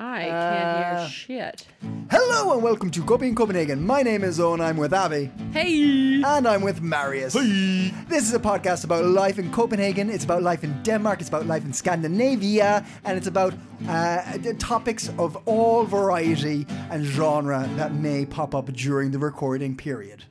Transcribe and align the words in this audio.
I 0.00 0.26
can't 0.26 1.00
hear 1.00 1.08
shit. 1.08 1.66
Hello 2.08 2.52
and 2.54 2.62
welcome 2.62 2.88
to 2.92 3.02
Coping 3.02 3.30
in 3.30 3.34
Copenhagen. 3.34 3.84
My 3.84 4.02
name 4.02 4.22
is 4.22 4.38
Owen. 4.38 4.60
I'm 4.60 4.76
with 4.76 4.94
Abby. 4.94 5.28
Hey! 5.52 6.22
And 6.22 6.46
I'm 6.46 6.62
with 6.62 6.80
Marius. 6.80 7.32
This 7.32 8.22
is 8.22 8.32
a 8.32 8.38
podcast 8.38 8.84
about 8.84 9.04
life 9.06 9.40
in 9.40 9.50
Copenhagen. 9.50 10.08
It's 10.08 10.22
about 10.22 10.44
life 10.44 10.62
in 10.62 10.80
Denmark. 10.84 11.18
It's 11.18 11.28
about 11.28 11.46
life 11.46 11.64
in 11.64 11.72
Scandinavia. 11.72 12.86
And 13.04 13.18
it's 13.18 13.26
about 13.26 13.54
uh, 13.88 14.36
the 14.38 14.54
topics 14.54 15.08
of 15.18 15.36
all 15.46 15.82
variety 15.82 16.64
and 16.90 17.04
genre 17.04 17.68
that 17.74 17.92
may 17.92 18.24
pop 18.24 18.54
up 18.54 18.72
during 18.72 19.10
the 19.10 19.18
recording 19.18 19.76
period. 19.76 20.22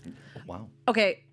Wow. 0.46 0.70
Okay, 0.88 1.26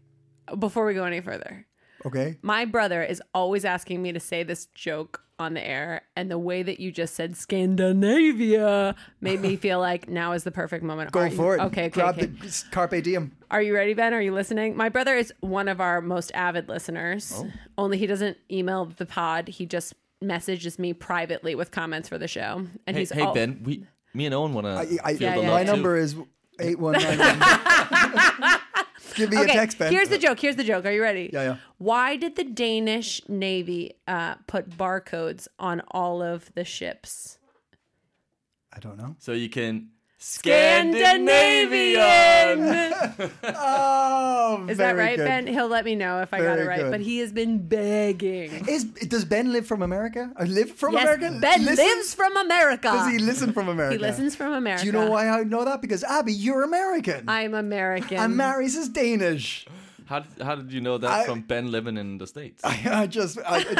before 0.58 0.86
we 0.86 0.94
go 0.94 1.04
any 1.04 1.20
further, 1.20 1.66
Okay? 2.04 2.36
my 2.42 2.64
brother 2.64 3.00
is 3.04 3.22
always 3.32 3.64
asking 3.64 4.02
me 4.02 4.12
to 4.12 4.18
say 4.18 4.42
this 4.42 4.66
joke 4.74 5.23
on 5.38 5.54
the 5.54 5.66
air, 5.66 6.02
and 6.14 6.30
the 6.30 6.38
way 6.38 6.62
that 6.62 6.78
you 6.78 6.92
just 6.92 7.14
said 7.14 7.36
Scandinavia 7.36 8.94
made 9.20 9.40
me 9.40 9.56
feel 9.56 9.80
like 9.80 10.08
now 10.08 10.32
is 10.32 10.44
the 10.44 10.50
perfect 10.52 10.84
moment. 10.84 11.10
Go 11.12 11.20
Are 11.20 11.26
you- 11.28 11.36
for 11.36 11.56
it. 11.56 11.60
Okay, 11.60 11.86
okay, 11.86 11.88
Grab 11.88 12.16
okay. 12.16 12.26
the 12.26 12.64
Carpe 12.70 13.02
Diem. 13.02 13.32
Are 13.50 13.62
you 13.62 13.74
ready, 13.74 13.94
Ben? 13.94 14.14
Are 14.14 14.20
you 14.20 14.32
listening? 14.32 14.76
My 14.76 14.88
brother 14.88 15.14
is 15.16 15.32
one 15.40 15.68
of 15.68 15.80
our 15.80 16.00
most 16.00 16.30
avid 16.34 16.68
listeners. 16.68 17.32
Oh. 17.36 17.50
Only 17.78 17.98
he 17.98 18.06
doesn't 18.06 18.36
email 18.50 18.86
the 18.86 19.06
pod. 19.06 19.48
He 19.48 19.66
just 19.66 19.94
messages 20.22 20.78
me 20.78 20.92
privately 20.92 21.54
with 21.54 21.70
comments 21.70 22.08
for 22.08 22.18
the 22.18 22.28
show. 22.28 22.66
And 22.86 22.96
Hey, 22.96 23.02
he's 23.02 23.12
hey 23.12 23.22
all, 23.22 23.34
Ben, 23.34 23.60
we, 23.64 23.84
me 24.14 24.26
and 24.26 24.34
Owen 24.34 24.54
want 24.54 24.66
to. 24.66 24.98
I, 25.04 25.14
feel 25.16 25.22
Yeah, 25.28 25.34
the 25.34 25.40
yeah, 25.42 25.46
my 25.48 25.58
love 25.58 25.66
number 25.66 25.96
is 25.96 26.14
8191. 26.60 28.60
Give 29.16 29.30
me 29.30 29.36
a 29.36 29.40
Okay, 29.42 29.52
text, 29.52 29.78
Ben. 29.78 29.92
here's 29.92 30.08
the 30.08 30.18
joke. 30.18 30.40
Here's 30.40 30.56
the 30.56 30.64
joke. 30.64 30.84
Are 30.84 30.92
you 30.92 31.02
ready? 31.02 31.30
Yeah, 31.32 31.42
yeah. 31.42 31.56
Why 31.78 32.16
did 32.16 32.36
the 32.36 32.44
Danish 32.44 33.20
Navy 33.28 33.94
uh, 34.08 34.36
put 34.46 34.70
barcodes 34.70 35.48
on 35.58 35.82
all 35.90 36.22
of 36.22 36.52
the 36.54 36.64
ships? 36.64 37.38
I 38.72 38.80
don't 38.80 38.96
know. 38.98 39.14
So 39.18 39.32
you 39.32 39.48
can 39.48 39.90
Scandinavian. 40.26 42.94
Oh, 43.44 44.66
Is 44.68 44.78
that 44.78 44.96
right, 44.96 45.16
good. 45.16 45.24
Ben? 45.26 45.46
He'll 45.46 45.68
let 45.68 45.84
me 45.84 45.94
know 45.94 46.20
if 46.20 46.32
I 46.34 46.38
got 46.38 46.56
Very 46.56 46.62
it 46.62 46.66
right. 46.68 46.80
good. 46.80 46.90
But 46.90 47.00
he 47.00 47.18
has 47.18 47.32
been 47.32 47.58
begging. 47.66 48.66
Is 48.68 48.84
does 48.84 49.24
Ben 49.24 49.52
live 49.52 49.66
from 49.66 49.82
America? 49.82 50.30
Or 50.38 50.46
live 50.46 50.70
from 50.72 50.94
yes, 50.94 51.02
America? 51.02 51.38
Ben 51.40 51.64
Listen- 51.64 51.84
lives 51.84 52.14
from 52.14 52.36
America. 52.36 52.88
Does 52.88 53.12
he 53.12 53.18
listen 53.18 53.52
from 53.52 53.68
America? 53.68 53.94
He 53.96 54.00
listens 54.00 54.34
from 54.34 54.52
America. 54.52 54.82
Do 54.82 54.86
you 54.86 54.92
know 54.92 55.10
why 55.10 55.28
I 55.28 55.44
know 55.44 55.64
that? 55.64 55.80
Because 55.82 56.02
Abby, 56.04 56.32
you're 56.32 56.62
American. 56.62 57.24
I'm 57.28 57.54
American. 57.54 58.18
and 58.18 58.36
Marius 58.36 58.76
is 58.76 58.88
Danish. 58.88 59.66
How 60.06 60.20
did, 60.20 60.42
how 60.42 60.54
did 60.56 60.72
you 60.72 60.80
know 60.80 60.98
that 60.98 61.10
I- 61.10 61.24
from 61.24 61.40
Ben 61.42 61.70
living 61.70 61.96
in 61.96 62.18
the 62.18 62.26
States? 62.26 62.62
I 62.64 63.06
just, 63.06 63.38
I, 63.46 63.58
it, 63.60 63.78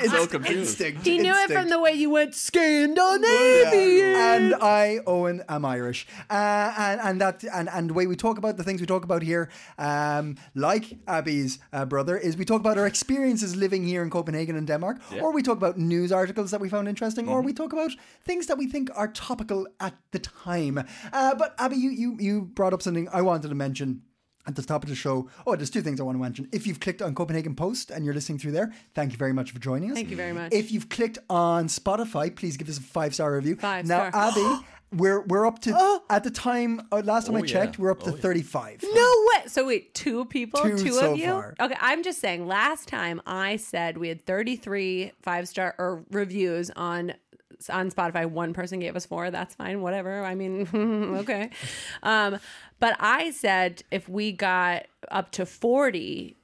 it's 0.04 0.12
so 0.12 0.26
confused. 0.26 0.80
instinct. 0.80 1.06
he 1.06 1.18
knew 1.18 1.32
it 1.34 1.50
from 1.50 1.68
the 1.70 1.78
way 1.80 1.92
you 1.92 2.10
went 2.10 2.30
Yeah. 2.30 2.36
Scandinavian. 2.36 4.16
And 4.16 4.54
I, 4.54 4.98
Owen, 5.06 5.42
am 5.48 5.64
Irish, 5.64 6.06
uh, 6.30 6.74
and 6.78 7.00
and 7.00 7.20
that 7.20 7.44
and 7.52 7.68
and 7.68 7.90
the 7.90 7.94
way 7.94 8.06
we 8.06 8.16
talk 8.16 8.38
about 8.38 8.56
the 8.56 8.64
things 8.64 8.80
we 8.80 8.86
talk 8.86 9.04
about 9.04 9.22
here, 9.22 9.48
um, 9.78 10.36
like 10.54 10.98
Abby's 11.06 11.58
uh, 11.72 11.84
brother, 11.84 12.16
is 12.16 12.36
we 12.36 12.44
talk 12.44 12.60
about 12.60 12.78
our 12.78 12.86
experiences 12.86 13.54
living 13.56 13.84
here 13.86 14.02
in 14.02 14.10
Copenhagen 14.10 14.56
and 14.56 14.66
Denmark, 14.66 14.98
or 15.20 15.32
we 15.32 15.42
talk 15.42 15.56
about 15.56 15.78
news 15.78 16.12
articles 16.12 16.50
that 16.50 16.60
we 16.60 16.68
found 16.68 16.88
interesting, 16.88 17.28
or 17.28 17.42
we 17.42 17.52
talk 17.52 17.72
about 17.72 17.90
things 18.24 18.46
that 18.46 18.58
we 18.58 18.66
think 18.66 18.90
are 18.94 19.08
topical 19.08 19.66
at 19.80 19.94
the 20.12 20.18
time. 20.18 20.78
Uh, 21.12 21.34
but 21.34 21.54
Abby, 21.58 21.76
you 21.76 21.90
you 21.90 22.16
you 22.20 22.42
brought 22.42 22.72
up 22.74 22.82
something 22.82 23.08
I 23.12 23.22
wanted 23.22 23.48
to 23.48 23.54
mention. 23.54 24.02
At 24.46 24.54
the 24.54 24.62
top 24.62 24.84
of 24.84 24.88
the 24.88 24.94
show, 24.94 25.28
oh, 25.46 25.56
there's 25.56 25.70
two 25.70 25.82
things 25.82 26.00
I 26.00 26.04
want 26.04 26.16
to 26.16 26.22
mention. 26.22 26.48
If 26.52 26.66
you've 26.66 26.78
clicked 26.80 27.02
on 27.02 27.14
Copenhagen 27.14 27.54
Post 27.56 27.90
and 27.90 28.04
you're 28.04 28.14
listening 28.14 28.38
through 28.38 28.52
there, 28.52 28.72
thank 28.94 29.10
you 29.12 29.18
very 29.18 29.32
much 29.32 29.50
for 29.50 29.58
joining 29.58 29.90
us. 29.90 29.96
Thank 29.96 30.10
you 30.10 30.16
very 30.16 30.32
much. 30.32 30.52
If 30.52 30.70
you've 30.70 30.88
clicked 30.88 31.18
on 31.28 31.66
Spotify, 31.66 32.34
please 32.34 32.56
give 32.56 32.68
us 32.68 32.78
a 32.78 32.82
five 32.82 33.12
star 33.14 33.34
review. 33.34 33.56
Five 33.56 33.86
now, 33.86 34.08
star. 34.10 34.28
Abby, 34.28 34.64
we're 34.92 35.22
we're 35.22 35.46
up 35.46 35.58
to 35.62 36.00
at 36.08 36.22
the 36.22 36.30
time 36.30 36.80
uh, 36.92 37.02
last 37.04 37.26
time 37.26 37.34
I 37.36 37.40
Oh, 37.40 37.42
checked, 37.44 37.76
yeah. 37.76 37.82
we're 37.82 37.90
up 37.90 38.04
to 38.04 38.10
Oh, 38.12 38.14
yeah. 38.14 38.20
35. 38.20 38.84
No 38.94 39.14
way. 39.34 39.42
So 39.48 39.66
wait, 39.66 39.94
two 39.94 40.24
people, 40.26 40.60
Two 40.62 40.78
two, 40.78 40.92
so 40.92 41.12
of 41.12 41.18
you. 41.18 41.26
far. 41.26 41.54
Okay, 41.60 41.76
I'm 41.80 42.02
just 42.04 42.20
saying. 42.20 42.46
Last 42.46 42.86
time 42.86 43.20
I 43.26 43.56
said 43.56 43.98
we 43.98 44.08
had 44.08 44.24
33 44.24 45.12
five 45.22 45.48
star 45.48 45.74
or 45.78 46.04
reviews 46.12 46.70
on 46.76 47.14
on 47.70 47.90
Spotify. 47.90 48.28
One 48.28 48.52
person 48.52 48.80
gave 48.80 48.96
us 48.96 49.06
four. 49.06 49.30
That's 49.30 49.54
fine. 49.54 49.82
Whatever. 49.82 50.24
I 50.24 50.34
mean, 50.34 50.68
okay. 51.18 51.50
Um, 52.02 52.38
but 52.78 52.96
I 53.00 53.30
said 53.30 53.82
if 53.90 54.08
we 54.08 54.32
got 54.32 54.86
up 55.10 55.30
to 55.32 55.46
40 55.46 56.36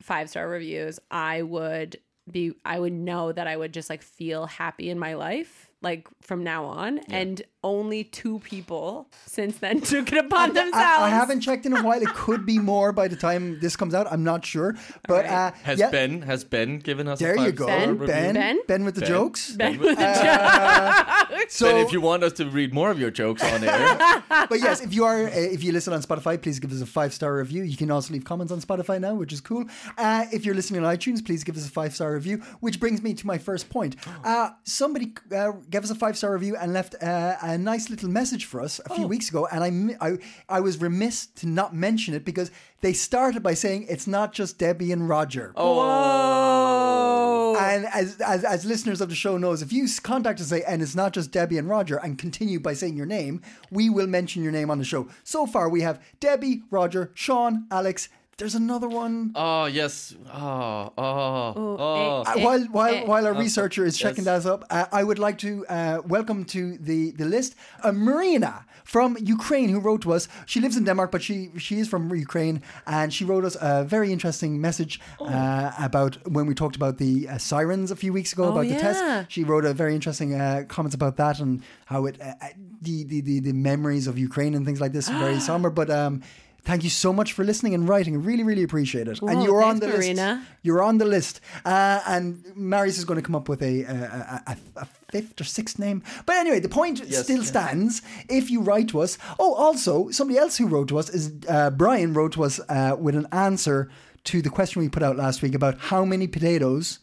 five 0.00 0.30
star 0.30 0.48
reviews, 0.48 0.98
I 1.10 1.42
would 1.42 1.98
be. 2.30 2.52
I 2.64 2.78
would 2.78 2.92
know 2.92 3.32
that 3.32 3.46
I 3.46 3.56
would 3.56 3.72
just 3.72 3.90
like 3.90 4.02
feel 4.02 4.46
happy 4.46 4.90
in 4.90 4.98
my 4.98 5.14
life. 5.14 5.70
Like 5.80 6.08
from 6.22 6.42
now 6.42 6.64
on, 6.64 6.98
and 7.08 7.40
only 7.68 8.04
two 8.04 8.38
people 8.40 9.08
since 9.26 9.58
then 9.58 9.80
took 9.92 10.10
it 10.12 10.18
upon 10.18 10.50
I, 10.50 10.54
themselves. 10.54 11.02
I 11.08 11.08
haven't 11.10 11.40
checked 11.40 11.66
in 11.66 11.76
a 11.76 11.82
while. 11.82 12.00
It 12.00 12.08
could 12.08 12.46
be 12.46 12.58
more 12.58 12.92
by 12.92 13.08
the 13.08 13.16
time 13.16 13.60
this 13.60 13.76
comes 13.76 13.94
out. 13.94 14.10
I'm 14.10 14.24
not 14.24 14.44
sure. 14.44 14.74
But 15.06 15.24
right. 15.24 15.32
uh, 15.32 15.50
Has 15.62 15.78
yeah, 15.78 15.90
Ben 15.90 16.22
has 16.22 16.44
Ben 16.44 16.78
given 16.78 17.06
us 17.08 17.18
there 17.18 17.34
a 17.34 17.44
you 17.44 17.52
go. 17.52 17.66
Ben? 17.66 17.96
Ben, 17.98 18.34
Ben? 18.34 18.58
Ben 18.66 18.84
with 18.84 18.94
the 18.94 19.02
Ben. 19.02 19.10
jokes. 19.10 19.52
Ben 19.52 19.78
with 19.78 19.98
the 19.98 20.04
jokes. 20.04 21.54
So, 21.54 21.66
Ben, 21.66 21.86
if 21.86 21.92
you 21.92 22.00
want 22.00 22.24
us 22.24 22.32
to 22.34 22.48
read 22.48 22.74
more 22.74 22.90
of 22.90 22.98
your 22.98 23.10
jokes 23.10 23.42
on 23.42 23.62
air, 23.64 24.22
but 24.48 24.60
yes, 24.60 24.80
if 24.80 24.92
you 24.94 25.04
are, 25.04 25.24
uh, 25.26 25.30
if 25.30 25.62
you 25.62 25.72
listen 25.72 25.92
on 25.92 26.02
Spotify, 26.02 26.40
please 26.40 26.58
give 26.58 26.72
us 26.72 26.80
a 26.80 26.86
five 26.86 27.12
star 27.14 27.36
review. 27.36 27.62
You 27.62 27.76
can 27.76 27.90
also 27.90 28.12
leave 28.12 28.24
comments 28.24 28.52
on 28.52 28.60
Spotify 28.60 29.00
now, 29.00 29.14
which 29.14 29.32
is 29.32 29.40
cool. 29.40 29.64
Uh, 29.96 30.26
if 30.32 30.44
you're 30.44 30.54
listening 30.54 30.84
on 30.84 30.96
iTunes, 30.96 31.24
please 31.24 31.44
give 31.44 31.56
us 31.56 31.66
a 31.66 31.70
five 31.70 31.94
star 31.94 32.12
review. 32.14 32.38
Which 32.60 32.80
brings 32.80 33.02
me 33.02 33.14
to 33.14 33.26
my 33.26 33.38
first 33.38 33.68
point. 33.70 33.96
Uh, 34.24 34.50
somebody 34.64 35.12
uh, 35.34 35.52
gave 35.70 35.84
us 35.84 35.90
a 35.90 35.94
five 35.94 36.16
star 36.16 36.32
review 36.32 36.56
and 36.56 36.72
left 36.72 36.94
uh, 37.02 37.36
a 37.58 37.62
nice 37.62 37.90
little 37.90 38.08
message 38.08 38.44
for 38.44 38.60
us 38.60 38.80
a 38.86 38.94
few 38.94 39.04
oh. 39.04 39.08
weeks 39.08 39.28
ago, 39.28 39.48
and 39.50 39.64
I, 39.64 40.06
I 40.06 40.18
I 40.48 40.60
was 40.60 40.80
remiss 40.80 41.26
to 41.26 41.46
not 41.46 41.74
mention 41.74 42.14
it 42.14 42.24
because 42.24 42.50
they 42.80 42.92
started 42.92 43.42
by 43.42 43.54
saying 43.54 43.86
it's 43.88 44.06
not 44.06 44.32
just 44.32 44.58
Debbie 44.58 44.92
and 44.92 45.08
Roger. 45.08 45.52
Whoa. 45.56 47.56
And 47.58 47.86
as, 47.86 48.20
as 48.20 48.44
as 48.44 48.64
listeners 48.64 49.00
of 49.00 49.08
the 49.08 49.16
show 49.16 49.36
knows, 49.36 49.62
if 49.62 49.72
you 49.72 49.88
contact 50.02 50.40
us 50.40 50.52
and 50.52 50.60
say, 50.60 50.66
and 50.66 50.80
it's 50.80 50.94
not 50.94 51.12
just 51.12 51.32
Debbie 51.32 51.58
and 51.58 51.68
Roger, 51.68 51.96
and 51.96 52.16
continue 52.16 52.60
by 52.60 52.74
saying 52.74 52.96
your 52.96 53.06
name, 53.06 53.42
we 53.70 53.90
will 53.90 54.06
mention 54.06 54.42
your 54.42 54.52
name 54.52 54.70
on 54.70 54.78
the 54.78 54.84
show. 54.84 55.08
So 55.24 55.46
far, 55.46 55.68
we 55.68 55.80
have 55.80 56.00
Debbie, 56.20 56.62
Roger, 56.70 57.10
Sean, 57.14 57.66
Alex. 57.70 58.08
There's 58.38 58.54
another 58.54 58.86
one. 58.88 59.32
oh 59.34 59.64
yes, 59.66 60.14
oh 60.32 60.92
oh 60.96 61.54
oh. 61.56 62.22
eh, 62.22 62.30
Uh, 62.30 62.34
eh, 62.36 62.44
while 62.44 62.60
while 62.70 62.94
eh. 62.94 63.04
while 63.04 63.26
our 63.26 63.34
researcher 63.34 63.84
is 63.84 63.98
checking 63.98 64.24
yes. 64.24 64.44
that 64.44 64.52
up, 64.52 64.64
uh, 64.70 64.86
I 64.92 65.02
would 65.02 65.18
like 65.18 65.38
to 65.38 65.66
uh, 65.66 66.02
welcome 66.06 66.44
to 66.54 66.78
the 66.78 67.10
the 67.20 67.24
list 67.24 67.56
uh, 67.82 67.90
Marina 67.90 68.64
from 68.84 69.16
Ukraine 69.20 69.68
who 69.70 69.80
wrote 69.80 70.02
to 70.02 70.12
us. 70.12 70.28
She 70.46 70.60
lives 70.60 70.76
in 70.76 70.84
Denmark, 70.84 71.10
but 71.10 71.20
she 71.20 71.50
she 71.58 71.80
is 71.80 71.88
from 71.88 72.14
Ukraine, 72.14 72.62
and 72.86 73.12
she 73.12 73.24
wrote 73.24 73.44
us 73.44 73.56
a 73.60 73.82
very 73.94 74.12
interesting 74.12 74.60
message 74.60 75.00
Oh. 75.18 75.26
uh, 75.26 75.72
about 75.88 76.12
when 76.34 76.46
we 76.46 76.54
talked 76.54 76.76
about 76.76 76.98
the 76.98 77.12
uh, 77.28 77.38
sirens 77.38 77.90
a 77.90 77.96
few 77.96 78.12
weeks 78.12 78.32
ago 78.32 78.44
Oh, 78.44 78.52
about 78.52 78.66
the 78.72 78.78
test. 78.86 79.02
She 79.34 79.42
wrote 79.42 79.64
a 79.64 79.74
very 79.82 79.94
interesting 79.98 80.30
uh, 80.40 80.62
comments 80.68 80.94
about 80.94 81.16
that 81.16 81.40
and 81.40 81.52
how 81.86 82.06
it 82.06 82.14
uh, 82.20 82.34
uh, 82.40 82.46
the, 82.86 82.96
the 83.10 83.18
the 83.28 83.36
the 83.48 83.52
memories 83.70 84.06
of 84.06 84.14
Ukraine 84.16 84.54
and 84.56 84.64
things 84.64 84.80
like 84.84 84.92
this 84.92 85.06
are 85.10 85.18
very 85.26 85.40
somber, 85.50 85.70
but. 85.80 85.90
um 85.90 86.22
Thank 86.68 86.84
you 86.84 86.90
so 86.90 87.14
much 87.14 87.32
for 87.32 87.44
listening 87.46 87.72
and 87.72 87.88
writing. 87.88 88.14
I 88.14 88.18
really, 88.18 88.42
really 88.42 88.62
appreciate 88.62 89.08
it. 89.08 89.22
and 89.22 89.42
you're 89.42 89.62
on 89.62 89.80
Thanks, 89.80 90.06
the 90.06 90.14
list. 90.14 90.42
You're 90.60 90.82
on 90.82 90.98
the 90.98 91.06
list. 91.06 91.40
Uh, 91.64 92.02
and 92.06 92.44
Marius 92.54 92.98
is 92.98 93.06
going 93.06 93.18
to 93.18 93.24
come 93.24 93.34
up 93.34 93.48
with 93.48 93.62
a, 93.62 93.84
a, 93.84 93.94
a, 93.94 94.42
a, 94.48 94.56
a 94.82 94.88
fifth 95.10 95.40
or 95.40 95.44
sixth 95.44 95.78
name. 95.78 96.02
But 96.26 96.36
anyway, 96.36 96.60
the 96.60 96.68
point 96.68 96.98
still 96.98 97.42
stands. 97.42 98.02
If 98.28 98.50
you 98.50 98.60
write 98.60 98.88
to 98.88 99.00
us. 99.00 99.16
Oh, 99.38 99.54
also, 99.54 100.10
somebody 100.10 100.38
else 100.38 100.58
who 100.58 100.66
wrote 100.66 100.88
to 100.88 100.98
us 100.98 101.08
is 101.08 101.32
uh, 101.48 101.70
Brian 101.70 102.12
wrote 102.12 102.32
to 102.32 102.44
us 102.44 102.60
uh, 102.68 102.96
with 103.00 103.14
an 103.14 103.26
answer 103.32 103.90
to 104.24 104.42
the 104.42 104.50
question 104.50 104.82
we 104.82 104.90
put 104.90 105.02
out 105.02 105.16
last 105.16 105.40
week 105.40 105.54
about 105.54 105.78
how 105.78 106.04
many 106.04 106.26
potatoes 106.26 106.98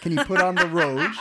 can 0.00 0.12
you 0.12 0.24
put 0.24 0.40
on 0.40 0.54
the 0.54 0.66
road. 0.66 1.10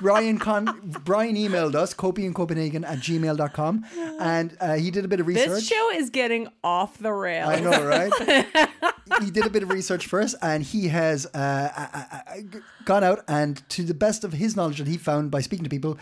Brian 0.00 0.38
Con- 0.38 0.80
Brian 1.04 1.36
emailed 1.36 1.74
us, 1.74 1.94
copingincopenhagen 1.94 2.86
at 2.86 2.98
gmail.com, 2.98 3.84
and 4.20 4.56
uh, 4.60 4.74
he 4.74 4.90
did 4.90 5.04
a 5.04 5.08
bit 5.08 5.20
of 5.20 5.26
research. 5.26 5.48
This 5.48 5.68
show 5.68 5.90
is 5.90 6.10
getting 6.10 6.48
off 6.62 6.98
the 6.98 7.12
rails. 7.12 7.48
I 7.50 7.60
know, 7.60 7.84
right? 7.86 8.70
he 9.22 9.30
did 9.30 9.46
a 9.46 9.50
bit 9.50 9.62
of 9.62 9.70
research 9.70 10.06
first, 10.06 10.36
and 10.42 10.62
he 10.62 10.88
has 10.88 11.26
uh, 11.26 11.28
uh, 11.76 11.86
uh, 11.94 12.04
uh, 12.12 12.58
gone 12.84 13.04
out 13.04 13.24
and, 13.28 13.66
to 13.70 13.82
the 13.82 13.94
best 13.94 14.24
of 14.24 14.32
his 14.34 14.56
knowledge 14.56 14.78
that 14.78 14.86
he 14.86 14.96
found 14.96 15.30
by 15.30 15.40
speaking 15.40 15.64
to 15.64 15.70
people, 15.70 15.98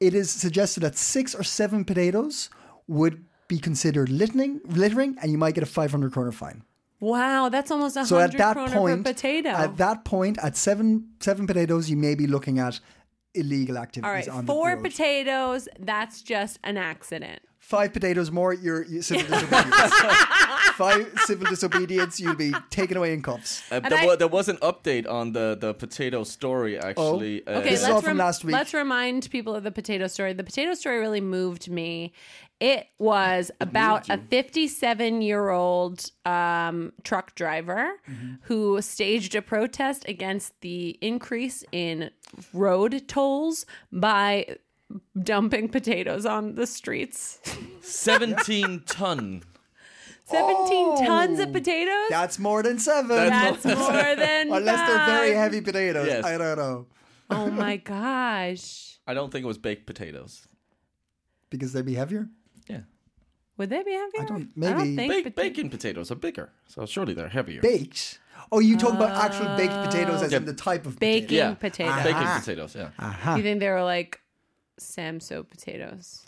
it 0.00 0.14
is 0.14 0.30
suggested 0.30 0.80
that 0.80 0.96
six 0.96 1.34
or 1.34 1.42
seven 1.42 1.84
potatoes 1.84 2.50
would 2.86 3.24
be 3.48 3.58
considered 3.58 4.08
littering, 4.08 4.60
littering, 4.66 5.16
and 5.20 5.30
you 5.30 5.38
might 5.38 5.54
get 5.54 5.62
a 5.62 5.66
500 5.66 6.12
kroner 6.12 6.32
fine. 6.32 6.62
Wow, 7.00 7.48
that's 7.48 7.70
almost 7.72 7.96
a 7.96 8.06
So 8.06 8.18
at 8.18 8.30
hundred 8.30 8.38
that 8.38 8.54
kroner 8.54 8.72
point, 8.72 9.04
per 9.04 9.12
potato. 9.12 9.48
at 9.50 9.76
that 9.78 10.04
point, 10.04 10.38
at 10.38 10.56
seven 10.56 11.08
seven 11.18 11.48
potatoes, 11.48 11.90
you 11.90 11.96
may 11.96 12.14
be 12.14 12.28
looking 12.28 12.60
at 12.60 12.78
illegal 13.34 13.78
activities 13.78 14.28
All 14.28 14.34
right, 14.34 14.38
on 14.40 14.46
four 14.46 14.70
the 14.70 14.76
road. 14.76 14.84
potatoes. 14.84 15.68
That's 15.78 16.22
just 16.22 16.58
an 16.64 16.76
accident. 16.76 17.40
Five 17.62 17.92
potatoes 17.94 18.30
more, 18.30 18.52
you're, 18.52 18.82
you 18.84 19.00
civil 19.02 19.24
disobedience. 19.26 19.94
Five 20.74 21.12
civil 21.26 21.46
disobedience, 21.48 22.18
you'll 22.20 22.34
be 22.34 22.52
taken 22.70 22.96
away 22.96 23.12
in 23.14 23.22
cuffs. 23.22 23.62
Uh, 23.70 23.80
there, 23.80 23.98
I- 24.00 24.06
wa- 24.06 24.16
there 24.16 24.28
was 24.28 24.48
an 24.48 24.56
update 24.58 25.08
on 25.08 25.32
the, 25.32 25.56
the 25.58 25.72
potato 25.72 26.24
story, 26.24 26.78
actually. 26.78 27.46
Uh, 27.46 27.60
Okay, 27.60 27.70
This 27.70 27.80
is 27.80 27.82
let's 27.84 27.94
all 27.94 28.02
from 28.02 28.18
last 28.18 28.44
week. 28.44 28.52
Let's 28.54 28.74
remind 28.74 29.30
people 29.30 29.54
of 29.54 29.62
the 29.64 29.70
potato 29.70 30.06
story. 30.08 30.32
The 30.32 30.44
potato 30.44 30.74
story 30.74 30.98
really 30.98 31.20
moved 31.20 31.70
me. 31.70 32.12
It 32.60 32.86
was 32.98 33.50
about 33.60 34.08
a 34.08 34.18
57 34.18 35.20
year 35.22 35.50
old 35.50 36.10
um, 36.24 36.92
truck 37.04 37.34
driver 37.34 37.92
Mm-hmm. 38.10 38.32
who 38.42 38.80
staged 38.82 39.34
a 39.34 39.42
protest 39.42 40.04
against 40.08 40.52
the 40.60 40.98
increase 41.00 41.64
in 41.72 42.10
road 42.52 43.08
tolls 43.08 43.66
by 43.92 44.56
dumping 45.20 45.68
potatoes 45.68 46.24
on 46.26 46.54
the 46.54 46.66
streets. 46.66 47.40
17 47.82 48.82
ton. 48.86 49.42
17 50.24 51.04
tons 51.06 51.38
of 51.40 51.52
potatoes? 51.52 52.08
That's 52.10 52.38
more 52.38 52.62
than 52.62 52.78
seven. 52.78 53.08
That's 53.28 53.64
more 53.64 53.76
than 54.16 54.52
Unless 54.52 54.88
they're 54.88 55.06
very 55.06 55.34
heavy 55.34 55.60
potatoes. 55.60 56.06
Yes. 56.06 56.24
I 56.24 56.38
don't 56.38 56.56
know. 56.58 56.86
Oh 57.30 57.50
my 57.50 57.76
gosh. 57.76 58.98
I 59.06 59.14
don't 59.14 59.30
think 59.30 59.44
it 59.44 59.48
was 59.48 59.58
baked 59.58 59.86
potatoes. 59.86 60.46
Because 61.50 61.72
they'd 61.72 61.84
be 61.84 61.94
heavier? 61.94 62.28
Yeah. 62.68 62.80
Would 63.58 63.68
they 63.68 63.82
be 63.82 63.92
heavier? 63.92 64.22
I 64.22 64.24
don't- 64.24 64.42
I 64.42 64.46
maybe- 64.56 64.72
don't 64.78 64.96
think 64.96 65.24
Ba- 65.24 65.30
pota- 65.30 65.34
bacon 65.34 65.70
potatoes 65.70 66.10
are 66.10 66.14
bigger, 66.14 66.50
so 66.66 66.86
surely 66.86 67.12
they're 67.12 67.28
heavier. 67.28 67.60
Baked? 67.60 68.18
Oh, 68.50 68.58
you 68.60 68.78
talk 68.78 68.94
about 68.94 69.10
actual 69.10 69.54
baked 69.56 69.74
potatoes 69.74 70.22
as 70.22 70.32
Yeah. 70.32 70.38
in 70.38 70.46
the 70.46 70.54
type 70.54 70.86
of 70.86 70.98
Baking 70.98 71.26
potato. 71.28 71.48
yeah, 71.48 71.54
potatoes. 71.54 72.02
Bacon 72.04 72.22
Ah. 72.24 72.38
potatoes, 72.40 72.74
yeah. 72.74 72.90
Aha. 72.98 73.36
You 73.36 73.42
think 73.42 73.60
they 73.60 73.68
were 73.68 73.82
like 73.84 74.20
Samsø 74.82 75.42
potatoes? 75.48 76.24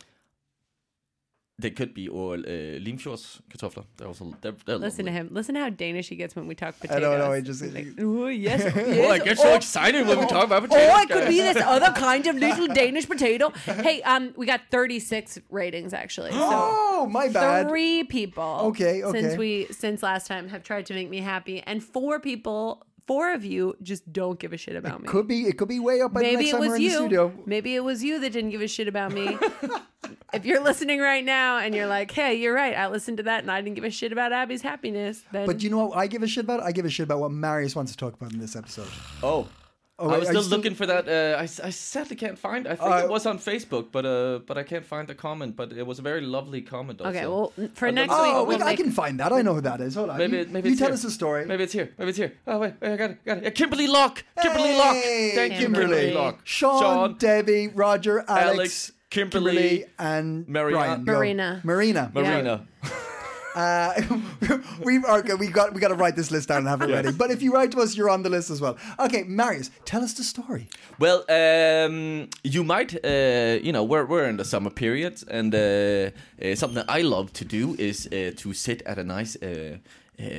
They 1.56 1.70
could 1.70 1.94
be 1.94 2.08
or 2.08 2.34
uh, 2.34 2.80
limfjordskartofler. 2.82 3.84
They're 3.96 4.08
also 4.08 4.34
they're, 4.40 4.56
they're 4.66 4.76
Listen 4.76 5.06
to 5.06 5.12
him. 5.12 5.28
Listen 5.30 5.54
to 5.54 5.60
how 5.60 5.70
Danish 5.70 6.08
he 6.08 6.16
gets 6.16 6.34
when 6.34 6.48
we 6.48 6.56
talk 6.56 6.80
potatoes. 6.80 6.96
I 6.96 7.00
potatoes. 7.00 7.18
don't 7.20 7.28
know. 7.28 7.32
I 7.32 7.40
just. 7.42 7.62
He's 7.62 7.72
like, 7.72 7.86
oh 8.00 8.26
yes, 8.46 8.72
Oh, 8.76 9.08
I 9.08 9.18
get 9.20 9.38
so 9.38 9.54
excited 9.54 10.04
when 10.04 10.18
we 10.18 10.26
talk 10.26 10.46
about 10.46 10.62
potatoes. 10.64 10.90
Oh, 10.92 11.02
it 11.02 11.08
could 11.08 11.28
be 11.28 11.40
this 11.40 11.56
other 11.58 11.92
kind 11.92 12.26
of 12.26 12.34
little 12.34 12.66
Danish 12.66 13.06
potato. 13.06 13.50
Hey, 13.66 14.02
um, 14.02 14.32
we 14.36 14.46
got 14.46 14.62
36 14.72 15.38
ratings 15.48 15.94
actually. 15.94 16.32
So 16.32 16.38
oh, 16.40 17.06
my 17.08 17.28
bad. 17.28 17.68
three 17.68 18.02
people. 18.02 18.58
Okay, 18.70 19.04
okay. 19.04 19.20
Since 19.20 19.38
we 19.38 19.66
since 19.70 20.02
last 20.02 20.26
time 20.26 20.48
have 20.48 20.64
tried 20.64 20.86
to 20.86 20.94
make 20.94 21.08
me 21.08 21.18
happy, 21.18 21.62
and 21.64 21.84
four 21.84 22.18
people, 22.18 22.84
four 23.06 23.32
of 23.32 23.44
you 23.44 23.76
just 23.82 24.10
don't 24.12 24.38
give 24.38 24.52
a 24.52 24.56
shit 24.56 24.76
about 24.76 25.02
me. 25.02 25.08
Could 25.08 25.28
be. 25.28 25.42
It 25.42 25.58
could 25.58 25.68
be 25.68 25.80
way 25.80 26.00
up 26.00 26.12
by 26.12 26.20
the 26.20 26.26
Maybe 26.26 26.36
next 26.36 26.48
it 26.48 26.52
time 26.52 26.60
was 26.60 26.68
we're 26.68 26.76
in 26.76 26.82
the 26.82 26.88
you. 26.88 26.96
studio. 26.96 27.32
Maybe 27.46 27.74
it 27.74 27.84
was 27.84 28.02
you 28.02 28.20
that 28.20 28.30
didn't 28.30 28.50
give 28.50 28.62
a 28.62 28.68
shit 28.68 28.88
about 28.88 29.12
me. 29.12 29.38
if 30.34 30.44
you're 30.44 30.62
listening 30.62 31.00
right 31.00 31.24
now 31.24 31.58
and 31.58 31.74
you're 31.74 31.86
like, 31.86 32.10
"Hey, 32.10 32.34
you're 32.36 32.54
right. 32.54 32.76
I 32.76 32.88
listened 32.88 33.18
to 33.18 33.22
that 33.24 33.42
and 33.42 33.50
I 33.50 33.60
didn't 33.60 33.74
give 33.76 33.84
a 33.84 33.90
shit 33.90 34.12
about 34.12 34.32
Abby's 34.32 34.62
happiness," 34.62 35.22
then 35.32 35.46
But 35.46 35.62
you 35.62 35.70
know 35.70 35.86
what 35.86 35.98
I 35.98 36.06
give 36.06 36.22
a 36.22 36.26
shit 36.26 36.44
about? 36.44 36.62
I 36.62 36.72
give 36.72 36.84
a 36.84 36.90
shit 36.90 37.04
about 37.04 37.20
what 37.20 37.30
Marius 37.30 37.76
wants 37.76 37.92
to 37.92 37.98
talk 37.98 38.14
about 38.14 38.32
in 38.32 38.38
this 38.38 38.56
episode. 38.56 38.88
Oh. 39.22 39.48
Oh, 39.96 40.10
I 40.10 40.18
was 40.18 40.28
are 40.28 40.32
you 40.34 40.42
still 40.42 40.56
looking 40.58 40.74
for 40.74 40.86
that. 40.86 41.08
Uh, 41.08 41.38
I, 41.38 41.42
I 41.44 41.70
sadly 41.70 42.16
can't 42.16 42.36
find. 42.36 42.66
I 42.66 42.74
think 42.74 42.90
Uh, 42.90 43.02
it 43.04 43.08
was 43.08 43.26
on 43.26 43.38
Facebook, 43.38 43.92
but 43.92 44.04
uh, 44.04 44.40
but 44.44 44.58
I 44.58 44.64
can't 44.64 44.84
find 44.84 45.06
the 45.06 45.14
comment. 45.14 45.54
But 45.54 45.72
it 45.72 45.86
was 45.86 46.00
a 46.00 46.02
very 46.02 46.20
lovely 46.20 46.62
comment. 46.62 47.00
Also. 47.00 47.10
Okay, 47.10 47.26
well, 47.28 47.52
n- 47.56 47.70
for 47.74 47.92
next 47.92 48.10
week, 48.10 48.18
Oh, 48.20 48.42
we'll 48.44 48.58
wait, 48.58 48.66
I 48.66 48.74
can 48.74 48.90
find 48.90 49.20
that. 49.20 49.32
I 49.32 49.42
know 49.42 49.54
who 49.54 49.60
that 49.60 49.80
is. 49.80 49.94
Hold 49.94 50.10
on. 50.10 50.18
Maybe, 50.18 50.38
you, 50.38 50.46
maybe 50.50 50.68
you 50.68 50.72
it's 50.72 50.80
tell 50.80 50.88
here. 50.88 50.94
us 50.94 51.04
a 51.04 51.10
story. 51.12 51.44
Maybe 51.46 51.62
it's 51.62 51.72
here. 51.72 51.92
Maybe 51.96 52.08
it's 52.08 52.18
here. 52.18 52.32
Oh 52.48 52.58
wait, 52.58 52.74
wait 52.80 52.92
I 52.92 52.96
got 52.96 53.10
it. 53.10 53.24
Got 53.24 53.38
it. 53.38 53.44
Yeah, 53.44 53.50
Kimberly 53.50 53.86
Lock. 53.86 54.24
Kimberly 54.42 54.76
Lock. 54.76 54.94
Hey, 54.96 55.30
Thank 55.36 55.52
you, 55.54 55.58
Kimberly. 55.60 55.84
Kimberly 55.86 56.12
Lock. 56.14 56.40
Sean, 56.42 57.14
Debbie, 57.16 57.68
Roger, 57.68 58.24
Alex, 58.26 58.56
Alex, 58.58 58.92
Kimberly, 59.10 59.84
and 59.96 60.48
Maria- 60.48 60.76
Brian. 60.76 61.04
Go. 61.04 61.12
Marina. 61.12 61.60
Marina. 61.62 62.10
Marina. 62.12 62.66
Uh, 63.54 64.18
we 64.84 64.98
okay, 64.98 65.34
we 65.34 65.46
got 65.48 65.72
we 65.74 65.80
got 65.80 65.88
to 65.88 65.94
write 65.94 66.16
this 66.16 66.30
list 66.30 66.48
down 66.48 66.58
and 66.58 66.68
have 66.68 66.82
it 66.82 66.90
ready. 66.90 67.12
But 67.12 67.30
if 67.30 67.42
you 67.42 67.52
write 67.52 67.70
to 67.72 67.80
us, 67.80 67.96
you're 67.96 68.10
on 68.10 68.22
the 68.22 68.30
list 68.30 68.50
as 68.50 68.60
well. 68.60 68.76
Okay, 68.98 69.22
Marius, 69.24 69.70
tell 69.84 70.02
us 70.02 70.14
the 70.14 70.24
story. 70.24 70.68
Well, 70.98 71.24
um, 71.28 72.28
you 72.42 72.64
might, 72.64 72.94
uh, 73.04 73.58
you 73.62 73.72
know, 73.72 73.84
we're 73.84 74.06
we're 74.06 74.28
in 74.28 74.36
the 74.36 74.44
summer 74.44 74.70
period, 74.70 75.22
and 75.28 75.54
uh, 75.54 75.58
uh, 75.58 76.54
something 76.54 76.76
that 76.76 76.90
I 76.90 77.02
love 77.02 77.32
to 77.34 77.44
do 77.44 77.76
is 77.78 78.06
uh, 78.06 78.32
to 78.36 78.52
sit 78.52 78.82
at 78.82 78.98
a 78.98 79.04
nice. 79.04 79.36
Uh, 79.36 79.78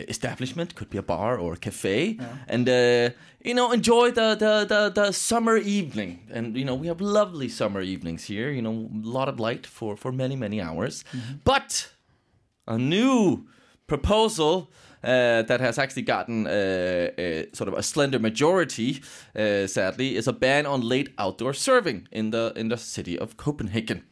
establishment 0.08 0.74
could 0.74 0.90
be 0.90 0.98
a 0.98 1.02
bar 1.04 1.38
or 1.38 1.52
a 1.52 1.58
cafe 1.58 2.18
and 2.48 2.70
uh, 2.70 3.10
you 3.44 3.54
know 3.54 3.74
enjoy 3.74 4.10
the, 4.10 4.34
the, 4.34 4.66
the, 4.66 4.90
the 4.96 5.12
summer 5.12 5.58
evening 5.58 6.22
and 6.32 6.56
you 6.56 6.64
know 6.64 6.74
we 6.74 6.88
have 6.88 7.02
lovely 7.02 7.50
summer 7.50 7.82
evenings 7.82 8.24
here 8.24 8.50
you 8.52 8.62
know 8.62 8.72
a 8.72 9.06
lot 9.06 9.28
of 9.28 9.38
light 9.38 9.66
for, 9.66 9.98
for 9.98 10.14
many 10.14 10.38
many 10.38 10.62
hours 10.62 11.04
but 11.44 11.90
a 12.68 12.78
new 12.78 13.46
proposal 13.88 14.72
uh, 15.06 15.44
that 15.44 15.60
has 15.62 15.78
actually 15.78 16.02
gotten 16.02 16.48
uh, 16.48 17.10
uh, 17.18 17.44
sort 17.54 17.68
of 17.68 17.76
a 17.76 17.84
slender 17.84 18.18
majority, 18.18 19.04
uh, 19.36 19.68
sadly, 19.68 20.16
is 20.16 20.28
a 20.28 20.34
ban 20.34 20.66
on 20.66 20.82
late 20.82 21.10
outdoor 21.20 21.54
serving 21.54 22.08
in 22.12 22.32
the 22.32 22.52
in 22.56 22.70
the 22.70 22.78
city 22.78 23.18
of 23.20 23.38
Copenhagen. 23.38 24.04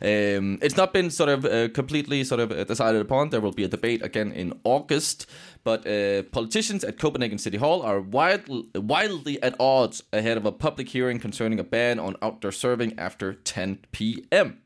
Um, 0.00 0.58
it's 0.62 0.76
not 0.76 0.94
been 0.94 1.10
sort 1.10 1.28
of 1.28 1.44
uh, 1.44 1.68
completely 1.68 2.24
sort 2.24 2.40
of 2.40 2.66
decided 2.66 3.02
upon. 3.02 3.28
There 3.28 3.42
will 3.42 3.52
be 3.52 3.64
a 3.64 3.68
debate 3.68 4.02
again 4.02 4.32
in 4.32 4.58
August, 4.64 5.26
but 5.64 5.86
uh, 5.86 6.22
politicians 6.22 6.82
at 6.82 6.98
Copenhagen 6.98 7.38
City 7.38 7.58
Hall 7.58 7.82
are 7.82 8.00
wildly 8.00 9.42
at 9.42 9.54
odds 9.60 10.02
ahead 10.14 10.38
of 10.38 10.46
a 10.46 10.52
public 10.52 10.88
hearing 10.88 11.18
concerning 11.18 11.60
a 11.60 11.64
ban 11.64 11.98
on 11.98 12.16
outdoor 12.22 12.52
serving 12.52 12.98
after 12.98 13.34
10 13.34 13.80
p.m. 13.92 14.62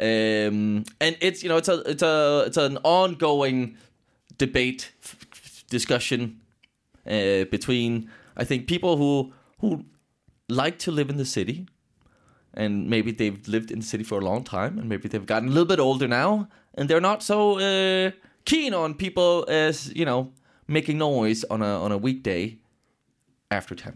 Um, 0.00 0.84
and 0.98 1.16
it's 1.20 1.42
you 1.42 1.48
know 1.50 1.58
it's 1.58 1.68
a 1.68 1.80
it's 1.82 2.02
a 2.02 2.44
it's 2.46 2.56
an 2.56 2.78
ongoing 2.84 3.76
debate 4.38 4.92
f- 5.02 5.64
discussion 5.68 6.40
uh, 7.06 7.44
between 7.50 8.10
I 8.36 8.44
think 8.44 8.66
people 8.66 8.96
who 8.96 9.32
who 9.60 9.84
like 10.48 10.78
to 10.80 10.90
live 10.90 11.10
in 11.10 11.16
the 11.16 11.24
city. 11.26 11.66
And 12.52 12.90
maybe 12.90 13.12
they've 13.12 13.46
lived 13.46 13.70
in 13.70 13.78
the 13.78 13.84
city 13.86 14.02
for 14.02 14.18
a 14.18 14.24
long 14.24 14.42
time 14.42 14.76
and 14.78 14.88
maybe 14.88 15.08
they've 15.08 15.24
gotten 15.24 15.50
a 15.50 15.52
little 15.52 15.66
bit 15.68 15.78
older 15.78 16.08
now 16.08 16.48
and 16.74 16.88
they're 16.90 17.00
not 17.00 17.22
so 17.22 17.58
uh, 17.60 18.10
keen 18.44 18.74
on 18.74 18.94
people 18.94 19.44
as 19.48 19.92
you 19.94 20.04
know 20.04 20.32
making 20.66 20.98
noise 20.98 21.44
on 21.44 21.62
a 21.62 21.80
on 21.84 21.92
a 21.92 21.96
weekday 21.98 22.58
after 23.52 23.76
10 23.76 23.94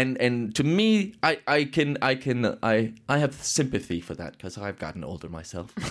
and 0.00 0.20
and 0.20 0.54
to 0.54 0.64
me 0.64 1.14
i 1.22 1.38
i 1.46 1.64
can 1.64 1.98
i 2.02 2.14
can 2.14 2.58
i 2.62 2.92
i 3.08 3.18
have 3.18 3.34
sympathy 3.34 4.00
for 4.00 4.14
that 4.14 4.32
because 4.32 4.56
i've 4.56 4.78
gotten 4.78 5.02
older 5.02 5.28
myself 5.28 5.74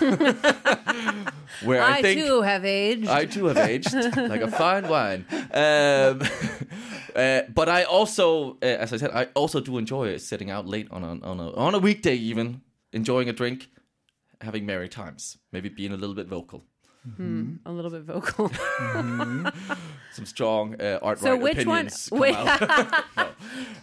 where 1.64 1.82
i, 1.82 1.98
I, 1.98 2.02
think 2.02 2.20
too 2.20 2.42
have 2.42 2.64
aged. 2.64 3.08
I 3.08 3.24
too 3.24 3.46
have 3.46 3.56
aged 3.56 3.92
like 4.16 4.40
a 4.40 4.50
fine 4.50 4.88
wine. 4.88 5.24
Um, 5.30 6.22
uh, 7.16 7.42
but 7.54 7.68
I 7.68 7.84
also, 7.84 8.52
uh, 8.62 8.64
as 8.64 8.92
I 8.92 8.96
said, 8.96 9.10
I 9.12 9.26
also 9.34 9.60
do 9.60 9.78
enjoy 9.78 10.16
sitting 10.18 10.50
out 10.50 10.66
late 10.66 10.88
on 10.90 11.02
a, 11.04 11.20
on 11.26 11.40
a 11.40 11.52
on 11.54 11.74
a 11.74 11.78
weekday, 11.78 12.14
even 12.14 12.62
enjoying 12.92 13.28
a 13.28 13.32
drink, 13.32 13.68
having 14.40 14.66
merry 14.66 14.88
times, 14.88 15.38
maybe 15.52 15.68
being 15.68 15.92
a 15.92 15.96
little 15.96 16.14
bit 16.14 16.26
vocal. 16.26 16.64
A 17.66 17.70
little 17.72 17.90
bit 17.90 18.02
vocal. 18.02 18.50
Some 20.12 20.26
strong 20.26 20.80
uh, 20.80 20.98
art 21.02 21.18
So 21.18 21.36
which 21.36 21.64
one- 21.66 21.86
opinions 21.88 22.08
come 22.10 22.18
wait- 22.20 22.34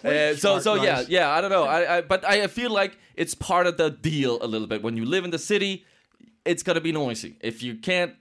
No. 0.03 0.11
Uh, 0.11 0.35
so 0.35 0.59
so 0.59 0.75
yeah 0.75 1.03
yeah 1.07 1.29
I 1.31 1.41
don't 1.41 1.49
know. 1.51 1.63
I, 1.63 1.97
I 1.97 2.01
but 2.01 2.23
I 2.25 2.47
feel 2.47 2.71
like 2.71 2.97
it's 3.15 3.33
part 3.35 3.67
of 3.67 3.77
the 3.77 3.89
deal 3.89 4.37
a 4.41 4.47
little 4.47 4.67
bit. 4.67 4.83
When 4.83 4.95
you 4.97 5.05
live 5.05 5.23
in 5.25 5.31
the 5.31 5.39
city 5.39 5.85
it's 6.45 6.61
gonna 6.63 6.81
be 6.81 6.91
noisy. 6.91 7.37
If 7.41 7.63
you 7.63 7.75
can't 7.75 8.13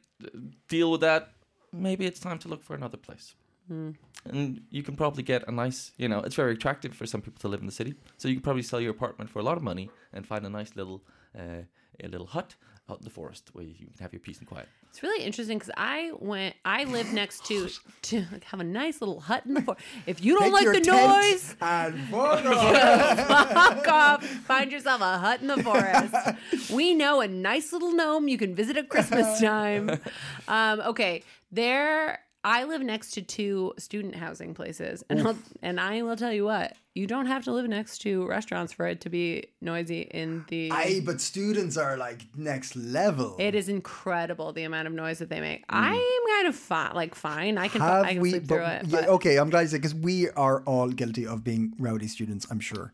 deal 0.68 0.90
with 0.90 1.00
that 1.02 1.30
maybe 1.72 2.06
it's 2.06 2.20
time 2.20 2.38
to 2.38 2.48
look 2.48 2.62
for 2.62 2.74
another 2.74 2.96
place. 2.96 3.34
And 3.68 4.62
you 4.70 4.82
can 4.82 4.94
probably 4.96 5.22
get 5.22 5.46
a 5.48 5.52
nice 5.52 5.92
you 5.98 6.08
know 6.08 6.20
it's 6.20 6.34
very 6.36 6.52
attractive 6.52 6.94
for 6.94 7.06
some 7.06 7.20
people 7.20 7.40
to 7.40 7.48
live 7.48 7.60
in 7.60 7.66
the 7.66 7.72
city. 7.72 7.94
So 8.16 8.28
you 8.28 8.34
can 8.36 8.42
probably 8.42 8.62
sell 8.62 8.80
your 8.80 8.90
apartment 8.92 9.30
for 9.30 9.38
a 9.40 9.42
lot 9.42 9.56
of 9.56 9.62
money 9.62 9.90
and 10.12 10.26
find 10.26 10.44
a 10.46 10.50
nice 10.50 10.74
little 10.76 11.02
uh, 11.38 11.62
a 12.02 12.08
little 12.08 12.26
hut 12.28 12.54
out 12.90 12.98
in 12.98 13.04
the 13.04 13.10
forest 13.10 13.50
where 13.54 13.64
you 13.64 13.86
can 13.86 13.98
have 14.00 14.12
your 14.12 14.20
peace 14.20 14.38
and 14.38 14.46
quiet. 14.46 14.68
It's 14.94 15.02
really 15.02 15.24
interesting 15.24 15.58
because 15.58 15.74
I 15.76 16.12
went. 16.20 16.54
I 16.64 16.84
live 16.84 17.12
next 17.12 17.44
to 17.46 17.68
to 18.02 18.26
like, 18.30 18.44
have 18.44 18.60
a 18.60 18.64
nice 18.64 19.00
little 19.00 19.18
hut 19.18 19.44
in 19.44 19.54
the 19.54 19.62
forest. 19.62 19.84
If 20.06 20.24
you 20.24 20.38
don't 20.38 20.54
Take 20.54 20.72
like 20.72 20.84
the 20.84 20.88
noise, 20.88 21.56
and 21.60 21.98
fuck 22.10 23.88
off. 23.88 24.24
Find 24.24 24.70
yourself 24.70 25.00
a 25.00 25.18
hut 25.18 25.40
in 25.40 25.48
the 25.48 25.60
forest. 25.64 26.70
We 26.72 26.94
know 26.94 27.20
a 27.20 27.26
nice 27.26 27.72
little 27.72 27.90
gnome 27.90 28.28
you 28.28 28.38
can 28.38 28.54
visit 28.54 28.76
at 28.76 28.88
Christmas 28.88 29.40
time. 29.40 29.98
Um, 30.46 30.80
okay, 30.82 31.24
there. 31.50 32.20
I 32.46 32.64
live 32.64 32.82
next 32.82 33.12
to 33.12 33.22
two 33.22 33.72
student 33.78 34.14
housing 34.14 34.52
places, 34.52 35.02
and 35.08 35.26
I'll, 35.26 35.36
and 35.62 35.80
I 35.80 36.02
will 36.02 36.16
tell 36.16 36.32
you 36.32 36.44
what: 36.44 36.74
you 36.94 37.06
don't 37.06 37.24
have 37.26 37.44
to 37.44 37.52
live 37.52 37.66
next 37.68 37.98
to 38.02 38.26
restaurants 38.26 38.72
for 38.72 38.86
it 38.86 39.00
to 39.00 39.08
be 39.10 39.46
noisy 39.62 40.02
in 40.02 40.44
the. 40.48 40.70
Aye, 40.70 41.00
but 41.04 41.20
students 41.22 41.76
are 41.78 41.96
like 41.96 42.26
next 42.36 42.76
level. 42.76 43.36
It 43.38 43.54
is 43.54 43.68
incredible 43.70 44.52
the 44.52 44.64
amount 44.64 44.86
of 44.88 44.92
noise 44.92 45.18
that 45.20 45.30
they 45.30 45.40
make. 45.40 45.64
I'm 45.70 45.94
kind 46.28 46.46
of 46.48 46.54
fine, 46.54 46.94
like 46.94 47.14
fine. 47.14 47.56
I 47.56 47.68
can 47.68 47.80
Mm. 47.80 47.84
Have 47.88 48.04
I 48.04 48.12
can 48.12 48.22
we? 48.22 48.30
sleep 48.30 48.46
but- 48.46 48.54
through 48.56 48.64
it. 48.66 48.86
yeah, 49.04 49.10
okay, 49.10 49.36
I'm 49.38 49.48
glad 49.48 49.62
you 49.62 49.68
said 49.68 49.80
because 49.80 49.94
we 49.94 50.28
are 50.30 50.60
all 50.66 50.90
guilty 50.90 51.26
of 51.26 51.42
being 51.44 51.72
rowdy 51.78 52.08
students. 52.08 52.46
I'm 52.50 52.60
sure. 52.60 52.92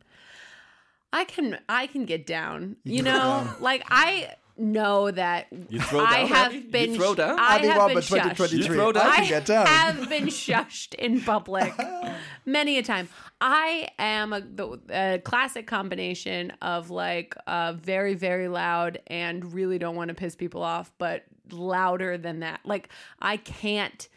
I 1.13 1.25
can 1.25 1.59
I 1.69 1.89
can 1.89 2.05
get 2.05 2.25
down. 2.25 2.77
You 2.85 3.03
know, 3.03 3.49
like 3.59 3.83
I 3.91 4.35
know 4.61 5.11
that 5.11 5.47
You 5.69 5.81
throw 5.81 6.01
I 6.01 6.19
have 6.27 6.49
Abby? 6.49 6.57
You 6.59 6.71
been 6.71 6.95
throw 6.95 7.15
down? 7.15 7.39
I 7.39 7.57
Abby 7.57 7.67
have 7.69 7.77
Wamba, 7.79 7.95
been 7.95 8.03
shushed. 8.03 8.53
You 8.53 8.65
throw 8.65 8.93
down? 8.93 9.07
I 9.07 9.17
I 9.17 9.27
get 9.27 9.47
down. 9.47 9.67
have 9.67 10.09
been 10.09 10.27
shushed 10.27 10.95
in 10.95 11.21
public 11.21 11.73
many 12.47 12.79
a 12.79 12.83
time. 12.83 13.09
I 13.41 13.89
am 13.99 14.33
a, 14.33 14.41
the, 14.41 14.81
a 14.91 15.19
classic 15.21 15.67
combination 15.67 16.53
of 16.63 16.91
like 16.91 17.35
uh, 17.47 17.75
very 17.75 18.15
very 18.15 18.49
loud 18.49 19.01
and 19.07 19.53
really 19.53 19.79
don't 19.79 19.97
want 19.97 20.09
to 20.09 20.15
piss 20.15 20.37
people 20.37 20.63
off, 20.63 20.93
but 20.99 21.25
louder 21.51 22.19
than 22.19 22.41
that. 22.41 22.61
Like 22.65 22.89
I 23.21 23.37
can't. 23.39 24.09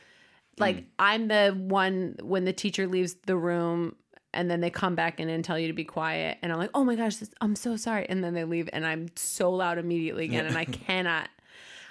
Like 0.59 0.75
Mm. 0.77 0.85
I'm 0.99 1.27
the 1.29 1.51
one 1.57 2.15
when 2.21 2.45
the 2.45 2.53
teacher 2.53 2.85
leaves 2.85 3.15
the 3.25 3.35
room 3.35 3.95
and 4.33 4.49
then 4.49 4.61
they 4.61 4.69
come 4.69 4.95
back 4.95 5.19
in 5.19 5.29
and 5.29 5.43
tell 5.43 5.57
you 5.59 5.67
to 5.67 5.73
be 5.73 5.83
quiet 5.85 6.37
and 6.41 6.51
I'm 6.51 6.57
like, 6.57 6.71
"Oh 6.73 6.83
my 6.83 6.95
gosh, 6.95 7.17
this, 7.17 7.29
I'm 7.41 7.55
so 7.55 7.75
sorry." 7.75 8.05
And 8.09 8.23
then 8.23 8.33
they 8.33 8.43
leave 8.43 8.69
and 8.73 8.85
I'm 8.85 9.07
so 9.15 9.51
loud 9.51 9.77
immediately 9.77 10.25
again 10.25 10.45
and 10.45 10.57
I 10.57 10.65
cannot 10.87 11.29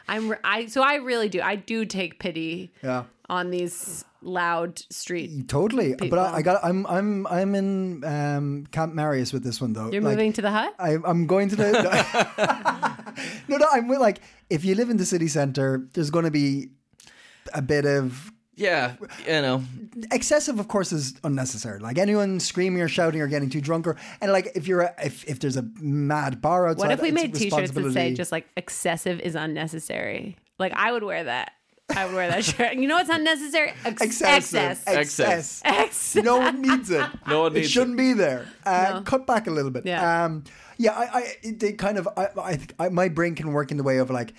I'm 0.08 0.34
I 0.42 0.66
so 0.66 0.82
I 0.82 0.96
really 0.96 1.28
do. 1.28 1.40
I 1.40 1.54
do 1.56 1.84
take 1.84 2.18
pity 2.18 2.72
Yeah. 2.82 3.04
on 3.30 3.50
these 3.50 4.04
loud 4.20 4.80
street. 4.90 5.48
Totally, 5.48 5.90
people. 5.94 6.08
but 6.10 6.18
I, 6.18 6.36
I 6.38 6.42
got. 6.42 6.64
I'm. 6.64 6.84
I'm. 6.88 7.26
I'm 7.28 7.54
in 7.54 8.02
um, 8.04 8.66
Camp 8.72 8.94
Marius 8.94 9.32
with 9.32 9.44
this 9.44 9.60
one 9.60 9.72
though. 9.74 9.92
You're 9.92 10.02
Like, 10.02 10.16
moving 10.16 10.32
to 10.34 10.42
the 10.42 10.50
hut? 10.50 10.74
I, 10.78 10.96
I'm 11.04 11.26
going 11.28 11.48
to 11.50 11.56
the. 11.56 11.70
no, 13.48 13.56
no. 13.58 13.66
I'm 13.72 13.86
with, 13.86 14.00
like, 14.00 14.20
if 14.50 14.64
you 14.64 14.74
live 14.74 14.90
in 14.90 14.96
the 14.96 15.06
city 15.06 15.28
center, 15.28 15.86
there's 15.94 16.10
going 16.10 16.24
to 16.24 16.30
be 16.32 16.70
a 17.54 17.62
bit 17.62 17.84
of 17.84 18.32
Yeah, 18.62 18.94
you 19.26 19.42
know. 19.42 19.62
excessive. 20.12 20.58
Of 20.60 20.68
course, 20.68 20.92
is 20.92 21.14
unnecessary. 21.24 21.80
Like 21.80 21.98
anyone 21.98 22.38
screaming 22.40 22.80
or 22.82 22.88
shouting 22.88 23.20
or 23.20 23.26
getting 23.26 23.50
too 23.50 23.60
drunk, 23.60 23.86
or 23.86 23.96
and 24.20 24.30
like 24.32 24.52
if 24.54 24.66
you're 24.68 24.82
a, 24.82 24.94
if 25.04 25.24
if 25.28 25.40
there's 25.40 25.56
a 25.56 25.66
mad 25.80 26.40
bar 26.40 26.68
outside, 26.68 26.86
What 26.88 26.92
if 26.92 27.02
we 27.02 27.10
made 27.10 27.34
t-shirts 27.34 27.72
that 27.72 27.92
say 27.92 28.14
just 28.14 28.30
like 28.32 28.46
excessive 28.56 29.20
is 29.20 29.34
unnecessary? 29.34 30.36
Like 30.58 30.72
I 30.74 30.92
would 30.92 31.02
wear 31.02 31.24
that. 31.24 31.52
I 31.94 32.06
would 32.06 32.14
wear 32.14 32.28
that 32.28 32.44
shirt. 32.44 32.74
You 32.74 32.86
know 32.88 32.94
what's 32.94 33.10
unnecessary? 33.10 33.72
Ex- 33.84 34.00
excessive, 34.00 34.82
Excess. 34.86 35.60
excess. 35.64 36.14
No 36.24 36.38
one 36.38 36.62
needs 36.62 36.90
it. 36.90 37.04
No 37.26 37.42
one 37.42 37.56
it 37.56 37.68
shouldn't 37.68 37.96
be 37.98 38.12
there. 38.14 38.46
Uh, 38.64 38.92
No. 38.94 39.02
Cut 39.02 39.26
back 39.26 39.46
a 39.46 39.50
little 39.50 39.70
bit. 39.70 39.84
Yeah. 39.84 40.24
Um, 40.24 40.44
yeah. 40.78 40.92
I, 40.92 41.18
I, 41.18 41.52
they 41.52 41.72
kind 41.72 41.98
of. 41.98 42.08
I, 42.16 42.28
I 42.38 42.58
I, 42.78 42.88
my 42.88 43.08
brain 43.08 43.34
can 43.34 43.52
work 43.52 43.70
in 43.72 43.76
the 43.76 43.82
way 43.82 43.98
of 43.98 44.08
like, 44.10 44.32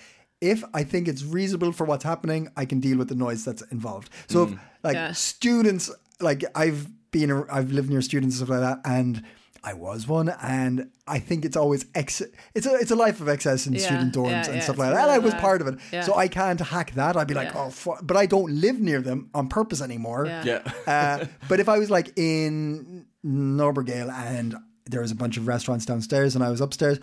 if 0.52 0.62
I 0.80 0.82
think 0.84 1.08
it's 1.08 1.22
reasonable 1.38 1.72
for 1.72 1.84
what's 1.90 2.04
happening, 2.12 2.42
I 2.56 2.64
can 2.70 2.78
deal 2.86 2.98
with 2.98 3.08
the 3.08 3.14
noise 3.26 3.44
that's 3.44 3.62
involved. 3.76 4.08
So, 4.28 4.36
if, 4.44 4.50
like 4.82 4.94
Yeah. 4.94 5.12
students, 5.12 5.84
like 6.20 6.44
I've 6.54 6.80
been, 7.10 7.30
I've 7.56 7.70
lived 7.72 7.88
near 7.90 8.02
students 8.02 8.32
and 8.38 8.46
stuff 8.46 8.52
like 8.56 8.64
that, 8.68 8.78
and. 8.98 9.22
I 9.66 9.72
was 9.72 10.06
one, 10.06 10.28
and 10.42 10.90
I 11.08 11.18
think 11.28 11.46
it's 11.46 11.56
always 11.56 11.86
ex. 11.94 12.20
It's 12.56 12.66
a 12.66 12.74
it's 12.82 12.90
a 12.90 13.00
life 13.06 13.18
of 13.22 13.28
excess 13.34 13.66
in 13.66 13.72
Yeah, 13.72 13.86
student 13.88 14.10
dorms 14.14 14.28
yeah, 14.30 14.44
and 14.50 14.56
yeah, 14.56 14.60
stuff 14.66 14.74
it's 14.74 14.78
like 14.84 14.92
that. 14.92 15.04
And 15.04 15.10
I 15.10 15.20
was 15.26 15.32
part 15.46 15.62
of 15.62 15.66
it, 15.68 15.74
Yeah. 15.90 16.02
so 16.02 16.14
I 16.24 16.28
can't 16.28 16.60
hack 16.60 16.88
that. 17.00 17.16
I'd 17.16 17.26
be 17.32 17.32
like, 17.42 17.48
Yeah. 17.54 17.62
oh, 17.64 17.70
fu-. 17.70 17.96
but 18.02 18.16
I 18.22 18.26
don't 18.26 18.50
live 18.64 18.78
near 18.88 19.00
them 19.00 19.30
on 19.32 19.48
purpose 19.48 19.80
anymore. 19.80 20.26
Yeah. 20.26 20.44
Yeah. 20.50 20.62
Uh, 20.86 21.18
but 21.48 21.60
if 21.60 21.68
I 21.74 21.78
was 21.78 21.88
like 21.96 22.08
in 22.18 23.06
Nørrebrogade 23.24 24.12
and 24.12 24.54
there 24.90 25.00
was 25.00 25.10
a 25.10 25.14
bunch 25.14 25.38
of 25.38 25.46
restaurants 25.48 25.86
downstairs 25.86 26.34
and 26.34 26.44
I 26.44 26.50
was 26.50 26.60
upstairs, 26.60 26.98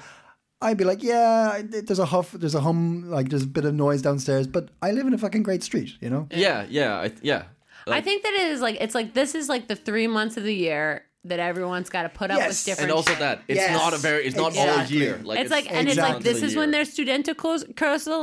I'd 0.62 0.78
be 0.78 0.84
like, 0.84 1.02
yeah, 1.02 1.62
there's 1.64 2.00
a 2.00 2.06
huff, 2.06 2.32
there's 2.34 2.56
a 2.56 2.62
hum, 2.62 3.10
like 3.10 3.30
there's 3.30 3.44
a 3.44 3.48
bit 3.48 3.66
of 3.66 3.74
noise 3.74 4.02
downstairs, 4.02 4.46
but 4.48 4.70
I 4.82 4.92
live 4.92 5.08
in 5.08 5.14
a 5.14 5.18
fucking 5.18 5.44
great 5.44 5.64
street, 5.64 5.94
you 6.02 6.10
know? 6.10 6.28
Yeah, 6.32 6.66
yeah, 6.70 6.96
I, 6.96 7.12
yeah. 7.22 7.44
I 7.88 8.00
think 8.02 8.22
that 8.24 8.34
it 8.34 8.52
is 8.52 8.62
like 8.62 8.78
it's 8.80 8.94
like 8.94 9.14
this 9.16 9.34
is 9.34 9.50
like 9.50 9.68
the 9.68 9.76
three 9.76 10.06
months 10.08 10.38
of 10.38 10.44
the 10.44 10.54
year 10.54 11.04
that 11.24 11.40
everyone's 11.40 11.90
got 11.90 12.04
to 12.04 12.10
put 12.10 12.32
up 12.32 12.38
Yes. 12.38 12.50
with 12.50 12.66
different. 12.66 12.90
and 12.90 12.96
also 12.98 13.12
shit. 13.12 13.20
that 13.20 13.42
it's 13.48 13.58
Yes, 13.60 13.72
not 13.80 13.94
a 13.94 13.98
very 13.98 14.26
it's 14.26 14.36
not 14.36 14.56
all 14.58 14.84
year. 14.86 15.20
Like 15.24 15.40
it's, 15.40 15.52
like, 15.52 15.72
and 15.72 15.88
it's 15.88 15.98
like 15.98 16.22
this 16.24 16.42
is 16.44 16.56
when 16.56 16.70
year. 16.70 16.78
there's 16.84 16.94
studentical 16.94 17.58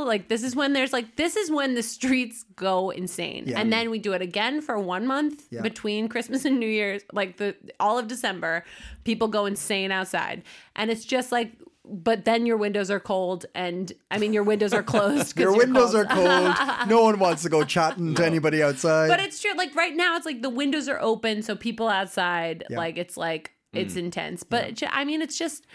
like 0.05 0.27
this 0.27 0.43
is 0.43 0.55
when 0.55 0.73
there's 0.73 0.91
like 0.93 1.15
this 1.15 1.35
is 1.35 1.49
when 1.51 1.75
the 1.75 1.83
streets 1.83 2.43
go 2.55 2.89
insane, 2.89 3.43
Yeah. 3.47 3.59
and 3.59 3.71
then 3.71 3.89
we 3.89 3.99
do 3.99 4.13
it 4.13 4.21
again 4.21 4.61
for 4.61 4.77
one 4.79 5.05
month 5.07 5.43
Yeah. 5.49 5.61
between 5.61 6.07
Christmas 6.09 6.45
and 6.45 6.59
New 6.59 6.67
Year's, 6.69 7.01
like 7.13 7.37
the 7.37 7.55
all 7.79 7.97
of 7.97 8.07
December, 8.07 8.63
people 9.03 9.27
go 9.27 9.45
insane 9.45 9.91
outside, 9.91 10.43
and 10.75 10.89
it's 10.89 11.03
just 11.05 11.31
like. 11.33 11.51
But 11.91 12.23
then 12.25 12.45
your 12.45 12.57
windows 12.57 12.91
are 12.91 12.99
cold, 12.99 13.45
and 13.55 13.91
I 14.11 14.17
mean 14.19 14.31
your 14.33 14.43
windows 14.43 14.73
are 14.73 14.83
closed 14.83 15.37
Your 15.43 15.55
windows 15.57 15.91
cold. 15.93 16.05
are 16.07 16.15
cold. 16.15 16.87
no 16.89 17.01
one 17.03 17.17
wants 17.19 17.41
to 17.43 17.49
go 17.49 17.63
chatting 17.63 18.13
to 18.15 18.25
anybody 18.25 18.61
outside. 18.63 19.07
But 19.07 19.19
it's 19.19 19.41
true. 19.41 19.53
Like 19.55 19.75
right 19.75 19.95
now, 19.95 20.15
it's 20.15 20.25
like 20.25 20.41
the 20.41 20.49
windows 20.51 20.87
are 20.87 20.99
open, 21.01 21.41
so 21.41 21.55
people 21.55 21.87
outside, 21.87 22.63
Yeah. 22.69 22.77
like 22.77 22.97
it's 22.97 23.17
like 23.17 23.51
it's 23.73 23.95
Mm. 23.95 24.05
intense. 24.05 24.43
But 24.43 24.63
it 24.65 24.75
ju- 24.77 24.87
I 24.91 25.03
mean, 25.05 25.21
it's 25.21 25.37
just 25.37 25.65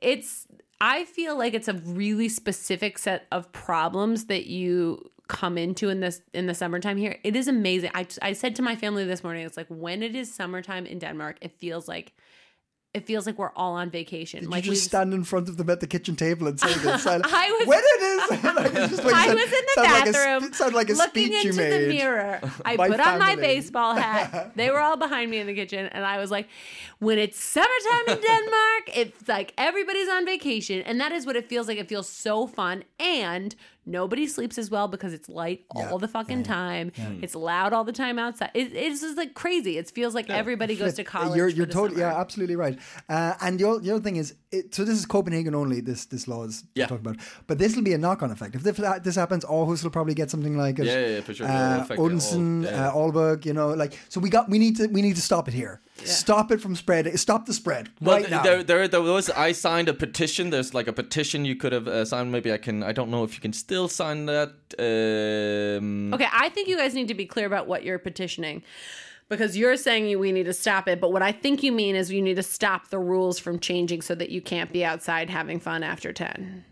it's. 0.00 0.46
I 0.80 1.04
feel 1.04 1.38
like 1.38 1.54
it's 1.54 1.68
a 1.68 1.74
really 1.74 2.28
specific 2.28 2.98
set 2.98 3.26
of 3.32 3.50
problems 3.52 4.26
that 4.26 4.46
you 4.46 5.08
come 5.28 5.56
into 5.56 5.88
in 5.88 6.00
this 6.00 6.20
in 6.34 6.46
the 6.46 6.54
summertime 6.54 6.96
here. 6.98 7.16
It 7.24 7.36
is 7.36 7.48
amazing. 7.48 7.90
I 7.94 8.06
I 8.22 8.32
said 8.34 8.56
to 8.56 8.62
my 8.62 8.76
family 8.76 9.04
this 9.04 9.22
morning, 9.22 9.46
it's 9.46 9.56
like 9.56 9.68
when 9.68 10.02
it 10.02 10.14
is 10.16 10.34
summertime 10.34 10.84
in 10.86 10.98
Denmark, 10.98 11.38
it 11.40 11.52
feels 11.60 11.88
like. 11.88 12.12
It 12.94 13.06
feels 13.06 13.26
like 13.26 13.36
we're 13.38 13.50
all 13.56 13.74
on 13.74 13.90
vacation. 13.90 14.44
you 14.44 14.48
like 14.48 14.62
just 14.62 14.70
we 14.70 14.76
stand 14.76 15.12
in 15.12 15.24
front 15.24 15.48
of 15.48 15.56
them 15.56 15.68
at 15.68 15.80
the 15.80 15.86
kitchen 15.88 16.14
table 16.14 16.46
and 16.46 16.58
say 16.60 16.72
this. 16.86 17.04
I 17.06 17.18
was- 17.18 17.66
when 17.66 17.80
it 17.82 18.02
is. 18.02 18.30
like, 18.44 18.72
just 18.90 19.04
like- 19.04 19.14
I 19.14 19.34
was 19.34 19.44
in 19.44 19.50
the 19.50 19.72
sound 19.74 19.88
like 19.92 20.08
a 20.08 20.12
bathroom 20.12 20.52
sound 20.52 20.74
like 20.74 20.90
a 20.90 20.92
looking 20.92 21.26
speech 21.26 21.44
you 21.44 21.50
into 21.50 21.60
made. 21.62 21.72
the 21.72 21.88
mirror. 21.88 22.40
I 22.64 22.76
put 22.76 23.00
on 23.00 23.18
my 23.18 23.34
baseball 23.34 23.94
hat. 23.96 24.52
They 24.56 24.70
were 24.70 24.78
all 24.78 24.96
behind 24.96 25.30
me 25.30 25.38
in 25.38 25.46
the 25.48 25.54
kitchen, 25.54 25.86
and 25.86 26.04
I 26.04 26.18
was 26.18 26.30
like, 26.30 26.46
"When 27.00 27.18
it's 27.18 27.38
summertime 27.42 28.06
in 28.16 28.20
Denmark, 28.22 28.84
it's 28.94 29.28
like 29.28 29.52
everybody's 29.58 30.08
on 30.08 30.24
vacation, 30.24 30.80
and 30.82 31.00
that 31.00 31.10
is 31.12 31.26
what 31.26 31.34
it 31.36 31.48
feels 31.48 31.66
like. 31.68 31.78
It 31.78 31.88
feels 31.88 32.08
so 32.08 32.46
fun, 32.46 32.84
and 33.00 33.56
nobody 33.86 34.26
sleeps 34.26 34.58
as 34.58 34.70
well 34.70 34.88
because 34.88 35.12
it's 35.12 35.28
light 35.28 35.64
all 35.74 35.98
the 35.98 36.08
fucking 36.08 36.42
time. 36.44 36.92
It's 37.22 37.34
loud 37.34 37.72
all 37.72 37.84
the 37.84 37.92
time 37.92 38.18
outside. 38.18 38.50
It, 38.54 38.72
it's 38.74 39.00
just 39.00 39.16
like 39.16 39.34
crazy. 39.34 39.78
It 39.78 39.90
feels 39.90 40.14
like 40.14 40.30
everybody 40.30 40.76
goes 40.76 40.94
to 40.94 41.04
college. 41.04 41.36
You're, 41.36 41.48
you're 41.48 41.66
totally, 41.66 42.00
yeah, 42.00 42.18
absolutely 42.20 42.56
right. 42.56 42.78
Uh, 43.08 43.34
and 43.40 43.58
the, 43.58 43.78
the 43.80 43.90
other 43.92 44.02
thing 44.02 44.16
is, 44.16 44.34
it, 44.52 44.74
so 44.74 44.84
this 44.84 44.96
is 44.98 45.06
Copenhagen 45.06 45.54
only. 45.54 45.80
This 45.80 46.04
this 46.06 46.28
law 46.28 46.44
is 46.44 46.64
Yeah. 46.74 46.86
talking 46.86 47.06
about, 47.06 47.16
but 47.46 47.58
this 47.58 47.74
will 47.76 47.82
be 47.82 47.92
a 47.92 47.98
knock-on 47.98 48.30
effect. 48.30 48.54
If 48.54 48.62
this, 48.62 48.76
this 49.02 49.16
happens, 49.16 49.44
Aarhus 49.44 49.82
will 49.82 49.90
probably 49.90 50.14
get 50.14 50.30
something 50.30 50.56
like 50.56 50.78
it. 50.78 50.86
Yeah, 50.86 50.98
yeah, 51.00 51.06
yeah, 51.16 51.20
for 51.22 51.34
sure. 51.34 51.46
It 51.46 51.50
will 51.50 51.56
Uh, 51.56 51.78
affect 51.82 52.00
all- 52.00 52.10
yeah. 52.64 52.88
uh, 52.88 52.92
Aalborg, 52.94 53.44
you 53.44 53.52
know, 53.52 53.68
like 53.74 53.98
so 54.08 54.20
we 54.20 54.30
got 54.30 54.48
we 54.48 54.58
need 54.58 54.76
to 54.76 54.86
we 54.88 55.02
need 55.02 55.16
to 55.16 55.22
stop 55.22 55.48
it 55.48 55.54
here. 55.54 55.80
Stop 56.02 56.50
it 56.50 56.60
from 56.60 56.74
spreading. 56.74 57.16
Stop 57.16 57.46
the 57.46 57.54
spread 57.54 57.88
Well, 58.00 58.20
right 58.20 58.28
now. 58.30 58.42
there, 58.42 58.62
there, 58.64 58.88
there 58.88 59.00
was. 59.00 59.30
I 59.30 59.52
signed 59.52 59.88
a 59.88 59.94
petition. 59.94 60.50
There's 60.50 60.74
like 60.74 60.88
a 60.88 60.92
petition 60.92 61.44
you 61.44 61.54
could 61.54 61.72
have 61.72 61.86
uh, 61.86 62.04
signed. 62.04 62.32
Maybe 62.32 62.52
I 62.52 62.56
can. 62.58 62.82
I 62.82 62.92
don't 62.92 63.10
know 63.10 63.22
if 63.24 63.34
you 63.34 63.40
can 63.40 63.52
still 63.52 63.86
sign 63.88 64.26
that. 64.26 64.50
Um, 64.78 66.12
Okay, 66.14 66.26
I 66.32 66.48
think 66.48 66.68
you 66.68 66.76
guys 66.76 66.94
need 66.94 67.08
to 67.08 67.14
be 67.14 67.26
clear 67.26 67.46
about 67.46 67.66
what 67.66 67.84
you're 67.84 67.98
petitioning. 67.98 68.62
Because 69.28 69.56
you're 69.56 69.76
saying 69.78 70.06
you, 70.06 70.18
we 70.18 70.32
need 70.32 70.44
to 70.44 70.52
stop 70.52 70.86
it, 70.86 71.00
but 71.00 71.10
what 71.10 71.22
I 71.22 71.32
think 71.32 71.62
you 71.62 71.72
mean 71.72 71.96
is 71.96 72.12
you 72.12 72.20
need 72.20 72.36
to 72.36 72.42
stop 72.42 72.88
the 72.90 72.98
rules 72.98 73.38
from 73.38 73.58
changing 73.58 74.02
so 74.02 74.14
that 74.14 74.28
you 74.28 74.42
can't 74.42 74.70
be 74.70 74.84
outside 74.84 75.30
having 75.30 75.60
fun 75.60 75.82
after 75.82 76.12
10. 76.12 76.62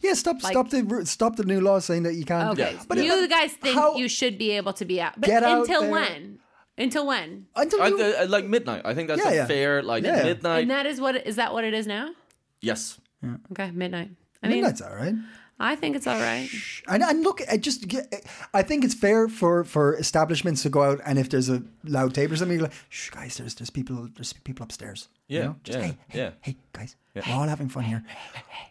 yeah, 0.00 0.14
stop 0.14 0.40
stop 0.40 0.70
the 0.70 1.02
stop 1.04 1.36
the 1.36 1.44
new 1.44 1.60
law 1.60 1.78
saying 1.80 2.04
that 2.04 2.14
you 2.14 2.24
can't. 2.24 2.50
Okay. 2.58 2.72
Yeah. 2.74 2.82
But 2.88 2.98
you 2.98 3.10
but 3.10 3.28
guys 3.28 3.52
think 3.52 3.74
how- 3.76 3.96
you 3.96 4.08
should 4.08 4.38
be 4.38 4.52
able 4.52 4.72
to 4.74 4.84
be 4.86 5.00
out. 5.02 5.20
But 5.20 5.26
Get 5.26 5.42
out 5.42 5.60
until 5.62 5.82
there. 5.82 5.90
when? 5.90 6.38
Until 6.78 7.06
when? 7.06 7.46
until 7.56 7.82
I, 7.82 7.88
you, 7.88 7.98
uh, 8.00 8.26
like 8.28 8.44
midnight. 8.46 8.82
I 8.84 8.94
think 8.94 9.08
that's 9.08 9.22
Yeah, 9.24 9.30
a 9.30 9.34
yeah. 9.34 9.46
fair 9.46 9.82
like 9.82 10.04
Yeah, 10.04 10.16
yeah. 10.18 10.22
midnight. 10.24 10.62
And 10.62 10.70
that 10.70 10.86
is 10.86 11.00
what 11.00 11.26
is 11.26 11.36
that 11.36 11.52
what 11.52 11.64
it 11.64 11.74
is 11.74 11.86
now? 11.86 12.10
yes. 12.60 13.00
Okay, 13.52 13.70
midnight. 13.72 14.10
I 14.42 14.46
mean, 14.48 14.58
midnight's 14.58 14.80
all 14.80 14.94
right. 14.94 15.14
I 15.60 15.74
think 15.74 15.96
it's 15.96 16.06
all 16.06 16.20
right. 16.20 16.48
And, 16.86 17.02
and 17.02 17.24
look, 17.24 17.40
I 17.50 17.56
just 17.56 17.88
get- 17.88 18.24
I 18.54 18.62
think 18.62 18.84
it's 18.84 18.94
fair 18.94 19.28
for, 19.28 19.64
for 19.64 19.96
establishments 19.96 20.62
to 20.62 20.68
go 20.70 20.82
out 20.84 21.00
and 21.04 21.18
if 21.18 21.28
there's 21.30 21.48
a 21.48 21.64
loud 21.82 22.14
tape 22.14 22.30
or 22.30 22.36
something, 22.36 22.56
you're 22.58 22.68
like, 22.68 22.76
shh, 22.90 23.10
guys, 23.10 23.36
there's 23.38 23.56
there's 23.56 23.70
people 23.70 24.08
there's 24.14 24.32
people 24.32 24.62
upstairs. 24.62 25.08
You 25.26 25.38
Yeah, 25.38 25.44
know? 25.46 25.56
Just, 25.64 25.78
yeah, 25.78 25.84
hey, 25.84 25.96
hey, 26.08 26.18
yeah. 26.18 26.30
hey, 26.42 26.56
guys, 26.72 26.94
we're 27.16 27.34
all 27.34 27.48
having 27.48 27.68
fun 27.68 27.82
here. 27.84 28.04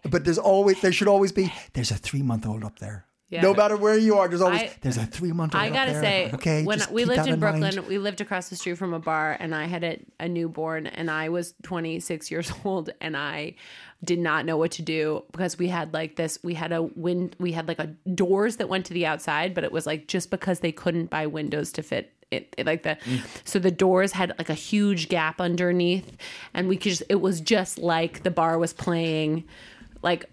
But 0.10 0.24
there's 0.24 0.38
always 0.40 0.80
there 0.80 0.94
should 0.94 1.10
always 1.10 1.34
be 1.34 1.52
there's 1.74 1.92
a 1.92 1.96
three 1.96 2.22
month 2.22 2.46
old 2.48 2.64
up 2.64 2.80
there. 2.80 3.04
Yeah. 3.30 3.42
No 3.42 3.54
matter 3.54 3.76
where 3.76 3.98
you 3.98 4.16
are, 4.18 4.30
there's 4.30 4.42
always 4.42 4.62
I- 4.62 4.72
there's 4.82 4.96
a 4.96 5.06
three 5.06 5.34
month 5.34 5.54
old. 5.54 5.62
I 5.62 5.70
gotta 5.70 5.92
there. 5.92 6.02
say, 6.02 6.32
okay, 6.34 6.64
when 6.64 6.82
we 6.92 7.04
lived 7.04 7.20
that 7.20 7.28
in 7.28 7.40
Brooklyn, 7.40 7.76
mind. 7.76 7.88
we 7.88 7.98
lived 7.98 8.22
across 8.22 8.48
the 8.48 8.56
street 8.56 8.78
from 8.78 8.94
a 8.94 9.00
bar, 9.00 9.36
and 9.38 9.54
I 9.54 9.66
had 9.66 9.84
a, 9.84 10.00
a 10.20 10.30
newborn, 10.30 10.88
and 10.88 11.12
I 11.12 11.28
was 11.28 11.54
26 11.64 12.32
years 12.32 12.52
old, 12.64 12.90
and 13.02 13.18
I 13.18 13.56
did 14.04 14.20
not 14.20 14.46
know 14.46 14.58
what 14.58 14.72
to 14.72 14.82
do 14.82 15.24
because 15.32 15.58
we 15.58 15.68
had 15.68 15.94
like 15.94 16.16
this, 16.16 16.40
we 16.42 16.54
had 16.54 16.72
a 16.72 16.84
wind, 16.84 17.36
we 17.38 17.52
had 17.52 17.68
like 17.68 17.80
a 17.80 17.88
doors 18.10 18.58
that 18.58 18.70
went 18.70 18.86
to 18.86 18.94
the 18.94 19.06
outside, 19.06 19.54
but 19.54 19.66
it 19.66 19.74
was 19.74 19.86
like 19.86 20.08
just 20.08 20.32
because 20.32 20.62
they 20.62 20.72
couldn't 20.72 21.10
buy 21.10 21.26
windows 21.26 21.74
to 21.74 21.84
fit 21.84 22.14
it, 22.32 22.54
it 22.58 22.66
like 22.66 22.84
the 22.84 22.98
mm. 23.06 23.26
so 23.46 23.58
the 23.58 23.72
doors 23.72 24.12
had 24.12 24.34
like 24.38 24.50
a 24.50 24.54
huge 24.54 25.08
gap 25.08 25.40
underneath 25.40 26.18
and 26.54 26.68
we 26.68 26.76
could 26.76 26.90
just 26.90 27.04
it 27.08 27.22
was 27.22 27.40
just 27.40 27.78
like 27.78 28.24
the 28.24 28.30
bar 28.30 28.58
was 28.60 28.74
playing 28.74 29.46
like 30.02 30.26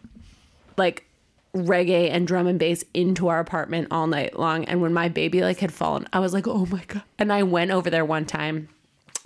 like 0.76 1.06
reggae 1.54 2.11
and 2.11 2.26
drum 2.26 2.46
and 2.46 2.58
bass 2.58 2.84
into 2.92 3.28
our 3.28 3.40
apartment 3.40 3.88
all 3.90 4.06
night 4.06 4.38
long. 4.38 4.64
And 4.64 4.82
when 4.82 4.92
my 4.92 5.08
baby 5.08 5.40
like 5.40 5.61
had 5.61 5.73
fallen, 5.73 6.06
I 6.12 6.18
was 6.18 6.32
like, 6.32 6.46
oh 6.46 6.66
my 6.66 6.82
god! 6.87 7.02
And 7.18 7.32
I 7.32 7.42
went 7.42 7.70
over 7.70 7.90
there 7.90 8.04
one 8.04 8.26
time. 8.26 8.68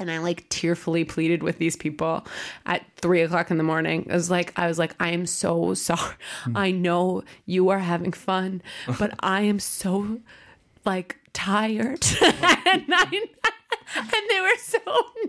And 0.00 0.12
I 0.12 0.18
like 0.18 0.48
tearfully 0.48 1.04
pleaded 1.04 1.42
with 1.42 1.58
these 1.58 1.74
people 1.74 2.24
at 2.66 2.84
three 2.98 3.20
o'clock 3.22 3.50
in 3.50 3.58
the 3.58 3.64
morning. 3.64 4.06
I 4.08 4.14
was 4.14 4.30
like 4.30 4.52
I 4.56 4.68
was 4.68 4.78
like, 4.78 4.94
I 5.00 5.10
am 5.10 5.26
so 5.26 5.74
sorry. 5.74 6.14
Hmm. 6.44 6.56
I 6.56 6.70
know 6.70 7.24
you 7.46 7.70
are 7.70 7.80
having 7.80 8.12
fun, 8.12 8.62
but 8.98 9.12
I 9.20 9.40
am 9.42 9.58
so 9.58 10.20
like 10.84 11.16
tired. 11.32 12.06
and 12.22 12.84
I 12.90 13.22
and 13.96 14.30
they 14.30 14.40
were 14.40 14.56
so 14.58 14.78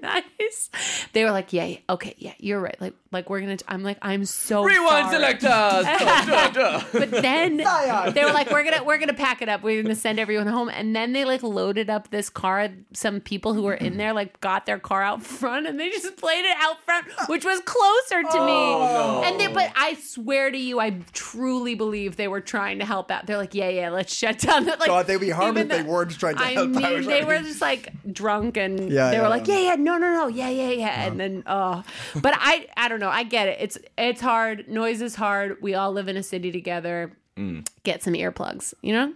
nice. 0.01 0.69
They 1.13 1.23
were 1.23 1.31
like, 1.31 1.53
yeah, 1.53 1.65
yeah, 1.65 1.77
okay, 1.89 2.15
yeah, 2.17 2.33
you're 2.39 2.59
right. 2.59 2.79
Like, 2.79 2.93
like 3.11 3.29
we're 3.29 3.39
gonna. 3.41 3.57
I'm 3.67 3.81
like, 3.83 3.97
I'm 4.01 4.25
so 4.25 4.63
Rewind 4.63 5.09
sorry. 5.09 5.15
selector. 5.15 5.47
Duh, 5.47 6.25
duh, 6.25 6.49
duh. 6.51 6.83
But 6.93 7.09
then 7.11 7.57
they 8.13 8.23
were 8.23 8.31
like, 8.33 8.51
"We're 8.51 8.63
gonna 8.63 8.83
we're 8.83 8.99
gonna 8.99 9.13
pack 9.15 9.41
it 9.41 9.49
up. 9.49 9.63
We're 9.63 9.81
gonna 9.81 9.95
send 9.95 10.19
everyone 10.19 10.45
home." 10.47 10.69
And 10.69 10.95
then 10.95 11.13
they 11.13 11.25
like 11.25 11.41
loaded 11.41 11.89
up 11.89 12.09
this 12.09 12.29
car. 12.29 12.69
Some 12.93 13.19
people 13.19 13.53
who 13.55 13.63
were 13.63 13.73
in 13.73 13.97
there 13.97 14.13
like 14.13 14.39
got 14.41 14.67
their 14.67 14.77
car 14.77 15.01
out 15.01 15.23
front, 15.23 15.65
and 15.65 15.79
they 15.79 15.89
just 15.89 16.17
played 16.17 16.45
it 16.45 16.55
out 16.59 16.81
front, 16.83 17.07
which 17.27 17.43
was 17.45 17.59
closer 17.61 18.21
to 18.21 18.45
me. 18.45 18.53
Oh, 18.53 19.23
and 19.25 19.39
they, 19.39 19.47
but 19.47 19.71
I 19.75 19.95
swear 19.95 20.51
to 20.51 20.57
you, 20.57 20.79
I 20.79 20.91
truly 21.11 21.73
believe 21.73 22.15
they 22.15 22.27
were 22.27 22.41
trying 22.41 22.77
to 22.77 22.85
help 22.85 23.09
out. 23.09 23.25
They're 23.25 23.37
like, 23.37 23.55
"Yeah, 23.55 23.69
yeah, 23.69 23.89
let's 23.89 24.13
shut 24.13 24.37
down." 24.37 24.65
That 24.65 24.79
like, 24.79 24.87
God, 24.87 25.07
they'd 25.07 25.19
be 25.19 25.31
harmed 25.31 25.57
even 25.57 25.71
if 25.71 25.77
they 25.77 25.83
weren't 25.83 26.11
trying 26.11 26.35
to 26.37 26.43
I 26.43 26.51
help 26.51 26.69
mean, 26.69 26.85
out. 26.85 27.03
they 27.05 27.23
were 27.23 27.39
just 27.39 27.61
like 27.61 27.91
drunk, 28.13 28.57
and 28.57 28.91
Yeah, 28.91 29.09
they 29.09 29.15
yeah, 29.17 29.23
were 29.23 29.29
like, 29.29 29.47
yeah. 29.47 29.55
"Yeah, 29.57 29.69
yeah, 29.71 29.75
no, 29.75 29.97
no, 29.97 30.13
no, 30.13 30.27
yeah, 30.27 30.49
yeah, 30.49 30.69
yeah," 30.69 30.98
and 31.07 31.19
then 31.19 31.43
oh, 31.47 31.83
but 32.21 32.33
I 32.37 32.67
I 32.77 32.87
don't 32.89 32.99
know. 32.99 33.09
I 33.09 33.23
get 33.23 33.47
it. 33.47 33.57
It's 33.61 33.77
it's 33.97 34.21
hard. 34.21 34.67
Noise 34.67 35.01
is 35.01 35.15
hard. 35.15 35.57
We 35.61 35.73
all 35.75 35.91
live 35.91 36.07
in 36.07 36.17
a 36.17 36.23
city 36.23 36.51
together. 36.51 37.11
Mm. 37.37 37.67
Get 37.83 38.03
some 38.03 38.13
earplugs. 38.13 38.73
You 38.81 38.93
know. 38.93 39.13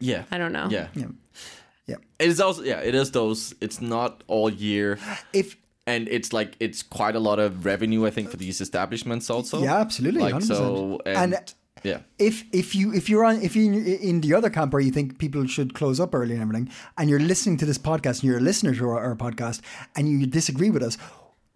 Yeah. 0.00 0.24
I 0.30 0.38
don't 0.38 0.52
know. 0.52 0.68
Yeah. 0.70 0.88
Yeah. 0.94 1.96
It 2.18 2.28
is 2.28 2.40
also 2.40 2.62
yeah. 2.62 2.80
It 2.80 2.94
is 2.94 3.10
those. 3.10 3.54
It's 3.60 3.80
not 3.80 4.22
all 4.28 4.48
year, 4.50 4.98
if 5.32 5.56
and 5.86 6.08
it's 6.08 6.32
like 6.32 6.56
it's 6.60 6.82
quite 6.82 7.16
a 7.16 7.20
lot 7.20 7.38
of 7.38 7.64
revenue. 7.66 8.06
I 8.06 8.10
think 8.10 8.30
for 8.30 8.36
these 8.36 8.60
establishments 8.60 9.28
also. 9.28 9.62
yeah, 9.62 9.78
absolutely, 9.78 10.22
Like 10.22 10.34
100%. 10.36 10.42
so, 10.44 11.00
and, 11.04 11.34
And- 11.34 11.54
yeah. 11.82 11.98
if 12.18 12.44
if 12.52 12.74
you 12.74 12.92
if 12.92 13.08
you're 13.08 13.24
on 13.24 13.40
if 13.42 13.54
you 13.56 13.72
in 13.72 14.20
the 14.20 14.34
other 14.34 14.50
camp 14.50 14.72
where 14.72 14.80
you 14.82 14.90
think 14.92 15.18
people 15.18 15.46
should 15.46 15.74
close 15.74 15.98
up 16.00 16.14
early 16.14 16.32
and 16.34 16.42
everything, 16.42 16.70
and 16.98 17.08
you're 17.10 17.20
listening 17.20 17.56
to 17.58 17.66
this 17.66 17.78
podcast 17.78 18.20
and 18.20 18.24
you're 18.24 18.38
a 18.38 18.40
listener 18.40 18.74
to 18.74 18.84
our, 18.88 19.00
our 19.00 19.16
podcast 19.16 19.60
and 19.96 20.08
you 20.08 20.26
disagree 20.26 20.70
with 20.70 20.82
us, 20.82 20.98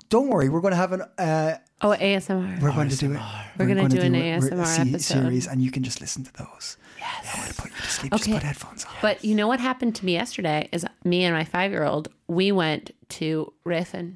don't 0.09 0.29
worry, 0.29 0.49
we're 0.49 0.61
going 0.61 0.73
to 0.73 0.77
have 0.77 0.93
an 0.93 1.03
uh, 1.19 1.55
Oh, 1.83 1.91
ASMR. 1.91 2.63
we're 2.63 2.73
going 2.73 2.89
to 2.89 2.97
do 2.97 3.13
it. 3.13 3.21
We're 3.59 3.67
gonna 3.67 3.87
do 3.89 4.01
an 4.01 4.15
a- 4.15 4.39
ASMR 4.39 4.63
a 4.63 4.67
se- 4.67 4.81
episode. 4.83 5.01
series, 5.23 5.47
and 5.47 5.61
you 5.61 5.71
can 5.71 5.83
just 5.83 6.01
listen 6.01 6.25
to 6.25 6.33
those. 6.33 6.79
Yes, 6.99 7.29
I'm 7.35 7.41
going 7.43 7.53
to 7.53 7.63
put 7.63 7.71
you 7.71 7.77
to 7.77 7.91
sleep. 7.91 8.13
Just 8.13 8.31
put 8.31 8.43
headphones 8.43 8.85
on. 8.87 8.93
But 9.03 9.23
you 9.25 9.35
know 9.35 9.47
what 9.47 9.61
happened 9.61 9.95
to 9.97 10.07
me 10.07 10.13
yesterday 10.15 10.69
is 10.73 10.87
me 11.05 11.25
and 11.25 11.35
my 11.35 11.45
five 11.45 11.71
year 11.73 11.85
old, 11.85 12.09
we 12.29 12.51
went 12.51 12.93
to 13.11 13.53
Reffen. 13.67 14.15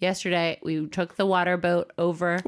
Yesterday, 0.00 0.58
we 0.64 0.86
took 0.88 1.14
the 1.16 1.26
water 1.26 1.56
boat 1.56 1.92
over 1.96 2.40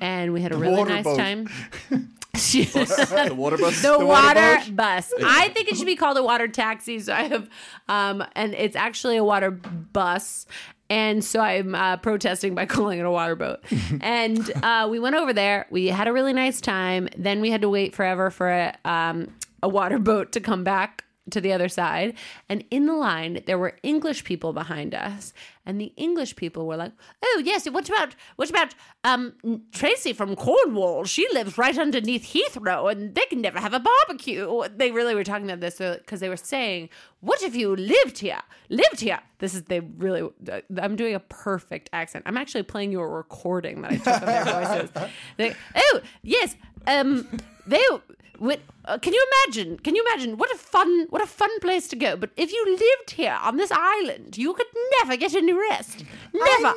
and 0.00 0.32
we 0.32 0.40
had 0.40 0.52
a 0.52 0.56
really 0.56 0.82
nice 0.84 1.04
boat. 1.04 1.16
time. 1.18 1.48
the 2.44 3.34
water 3.36 3.56
bus. 3.56 3.82
the, 3.82 3.98
water 3.98 4.06
water, 4.06 4.58
boat? 4.66 4.76
bus. 4.76 5.12
I 5.24 5.48
think 5.50 5.68
it 5.68 5.76
should 5.76 5.86
be 5.86 5.96
called 5.96 6.16
a 6.16 6.22
water 6.22 6.48
taxi. 6.48 7.00
So 7.00 7.12
I 7.12 7.22
have, 7.22 7.48
um, 7.88 8.24
and 8.34 8.54
it's 8.54 8.76
actually 8.76 9.16
a 9.16 9.24
water 9.24 9.50
bus. 9.50 10.46
And 10.88 11.24
so 11.24 11.40
I'm 11.40 11.74
uh, 11.74 11.96
protesting 11.96 12.54
by 12.54 12.66
calling 12.66 12.98
it 12.98 13.06
a 13.06 13.10
water 13.10 13.36
boat. 13.36 13.64
and 14.00 14.50
uh, 14.62 14.88
we 14.90 14.98
went 14.98 15.16
over 15.16 15.32
there. 15.32 15.66
We 15.70 15.86
had 15.86 16.08
a 16.08 16.12
really 16.12 16.32
nice 16.32 16.60
time. 16.60 17.08
Then 17.16 17.40
we 17.40 17.50
had 17.50 17.62
to 17.62 17.68
wait 17.68 17.94
forever 17.94 18.30
for 18.30 18.50
a, 18.50 18.76
um, 18.84 19.28
a 19.62 19.68
water 19.68 19.98
boat 19.98 20.32
to 20.32 20.40
come 20.40 20.64
back 20.64 21.04
to 21.30 21.40
the 21.40 21.52
other 21.52 21.68
side. 21.68 22.14
And 22.48 22.64
in 22.70 22.86
the 22.86 22.94
line, 22.94 23.42
there 23.46 23.58
were 23.58 23.78
English 23.82 24.24
people 24.24 24.52
behind 24.52 24.94
us. 24.94 25.32
And 25.64 25.80
the 25.80 25.92
English 25.96 26.36
people 26.36 26.66
were 26.66 26.76
like, 26.76 26.92
"Oh 27.24 27.42
yes, 27.44 27.68
what 27.68 27.88
about 27.88 28.14
what 28.36 28.48
about 28.48 28.74
um 29.02 29.34
Tracy 29.72 30.12
from 30.12 30.36
Cornwall? 30.36 31.04
She 31.04 31.26
lives 31.32 31.58
right 31.58 31.76
underneath 31.76 32.32
Heathrow, 32.32 32.90
and 32.90 33.14
they 33.16 33.24
can 33.28 33.40
never 33.40 33.58
have 33.58 33.74
a 33.74 33.80
barbecue." 33.80 34.62
They 34.76 34.92
really 34.92 35.16
were 35.16 35.24
talking 35.24 35.50
about 35.50 35.60
this 35.60 35.78
because 35.78 36.20
they 36.20 36.28
were 36.28 36.36
saying, 36.36 36.88
"What 37.20 37.42
if 37.42 37.56
you 37.56 37.74
lived 37.74 38.18
here? 38.18 38.42
Lived 38.68 39.00
here?" 39.00 39.18
This 39.38 39.54
is 39.54 39.64
they 39.64 39.80
really. 39.80 40.28
I'm 40.80 40.94
doing 40.94 41.16
a 41.16 41.20
perfect 41.20 41.90
accent. 41.92 42.24
I'm 42.26 42.36
actually 42.36 42.62
playing 42.62 42.92
you 42.92 43.00
a 43.00 43.08
recording 43.08 43.82
that 43.82 43.90
I 43.90 43.96
took 43.96 44.06
of 44.06 44.26
their 44.26 44.44
voices. 44.44 45.10
They, 45.36 45.54
oh 45.74 46.00
yes, 46.22 46.54
um, 46.86 47.28
they. 47.66 47.82
What, 48.38 48.60
uh, 48.84 48.98
can 48.98 49.14
you 49.14 49.26
imagine? 49.46 49.78
Can 49.78 49.96
you 49.96 50.04
imagine 50.10 50.36
what 50.36 50.52
a 50.52 50.58
fun, 50.58 51.06
what 51.08 51.22
a 51.22 51.26
fun 51.26 51.48
place 51.60 51.88
to 51.88 51.96
go? 51.96 52.16
But 52.18 52.32
if 52.36 52.52
you 52.52 52.62
lived 52.68 53.12
here 53.12 53.38
on 53.42 53.56
this 53.56 53.70
island, 53.72 54.36
you 54.36 54.52
could 54.52 54.66
never 55.00 55.16
get 55.16 55.34
any 55.34 55.54
rest. 55.54 56.04
Never. 56.34 56.62
know, 56.62 56.74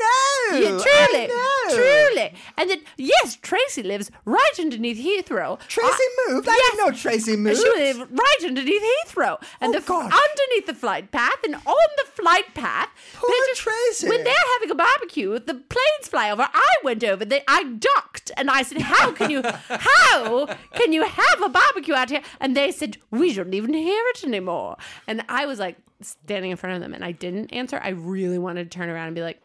Yeah, 0.53 0.79
truly, 0.79 0.79
I 0.85 1.27
know. 1.27 1.75
truly. 1.75 2.33
And 2.57 2.69
then 2.69 2.79
yes, 2.95 3.35
Tracy 3.41 3.83
lives 3.83 4.09
right 4.23 4.53
underneath 4.57 4.99
Heathrow. 5.05 5.59
Tracy 5.67 5.89
I- 5.91 6.25
moved? 6.29 6.47
I 6.49 6.55
didn't 6.55 6.77
know 6.87 6.97
Tracy 6.97 7.35
moved. 7.35 7.59
She 7.59 7.69
lived 7.75 8.09
right 8.09 8.37
underneath 8.45 8.81
Heathrow, 8.81 9.41
and 9.59 9.75
Oh, 9.75 9.79
the 9.81 9.85
God. 9.85 10.03
underneath 10.05 10.65
the 10.65 10.73
flight 10.75 11.11
path, 11.11 11.43
and 11.43 11.55
on 11.55 11.89
the 11.97 12.05
flight 12.13 12.53
path. 12.53 12.87
Poor 13.15 13.29
they're 13.29 13.47
just- 13.49 13.61
Tracy. 13.63 14.07
When 14.07 14.23
they're 14.23 14.33
having 14.55 14.71
a 14.71 14.75
barbecue, 14.75 15.37
the 15.39 15.55
planes 15.55 16.07
fly 16.07 16.31
over. 16.31 16.47
I 16.53 16.75
went 16.85 17.03
over. 17.03 17.25
They, 17.25 17.43
I 17.49 17.63
ducked, 17.65 18.08
and 18.37 18.49
I 18.49 18.61
said, 18.63 18.81
"How 18.81 19.11
can 19.11 19.29
you? 19.29 19.41
how 19.69 20.45
can 20.73 20.93
you 20.93 21.03
have 21.03 21.41
a 21.41 21.49
barbecue 21.49 21.93
out 21.93 22.09
here?" 22.09 22.21
And 22.39 22.55
they 22.55 22.71
said, 22.71 22.97
"We 23.11 23.33
shouldn't 23.33 23.55
even 23.55 23.73
hear 23.73 24.03
it 24.15 24.23
anymore." 24.23 24.77
And 25.07 25.23
I 25.29 25.45
was 25.45 25.59
like 25.59 25.77
standing 26.01 26.51
in 26.51 26.57
front 26.57 26.75
of 26.75 26.81
them, 26.81 26.93
and 26.93 27.03
I 27.03 27.11
didn't 27.11 27.53
answer. 27.53 27.79
I 27.83 27.89
really 27.89 28.37
wanted 28.39 28.69
to 28.69 28.77
turn 28.77 28.89
around 28.89 29.07
and 29.07 29.15
be 29.15 29.21
like. 29.21 29.41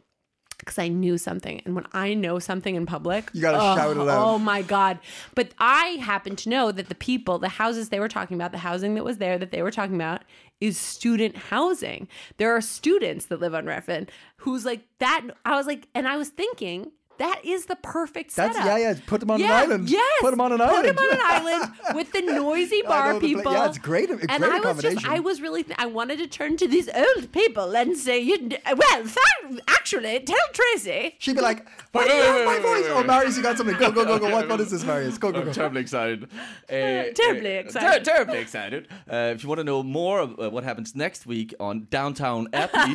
Because 0.56 0.78
I 0.78 0.88
knew 0.88 1.18
something, 1.18 1.60
and 1.66 1.74
when 1.74 1.84
I 1.92 2.14
know 2.14 2.38
something 2.38 2.74
in 2.74 2.86
public, 2.86 3.28
You 3.34 3.42
gotta 3.42 3.58
oh, 3.58 3.76
shout 3.76 3.96
it 3.96 4.00
out. 4.00 4.26
Oh 4.26 4.38
my 4.38 4.62
god! 4.62 4.98
But 5.34 5.48
I 5.58 5.98
happen 6.00 6.36
to 6.36 6.48
know 6.48 6.72
that 6.72 6.88
the 6.88 6.94
people, 6.94 7.38
the 7.38 7.48
houses 7.48 7.88
they 7.90 8.00
were 8.00 8.08
talking 8.08 8.36
about, 8.36 8.52
the 8.52 8.58
housing 8.58 8.94
that 8.94 9.04
was 9.04 9.18
there 9.18 9.36
that 9.36 9.50
they 9.50 9.60
were 9.60 9.72
talking 9.72 9.96
about, 9.96 10.22
is 10.60 10.78
student 10.78 11.36
housing. 11.36 12.08
There 12.38 12.54
are 12.56 12.62
students 12.62 13.26
that 13.26 13.40
live 13.40 13.54
on 13.54 13.66
Reffen 13.66 14.08
who's 14.38 14.64
like 14.64 14.82
that. 15.00 15.22
I 15.44 15.56
was 15.56 15.66
like, 15.66 15.88
and 15.94 16.08
I 16.08 16.16
was 16.16 16.28
thinking. 16.30 16.92
That 17.18 17.44
is 17.44 17.66
the 17.66 17.76
perfect 17.76 18.34
That's- 18.34 18.56
setup. 18.56 18.66
yeah, 18.78 18.90
yeah, 18.92 18.98
put 19.06 19.20
them 19.20 19.30
on 19.30 19.40
an 19.40 19.48
island. 19.50 19.88
Yes, 19.88 20.02
Put 20.20 20.30
them 20.32 20.40
on 20.40 20.52
an 20.52 20.58
Put 20.58 20.68
island. 20.68 20.96
Put 20.96 20.96
them 20.96 21.06
on 21.06 21.14
an 21.14 21.20
island 21.48 21.72
with 21.96 22.12
the 22.12 22.20
noisy 22.22 22.82
bar 22.82 23.12
know 23.12 23.18
the 23.20 23.26
people. 23.34 23.52
yeah, 23.52 23.68
it's 23.68 23.78
great- 23.78 24.10
a 24.10 24.14
and 24.14 24.20
great 24.42 24.42
I 24.42 24.58
was 24.72 24.82
just, 24.82 25.06
I 25.08 25.20
was 25.20 25.40
really, 25.40 25.62
th- 25.62 25.76
I 25.78 25.86
wanted 25.86 26.18
to 26.18 26.26
turn 26.26 26.56
to 26.56 26.66
these 26.66 26.88
old 26.88 27.30
people 27.32 27.76
and 27.76 27.96
say, 27.96 28.18
you, 28.20 28.48
well, 28.66 29.02
th- 29.04 29.60
actually, 29.68 30.18
tell 30.20 30.36
Tracy. 30.52 31.14
She'd 31.18 31.36
be 31.36 31.40
like, 31.42 31.64
"Why 31.92 32.02
Wait, 32.06 32.08
wait, 32.10 32.34
wait, 32.34 32.44
my 32.46 32.58
voice?" 32.58 32.84
wait, 32.84 32.90
Oh. 32.92 33.04
Marius, 33.04 33.36
you 33.36 33.42
got 33.42 33.56
something. 33.58 33.76
Go, 33.76 33.92
go, 33.92 34.04
go, 34.04 34.18
go. 34.18 34.30
What, 34.30 34.48
what 34.48 34.60
is 34.60 34.70
this, 34.72 34.84
Marius? 34.84 35.16
Go, 35.18 35.30
go, 35.30 35.40
I'm 35.42 35.52
terribly 35.52 35.80
excited. 35.82 36.28
Uh, 36.64 37.04
Terribly 37.14 37.58
uh, 37.58 37.60
excited. 37.60 38.04
ter- 38.04 38.12
terribly 38.12 38.38
excited. 38.38 38.88
Uh, 39.10 39.32
if 39.34 39.42
you 39.42 39.48
want 39.48 39.58
to 39.60 39.64
know 39.64 39.82
more 39.82 40.18
of 40.20 40.40
uh, 40.40 40.50
what 40.50 40.64
happens 40.64 40.94
next 40.96 41.26
week 41.26 41.54
on 41.60 41.86
Downtown 41.90 42.48
Abbey 42.52 42.94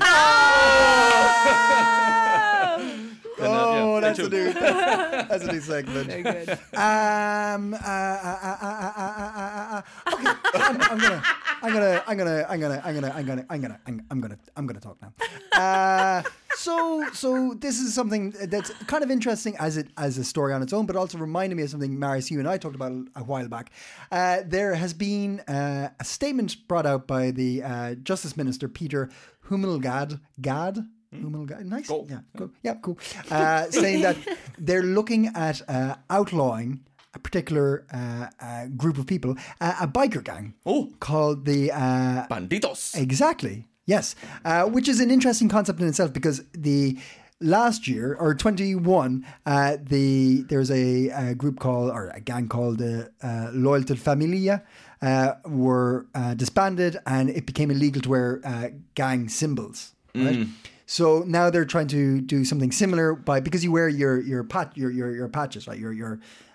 oh, 3.42 3.96
yeah, 3.96 4.00
that's 4.02 4.20
a 4.20 4.30
new 4.30 4.54
that's 4.54 5.44
a 5.44 5.52
new 5.52 5.62
segment. 5.62 6.08
Very 6.08 6.24
good. 6.24 6.50
Um, 6.74 7.74
uh, 7.74 7.78
uh, 7.78 8.58
uh, 8.62 9.82
uh, 10.08 10.14
okay, 10.14 10.32
I'm, 10.56 10.82
I'm 10.82 10.98
gonna. 11.00 11.24
I'm 11.62 11.74
gonna, 11.74 12.04
I'm 12.08 12.18
gonna, 12.18 12.46
I'm 12.48 12.60
gonna, 12.60 12.82
I'm 12.86 12.96
gonna, 12.96 13.14
I'm 13.18 13.26
gonna, 13.26 13.46
I'm 13.50 13.62
gonna, 13.62 13.80
I'm 14.10 14.22
gonna, 14.22 14.38
I'm 14.56 14.66
gonna 14.68 14.80
talk 14.80 14.98
now. 15.02 15.12
Uh, 15.60 16.24
so, 16.56 17.06
so 17.12 17.54
this 17.54 17.80
is 17.80 17.94
something 17.94 18.32
that's 18.32 18.70
kind 18.86 19.04
of 19.04 19.12
interesting 19.12 19.58
as 19.58 19.76
it 19.76 19.90
as 19.98 20.18
a 20.18 20.24
story 20.24 20.54
on 20.54 20.62
its 20.62 20.72
own, 20.72 20.86
but 20.86 20.96
also 20.96 21.18
reminded 21.18 21.56
me 21.56 21.64
of 21.64 21.70
something 21.70 22.00
Marius, 22.00 22.32
you 22.32 22.40
and 22.40 22.48
I 22.48 22.58
talked 22.58 22.76
about 22.76 22.94
a 23.16 23.24
while 23.24 23.48
back. 23.50 23.72
Uh, 24.12 24.40
there 24.46 24.74
has 24.76 24.94
been 24.94 25.42
uh, 25.42 25.90
a 26.00 26.04
statement 26.06 26.68
brought 26.68 26.86
out 26.86 27.08
by 27.08 27.32
the 27.32 27.98
Justice 28.04 28.38
Minister 28.38 28.70
Peter 28.70 29.10
Hummelgaard 29.50 30.22
Gad, 30.40 30.88
Hummelgaard. 31.14 31.66
Nice. 31.66 31.90
Yeah. 31.90 32.20
Cool. 32.38 32.52
Yeah. 32.64 32.76
Cool. 32.82 32.98
Uh, 33.32 33.66
saying 33.72 34.02
that 34.02 34.18
they're 34.58 34.84
looking 34.84 35.28
at 35.36 35.62
uh, 35.68 35.96
outlawing 36.10 36.82
a 37.16 37.20
particular 37.20 37.86
uh, 37.92 38.28
uh, 38.40 38.66
group 38.78 38.98
of 39.00 39.08
people, 39.08 39.36
uh, 39.62 39.76
a 39.82 39.88
biker 39.88 40.24
gang 40.24 40.54
Oh. 40.66 40.92
called 41.00 41.46
the 41.46 41.72
uh, 41.72 42.28
Bandidos. 42.30 42.96
Exactly. 42.96 43.66
Yes, 43.86 44.14
uh, 44.46 44.66
which 44.66 44.88
is 44.88 45.00
an 45.00 45.10
interesting 45.10 45.50
concept 45.50 45.82
in 45.82 45.88
itself 45.88 46.14
because 46.14 46.44
the 46.54 47.00
last 47.42 47.88
year 47.88 48.16
or 48.20 48.36
21 48.36 49.26
uh, 49.48 49.78
the 49.82 50.44
there's 50.50 50.70
a, 50.70 51.10
a 51.10 51.34
group 51.34 51.58
called 51.60 51.90
or 51.90 52.10
a 52.14 52.20
gang 52.20 52.48
called 52.48 52.82
uh, 52.84 53.06
uh, 53.24 53.50
Loyal 53.54 53.82
to 53.86 53.96
Familia 53.96 54.62
uh, 55.02 55.34
were 55.46 56.06
uh, 56.14 56.36
disbanded 56.36 56.98
and 57.08 57.30
it 57.32 57.48
became 57.48 57.72
illegal 57.72 58.02
to 58.02 58.10
wear 58.10 58.42
uh, 58.46 58.68
gang 58.94 59.28
symbols 59.30 59.96
right 60.14 60.46
so 60.98 61.24
now 61.28 61.46
they're 61.52 61.66
trying 61.76 61.88
to 61.88 62.20
do 62.22 62.44
something 62.44 62.72
similar 62.72 63.14
by 63.30 63.40
because 63.40 63.64
you 63.66 63.72
wear 63.72 63.88
your 64.02 64.20
your 64.32 64.44
pat 64.44 64.68
your 64.82 64.92
your, 65.00 65.10
your 65.20 65.28
patches 65.38 65.68
right 65.68 65.78
your 65.86 65.94
your 65.94 66.14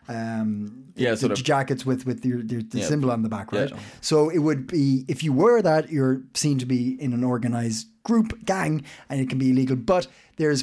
um 0.09 0.49
Yeah, 0.97 1.11
the 1.12 1.16
sort 1.16 1.33
of- 1.33 1.42
jackets 1.44 1.83
with 1.87 2.01
with 2.09 2.25
your, 2.31 2.40
your 2.53 2.62
the 2.62 2.79
Yeah. 2.81 2.87
symbol 2.92 3.11
on 3.11 3.23
the 3.23 3.29
back 3.37 3.53
right 3.53 3.70
Yeah. 3.70 3.79
so 4.01 4.16
it 4.37 4.40
would 4.47 4.62
be 4.66 5.05
if 5.14 5.23
you 5.25 5.33
wear 5.42 5.62
that, 5.62 5.83
you're 5.90 6.16
seen 6.35 6.59
to 6.59 6.66
be 6.66 6.83
in 7.05 7.12
an 7.18 7.23
organized 7.35 7.87
group 8.09 8.29
gang, 8.44 8.73
and 9.09 9.16
it 9.23 9.29
can 9.31 9.38
be 9.38 9.49
illegal. 9.51 9.77
But 9.77 10.07
there's 10.37 10.61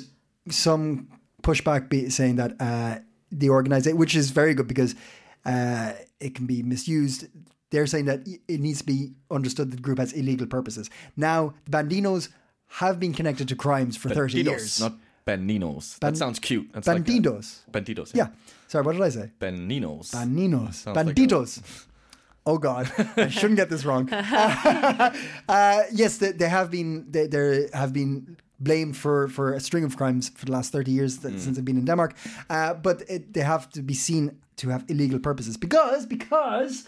some 0.50 1.08
pushback 1.42 1.90
be 1.90 2.10
saying 2.10 2.36
that 2.42 2.52
uh, 2.60 3.00
the 3.32 3.50
organization, 3.50 3.98
which 3.98 4.16
is 4.16 4.30
very 4.42 4.54
good 4.54 4.68
because 4.68 4.94
uh, 5.46 5.94
it 6.20 6.36
can 6.36 6.46
be 6.46 6.62
misused. 6.62 7.20
They're 7.72 7.88
saying 7.88 8.06
that 8.06 8.20
it 8.54 8.60
needs 8.60 8.80
to 8.80 8.86
be 8.86 9.00
understood 9.32 9.72
that 9.72 9.78
the 9.78 9.82
group 9.82 9.98
has 9.98 10.12
illegal 10.14 10.46
purposes. 10.46 10.90
Now, 11.16 11.54
the 11.66 11.72
Bandinos 11.72 12.30
have 12.80 13.00
been 13.00 13.14
connected 13.14 13.48
to 13.50 13.56
crimes 13.56 13.98
for 13.98 14.10
30 14.10 14.44
Bandidos, 14.44 14.46
years. 14.46 14.80
not 14.80 14.94
Baninos. 15.26 16.00
Ban- 16.00 16.14
that 16.14 16.18
sounds 16.18 16.40
cute. 16.40 16.70
That's 16.74 16.88
like 16.88 17.00
a- 17.00 17.02
Bandidos. 17.02 17.60
Banditos. 17.72 18.16
yeah. 18.16 18.28
Sorry, 18.68 18.86
what 18.86 18.94
did 18.94 19.02
I 19.02 19.10
say? 19.10 19.32
Baninos. 19.40 20.12
Baninos. 20.12 20.74
Sounds 20.76 20.96
like 20.96 21.08
a- 21.08 21.14
Banditos. 21.14 21.62
oh 22.46 22.58
God, 22.58 22.92
I 23.18 23.28
shouldn't 23.28 23.58
get 23.58 23.70
this 23.70 23.86
wrong. 23.86 24.10
uh, 24.14 25.12
yes, 25.92 26.18
they, 26.18 26.32
they 26.32 26.50
have 26.50 26.72
been 26.72 27.06
they, 27.12 27.28
they 27.28 27.68
have 27.74 27.92
been 27.94 28.38
blamed 28.60 28.96
for 28.96 29.28
for 29.28 29.54
a 29.54 29.60
string 29.60 29.84
of 29.84 29.98
crimes 29.98 30.30
for 30.30 30.46
the 30.46 30.52
last 30.52 30.72
thirty 30.72 30.92
years 30.92 31.18
that, 31.20 31.40
since 31.40 31.56
they've 31.58 31.66
been 31.66 31.78
in 31.78 31.86
Denmark. 31.86 32.16
Uh, 32.50 32.74
but 32.74 33.04
it, 33.10 33.34
they 33.34 33.42
have 33.42 33.70
to 33.72 33.82
be 33.82 33.94
seen 33.94 34.38
to 34.58 34.70
have 34.70 34.86
illegal 34.88 35.20
purposes 35.20 35.58
because 35.58 36.06
because. 36.06 36.86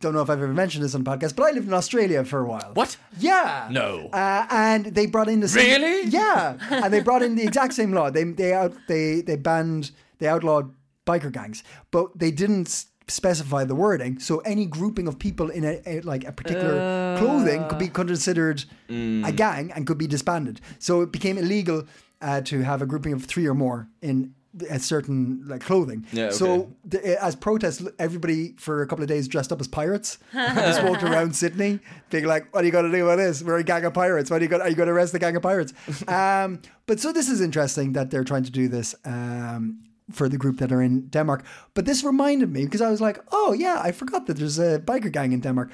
Don't 0.00 0.12
know 0.12 0.20
if 0.22 0.28
I've 0.28 0.42
ever 0.42 0.52
mentioned 0.52 0.84
this 0.84 0.94
on 0.94 1.02
the 1.04 1.10
podcast, 1.10 1.34
but 1.36 1.44
I 1.44 1.50
lived 1.52 1.66
in 1.66 1.72
Australia 1.72 2.24
for 2.24 2.40
a 2.40 2.46
while. 2.46 2.72
What? 2.74 2.96
Yeah. 3.18 3.68
No. 3.70 4.08
Uh, 4.12 4.46
and 4.50 4.86
they 4.86 5.06
brought 5.06 5.28
in 5.28 5.40
the 5.40 5.48
same, 5.48 5.80
Really? 5.80 6.08
Yeah. 6.08 6.58
And 6.70 6.92
they 6.92 7.00
brought 7.00 7.22
in 7.22 7.36
the 7.36 7.42
exact 7.44 7.74
same 7.74 7.92
law. 7.92 8.10
They 8.10 8.24
they 8.24 8.52
out 8.52 8.74
they 8.88 9.20
they 9.22 9.36
banned 9.36 9.92
they 10.18 10.26
outlawed 10.26 10.74
biker 11.06 11.32
gangs, 11.32 11.62
but 11.90 12.18
they 12.18 12.30
didn't 12.30 12.86
specify 13.06 13.64
the 13.64 13.74
wording. 13.74 14.18
So 14.18 14.38
any 14.40 14.66
grouping 14.66 15.06
of 15.08 15.18
people 15.18 15.48
in 15.50 15.64
a, 15.64 15.80
a 15.86 16.00
like 16.00 16.24
a 16.24 16.32
particular 16.32 17.16
clothing 17.18 17.66
could 17.68 17.78
be 17.78 17.88
considered 17.88 18.64
a 18.88 19.32
gang 19.32 19.72
and 19.72 19.86
could 19.86 19.98
be 19.98 20.06
disbanded. 20.06 20.60
So 20.78 21.02
it 21.02 21.12
became 21.12 21.38
illegal 21.38 21.84
uh, 22.20 22.40
to 22.42 22.62
have 22.62 22.82
a 22.82 22.86
grouping 22.86 23.12
of 23.12 23.24
three 23.24 23.46
or 23.46 23.54
more 23.54 23.88
in 24.02 24.34
a 24.68 24.78
certain 24.78 25.42
like 25.46 25.62
clothing. 25.62 26.06
Yeah, 26.12 26.26
okay. 26.26 26.34
So 26.34 26.72
the, 26.84 27.22
as 27.22 27.36
protest, 27.36 27.82
everybody 27.98 28.54
for 28.58 28.82
a 28.82 28.86
couple 28.86 29.02
of 29.02 29.08
days 29.08 29.28
dressed 29.28 29.52
up 29.52 29.60
as 29.60 29.68
pirates. 29.68 30.18
just 30.32 30.82
walked 30.82 31.02
around 31.02 31.34
Sydney, 31.34 31.80
being 32.10 32.24
like, 32.26 32.52
"What 32.52 32.62
are 32.62 32.66
you 32.66 32.72
going 32.72 32.90
to 32.90 32.96
do 32.96 33.04
with 33.04 33.18
this? 33.18 33.42
We're 33.42 33.58
a 33.58 33.64
gang 33.64 33.84
of 33.84 33.94
pirates. 33.94 34.30
What 34.30 34.40
are 34.40 34.44
you 34.44 34.48
going? 34.48 34.62
Are 34.62 34.68
you 34.68 34.76
going 34.76 34.88
to 34.88 34.92
arrest 34.92 35.12
the 35.12 35.18
gang 35.18 35.36
of 35.36 35.42
pirates?" 35.42 35.72
um, 36.08 36.60
but 36.86 37.00
so 37.00 37.12
this 37.12 37.28
is 37.28 37.40
interesting 37.40 37.92
that 37.92 38.10
they're 38.10 38.24
trying 38.24 38.44
to 38.44 38.52
do 38.52 38.68
this. 38.68 38.94
Um, 39.04 39.80
for 40.12 40.28
the 40.28 40.36
group 40.36 40.58
that 40.58 40.70
are 40.70 40.82
in 40.82 41.08
Denmark. 41.08 41.44
But 41.72 41.86
this 41.86 42.04
reminded 42.04 42.52
me 42.52 42.66
because 42.66 42.82
I 42.82 42.90
was 42.90 43.00
like, 43.00 43.20
oh, 43.32 43.54
yeah, 43.54 43.80
I 43.82 43.90
forgot 43.90 44.26
that 44.26 44.36
there's 44.36 44.58
a 44.58 44.78
biker 44.78 45.10
gang 45.10 45.32
in 45.32 45.40
Denmark. 45.40 45.70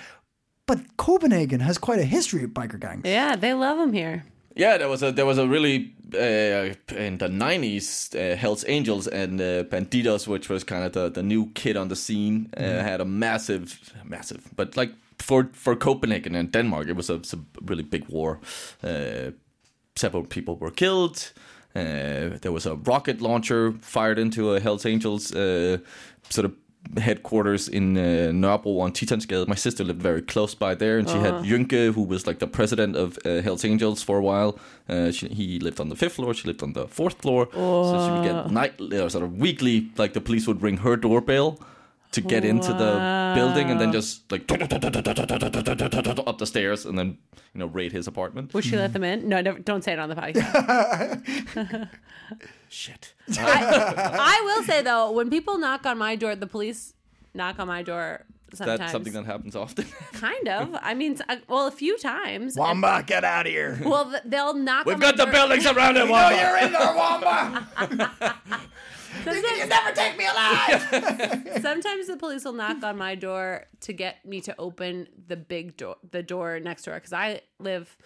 But 0.67 0.97
Copenhagen 0.97 1.59
has 1.59 1.79
quite 1.79 1.99
a 1.99 2.05
history 2.05 2.45
of 2.45 2.51
biker 2.51 2.79
gangs. 2.79 3.03
Yeah, 3.05 3.35
they 3.35 3.55
love 3.55 3.79
them 3.79 3.93
here. 3.93 4.25
Yeah, 4.61 4.77
there 4.77 4.91
was 4.91 5.03
a 5.03 5.11
there 5.11 5.25
was 5.25 5.39
a 5.39 5.49
really 5.49 5.95
uh, 6.15 6.75
in 6.95 7.17
the 7.17 7.29
nineties 7.29 8.11
uh, 8.15 8.37
Hell's 8.37 8.63
Angels 8.69 9.07
and 9.09 9.41
uh, 9.41 9.65
Bandidos, 9.71 10.29
which 10.29 10.51
was 10.51 10.65
kind 10.65 10.85
of 10.85 10.93
the, 10.93 11.09
the 11.09 11.23
new 11.23 11.47
kid 11.55 11.77
on 11.79 11.89
the 11.89 11.97
scene, 11.97 12.51
uh, 12.59 12.83
had 12.83 13.01
a 13.01 13.07
massive, 13.07 13.95
massive, 14.05 14.43
but 14.57 14.77
like 14.77 14.93
for 15.19 15.49
for 15.53 15.77
Copenhagen 15.77 16.35
and 16.35 16.53
Denmark, 16.53 16.89
it 16.89 16.97
was 16.97 17.09
a, 17.09 17.15
a 17.15 17.39
really 17.63 17.83
big 17.83 18.05
war. 18.09 18.39
Uh, 18.85 19.31
several 19.97 20.25
people 20.25 20.57
were 20.57 20.71
killed. 20.71 21.33
Uh, 21.75 22.39
there 22.43 22.53
was 22.53 22.67
a 22.67 22.75
rocket 22.75 23.23
launcher 23.23 23.73
fired 23.81 24.19
into 24.19 24.55
a 24.55 24.61
Hell's 24.61 24.85
Angels 24.85 25.33
uh, 25.33 25.79
sort 26.29 26.45
of 26.45 26.53
headquarters 26.99 27.69
in 27.69 27.97
uh, 27.97 28.33
Nørrebro 28.33 28.81
on 28.81 28.93
Titangade. 28.93 29.47
My 29.47 29.55
sister 29.55 29.85
lived 29.85 30.03
very 30.03 30.23
close 30.23 30.55
by 30.55 30.75
there, 30.75 30.99
and 30.99 31.09
she 31.09 31.19
had 31.19 31.35
Jønke, 31.45 31.93
who 31.95 32.03
was 32.03 32.27
like 32.27 32.39
the 32.39 32.47
president 32.47 32.97
of 32.97 33.19
uh, 33.25 33.41
Hell's 33.43 33.65
Angels 33.65 34.03
for 34.03 34.19
a 34.19 34.23
while. 34.23 34.59
Uh, 34.89 35.11
she, 35.13 35.29
he 35.29 35.59
lived 35.61 35.81
on 35.81 35.89
the 35.89 35.97
fifth 35.97 36.15
floor. 36.15 36.35
She 36.35 36.49
lived 36.49 36.63
on 36.63 36.73
the 36.73 36.89
fourth 36.89 37.21
floor. 37.23 37.49
So 37.53 38.07
she 38.07 38.11
would 38.13 38.25
get 38.25 38.51
nightly 38.51 38.99
or 39.01 39.09
sort 39.09 39.25
of 39.25 39.39
weekly, 39.39 39.91
like 39.97 40.13
the 40.15 40.21
police 40.21 40.47
would 40.47 40.63
ring 40.63 40.79
her 40.79 40.97
doorbell 40.97 41.59
to 42.13 42.21
get 42.21 42.45
into 42.45 42.73
the 42.73 43.33
building, 43.37 43.71
and 43.71 43.81
then 43.81 43.93
just 43.93 44.31
like 44.33 44.43
up 44.53 46.39
the 46.39 46.47
stairs, 46.47 46.85
and 46.87 46.99
then 46.99 47.19
you 47.55 47.59
know 47.61 47.67
raid 47.67 47.93
his 47.93 48.07
apartment. 48.07 48.53
Would 48.55 48.65
she 48.65 48.77
let 48.77 48.93
them 48.93 49.05
in? 49.05 49.29
No, 49.29 49.41
never, 49.41 49.59
don't 49.59 49.83
say 49.85 49.93
it 49.93 49.99
on 49.99 50.09
the 50.09 50.17
podcast. 50.17 51.89
Shit. 52.69 53.15
I 53.39 54.41
will 54.45 54.63
say 54.65 54.83
though, 54.83 55.11
when 55.13 55.31
people 55.31 55.59
knock 55.59 55.87
on 55.87 55.99
my 55.99 56.17
door, 56.17 56.35
the 56.37 56.47
police 56.47 56.95
knock 57.35 57.59
on 57.59 57.67
my 57.69 57.83
door 57.83 58.25
sometimes. 58.55 58.79
That's 58.81 58.93
something 58.93 59.13
that 59.13 59.27
happens 59.27 59.55
often. 59.57 59.87
kind 60.13 60.49
of. 60.49 60.77
I 60.83 60.95
mean, 60.95 61.13
s- 61.13 61.23
uh, 61.29 61.37
well, 61.49 61.67
a 61.67 61.71
few 61.73 61.97
times. 61.99 62.57
And- 62.57 62.63
Wamba, 62.65 63.03
get 63.07 63.23
out 63.25 63.47
of 63.47 63.53
here. 63.53 63.81
well, 63.85 64.11
th- 64.11 64.23
they'll 64.25 64.55
knock. 64.55 64.87
We've 64.87 64.95
on 64.97 65.01
got 65.01 65.17
my 65.17 65.25
the 65.25 65.31
door. 65.31 65.33
buildings 65.33 65.65
surrounded. 65.65 66.09
Wamba. 66.09 66.65
in 66.65 66.73
there, 66.73 66.95
Wamba. 66.97 68.37
Sometimes, 69.25 69.69
never 69.69 69.93
take 69.93 70.17
me 70.17 70.27
alive. 70.27 71.59
sometimes 71.63 72.07
the 72.07 72.17
police 72.17 72.45
will 72.45 72.53
knock 72.53 72.83
on 72.83 72.97
my 72.97 73.15
door 73.15 73.67
to 73.81 73.93
get 73.93 74.25
me 74.25 74.41
to 74.43 74.55
open 74.59 75.09
the 75.27 75.37
big 75.37 75.77
door, 75.77 75.97
the 76.11 76.23
door 76.23 76.61
next 76.61 76.85
door, 76.85 76.95
because 76.95 77.13
I 77.13 77.43
live 77.59 77.97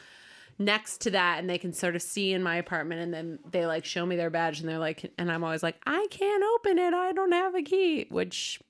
next 0.58 1.00
to 1.02 1.10
that, 1.12 1.38
and 1.38 1.48
they 1.50 1.58
can 1.58 1.72
sort 1.72 1.94
of 1.96 2.02
see 2.02 2.32
in 2.32 2.42
my 2.42 2.56
apartment, 2.56 3.00
and 3.00 3.12
then 3.12 3.38
they 3.50 3.66
like 3.66 3.84
show 3.84 4.06
me 4.06 4.16
their 4.16 4.30
badge, 4.30 4.60
and 4.60 4.68
they're 4.68 4.78
like, 4.78 5.12
and 5.18 5.30
I'm 5.30 5.44
always 5.44 5.62
like, 5.62 5.76
I 5.86 6.06
can't 6.10 6.42
open 6.56 6.78
it, 6.78 6.94
I 6.94 7.12
don't 7.12 7.32
have 7.32 7.54
a 7.54 7.62
key, 7.62 8.06
which 8.10 8.60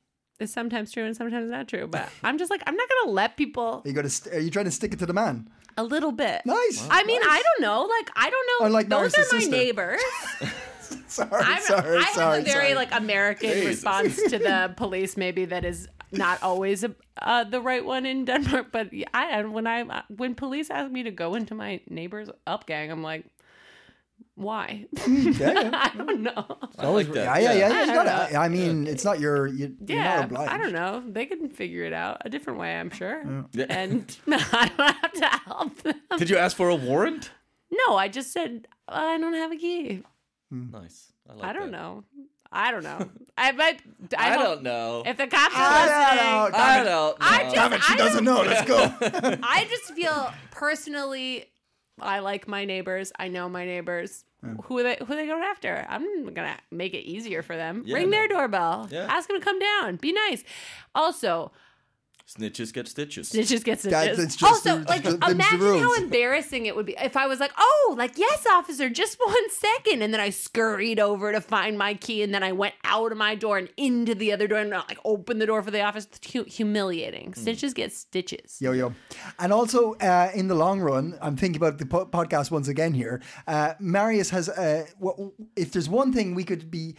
is 0.41 0.53
sometimes 0.53 0.91
true 0.93 1.05
and 1.05 1.17
sometimes 1.17 1.51
not 1.51 1.69
true. 1.69 1.87
But 1.87 2.09
I'm 2.25 2.39
just 2.39 2.51
like, 2.51 2.63
I'm 2.67 2.77
not 2.77 2.89
gonna 2.89 3.13
let 3.13 3.37
people 3.37 3.83
Are 3.85 3.89
you, 3.89 3.95
gonna 3.95 4.09
st- 4.11 4.35
are 4.35 4.41
you 4.41 4.51
trying 4.51 4.65
to 4.67 4.71
stick 4.71 4.93
it 4.93 4.99
to 5.01 5.07
the 5.07 5.13
man? 5.13 5.49
a 5.77 5.83
little 5.83 6.13
bit. 6.13 6.43
Nice. 6.47 6.87
I 6.89 7.03
mean, 7.03 7.21
I 7.23 7.43
don't 7.43 7.63
know. 7.63 7.83
Like, 7.83 8.09
I 8.15 8.31
don't 8.31 8.47
know. 8.61 8.67
Unlike 8.67 8.89
Those 8.89 9.15
are 9.15 9.21
my 9.33 9.39
sister. 9.41 9.51
neighbors. 9.51 10.01
Sorry, 11.15 11.31
I'm, 11.33 11.63
sorry, 11.63 11.99
I 11.99 12.13
sorry. 12.13 12.39
have 12.39 12.47
a 12.47 12.51
very 12.51 12.65
sorry. 12.73 12.75
like 12.75 12.95
American 12.95 13.51
Jesus. 13.51 13.67
response 13.67 14.17
to 14.23 14.39
the 14.39 14.75
police, 14.77 15.17
maybe 15.17 15.45
that 15.47 15.65
is 15.65 15.89
not 16.13 16.43
always 16.43 16.85
uh, 17.23 17.45
the 17.45 17.61
right 17.61 17.85
one 17.85 18.07
in 18.07 18.25
Denmark. 18.25 18.69
But 18.73 18.91
I 19.13 19.43
when 19.45 19.67
I 19.67 20.03
when 20.09 20.35
police 20.35 20.71
ask 20.71 20.91
me 20.91 21.03
to 21.05 21.11
go 21.11 21.35
into 21.35 21.55
my 21.55 21.81
neighbor's 21.89 22.31
up 22.47 22.67
gang, 22.67 22.91
I'm 22.91 23.03
like, 23.03 23.27
why? 24.37 24.87
I 24.99 25.93
don't 25.97 26.23
know. 26.23 26.47
I 26.79 26.89
like 26.89 27.13
that. 27.13 27.41
Yeah, 27.41 27.53
yeah, 27.53 27.53
yeah. 27.53 27.69
yeah, 27.69 27.75
I 27.75 27.85
you 27.85 27.95
gotta, 27.95 28.37
I 28.37 28.49
mean, 28.49 28.87
it's 28.87 29.05
not 29.05 29.21
your. 29.21 29.47
You, 29.47 29.77
you're 29.87 29.99
Yeah, 29.99 30.17
not 30.17 30.25
obliged. 30.25 30.53
I 30.53 30.59
don't 30.59 30.73
know. 30.73 31.03
They 31.07 31.27
can 31.27 31.49
figure 31.49 31.85
it 31.85 31.93
out 31.93 32.23
a 32.25 32.29
different 32.29 32.59
way, 32.59 32.75
I'm 32.77 32.91
sure. 32.91 33.23
Yeah. 33.53 33.67
And 33.69 34.17
I 34.27 34.71
don't 34.77 34.97
have 34.97 35.13
to 35.13 35.27
help 35.27 35.83
them. 35.83 36.01
Did 36.19 36.31
you 36.31 36.37
ask 36.37 36.57
for 36.57 36.69
a 36.69 36.75
warrant? 36.75 37.31
No, 37.71 37.97
I 37.97 38.09
just 38.09 38.33
said 38.33 38.67
I 38.89 39.19
don't 39.19 39.35
have 39.35 39.53
a 39.53 39.57
key. 39.57 40.03
Hmm. 40.55 40.71
Nice. 40.71 41.13
like 41.29 41.43
I 41.45 41.53
don't 41.53 41.71
that. 41.71 41.77
know. 41.79 42.05
I 42.53 42.71
don't 42.71 42.85
know. 42.85 43.11
I 43.39 43.51
might. 43.53 43.81
I, 44.17 44.31
I 44.35 44.37
don't 44.37 44.63
know. 44.63 45.03
If 45.05 45.17
the 45.17 45.27
cops 45.27 45.55
I 45.57 45.61
are 45.61 45.87
don't 45.87 46.13
listening, 46.13 46.33
know. 46.53 46.59
I 46.59 46.77
don't 46.77 46.87
know. 46.87 47.15
I 47.21 47.43
just, 47.43 47.55
Damn 47.57 47.73
it, 47.73 47.83
she 47.83 47.95
I 47.95 47.97
doesn't 47.97 48.25
don't- 48.25 48.45
know. 48.47 48.51
Let's 48.51 48.69
go. 48.69 49.39
I 49.43 49.67
just 49.69 49.93
feel 49.95 50.33
personally, 50.53 51.47
I 52.01 52.21
like 52.21 52.47
my 52.49 52.65
neighbors. 52.65 53.13
I 53.19 53.29
know 53.29 53.49
my 53.49 53.65
neighbors. 53.65 54.25
Who 54.65 54.79
are 54.79 54.83
they? 54.83 54.99
Who 54.99 55.13
are 55.13 55.17
they 55.17 55.27
going 55.27 55.43
after? 55.43 55.87
I'm 55.89 56.33
gonna 56.35 56.57
make 56.71 56.93
it 56.93 57.07
easier 57.09 57.43
for 57.43 57.57
them. 57.57 57.83
Yeah, 57.87 57.97
Ring 57.97 58.11
their 58.11 58.29
doorbell. 58.29 58.89
Yeah. 58.91 59.07
Ask 59.09 59.29
them 59.29 59.39
to 59.41 59.45
come 59.45 59.59
down. 59.59 59.97
Be 59.97 60.13
nice. 60.13 60.45
Also, 60.95 61.51
Snitches 62.27 62.73
get 62.73 62.89
stitches. 62.89 63.31
Snitches 63.31 63.63
get 63.63 63.81
stitches. 63.81 64.19
it's 64.19 64.35
just 64.37 64.67
also, 64.67 64.79
the- 64.81 64.89
like, 64.89 65.03
the- 65.03 65.11
them's 65.11 65.21
the 65.27 65.31
imagine 65.33 65.79
how 65.83 65.95
embarrassing 65.95 66.65
it 66.65 66.75
would 66.75 66.87
be 66.87 66.97
if 66.99 67.19
I 67.19 67.27
was 67.27 67.39
like, 67.39 67.53
"Oh, 67.59 67.95
like 67.99 68.17
yes, 68.17 68.47
officer, 68.51 68.89
just 68.89 69.19
one 69.23 69.51
second. 69.51 70.01
and 70.01 70.13
then 70.13 70.21
I 70.23 70.31
scurried 70.31 70.99
over 70.99 71.33
to 71.33 71.43
find 71.43 71.77
my 71.77 71.93
key, 71.93 72.23
and 72.23 72.33
then 72.33 72.43
I 72.43 72.53
went 72.53 72.73
out 72.83 73.13
of 73.13 73.19
my 73.19 73.35
door 73.35 73.59
and 73.59 73.69
into 73.77 74.15
the 74.15 74.33
other 74.33 74.49
door, 74.49 74.59
and 74.61 74.71
like 74.71 74.99
opened 75.05 75.43
the 75.43 75.47
door 75.47 75.63
for 75.63 75.71
the 75.71 75.83
office. 75.83 76.07
It's 76.11 76.33
hu- 76.33 76.45
humiliating. 76.45 77.35
Stitches 77.35 77.75
get 77.75 77.93
stitches. 77.93 78.57
Yo 78.59 78.73
yo, 78.73 78.95
and 79.39 79.53
also 79.53 79.93
uh, 79.97 80.31
in 80.35 80.49
the 80.49 80.55
long 80.55 80.81
run, 80.81 81.19
I'm 81.21 81.37
thinking 81.37 81.61
about 81.61 81.77
the 81.77 81.85
po- 81.85 82.07
podcast 82.07 82.51
once 82.51 82.69
again 82.69 82.95
here. 82.95 83.21
Uh, 83.47 83.75
Marius 83.79 84.31
has, 84.31 84.49
uh, 84.49 84.87
what, 84.99 85.17
if 85.57 85.73
there's 85.73 85.91
one 85.91 86.11
thing 86.11 86.35
we 86.35 86.45
could 86.45 86.71
be, 86.71 86.97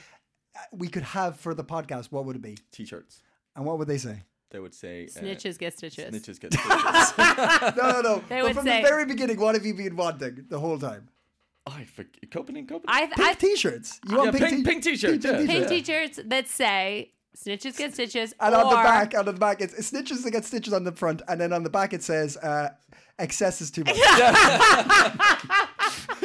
uh, 0.56 0.60
we 0.72 0.88
could 0.88 1.02
have 1.04 1.40
for 1.40 1.56
the 1.56 1.64
podcast, 1.64 2.12
what 2.12 2.26
would 2.26 2.36
it 2.36 2.44
be? 2.44 2.60
T-shirts. 2.72 3.24
And 3.56 3.66
what 3.66 3.80
would 3.80 3.88
they 3.88 3.98
say? 3.98 4.22
They 4.52 4.60
would 4.60 4.74
say 4.74 5.08
uh, 5.16 5.20
Snitches 5.20 5.58
get 5.58 5.78
stitches. 5.78 6.06
Snitches 6.14 6.40
get 6.40 6.54
stitches. 6.54 6.72
No, 7.78 7.92
no, 7.92 8.02
no. 8.02 8.24
They 8.30 8.38
but 8.38 8.44
would 8.44 8.56
from 8.56 8.66
say- 8.66 8.82
the 8.82 8.88
very 8.88 9.06
beginning, 9.06 9.40
what 9.40 9.56
have 9.56 9.66
you 9.66 9.74
been 9.74 9.96
wanting 9.96 10.46
the 10.50 10.60
whole 10.60 10.78
time? 10.80 11.10
I 11.68 11.84
forget. 11.86 12.30
Copenhagen, 12.32 12.68
Copenhagen. 12.68 13.12
I, 13.14 13.16
Pink 13.16 13.28
I 13.28 13.34
T-shirts. 13.34 14.00
You 14.08 14.24
Yeah, 14.26 14.32
pink- 14.32 14.66
pink 14.66 14.84
T-shirts, 14.84 15.26
yeah. 15.26 15.46
pink 15.48 15.68
t-shirts 15.68 16.20
that 16.26 16.48
say 16.48 17.12
"Snitches 17.36 17.76
get 17.76 17.94
stitches," 17.96 18.36
And 18.40 18.54
or 18.54 18.60
on 18.64 18.70
the 18.70 18.76
back, 18.76 19.18
on 19.18 19.26
the 19.26 19.34
back, 19.34 19.62
it's, 19.62 19.74
it's 19.74 19.92
snitches 19.92 20.24
that 20.24 20.32
get 20.32 20.46
stitches 20.46 20.74
on 20.74 20.84
the 20.84 20.92
front, 20.92 21.24
and 21.28 21.42
then 21.42 21.52
on 21.52 21.64
the 21.64 21.72
back 21.72 21.92
it 21.94 22.04
says, 22.04 22.38
uh, 22.38 22.70
"Excess 23.18 23.62
is 23.62 23.72
too 23.72 23.84
much." 23.84 23.96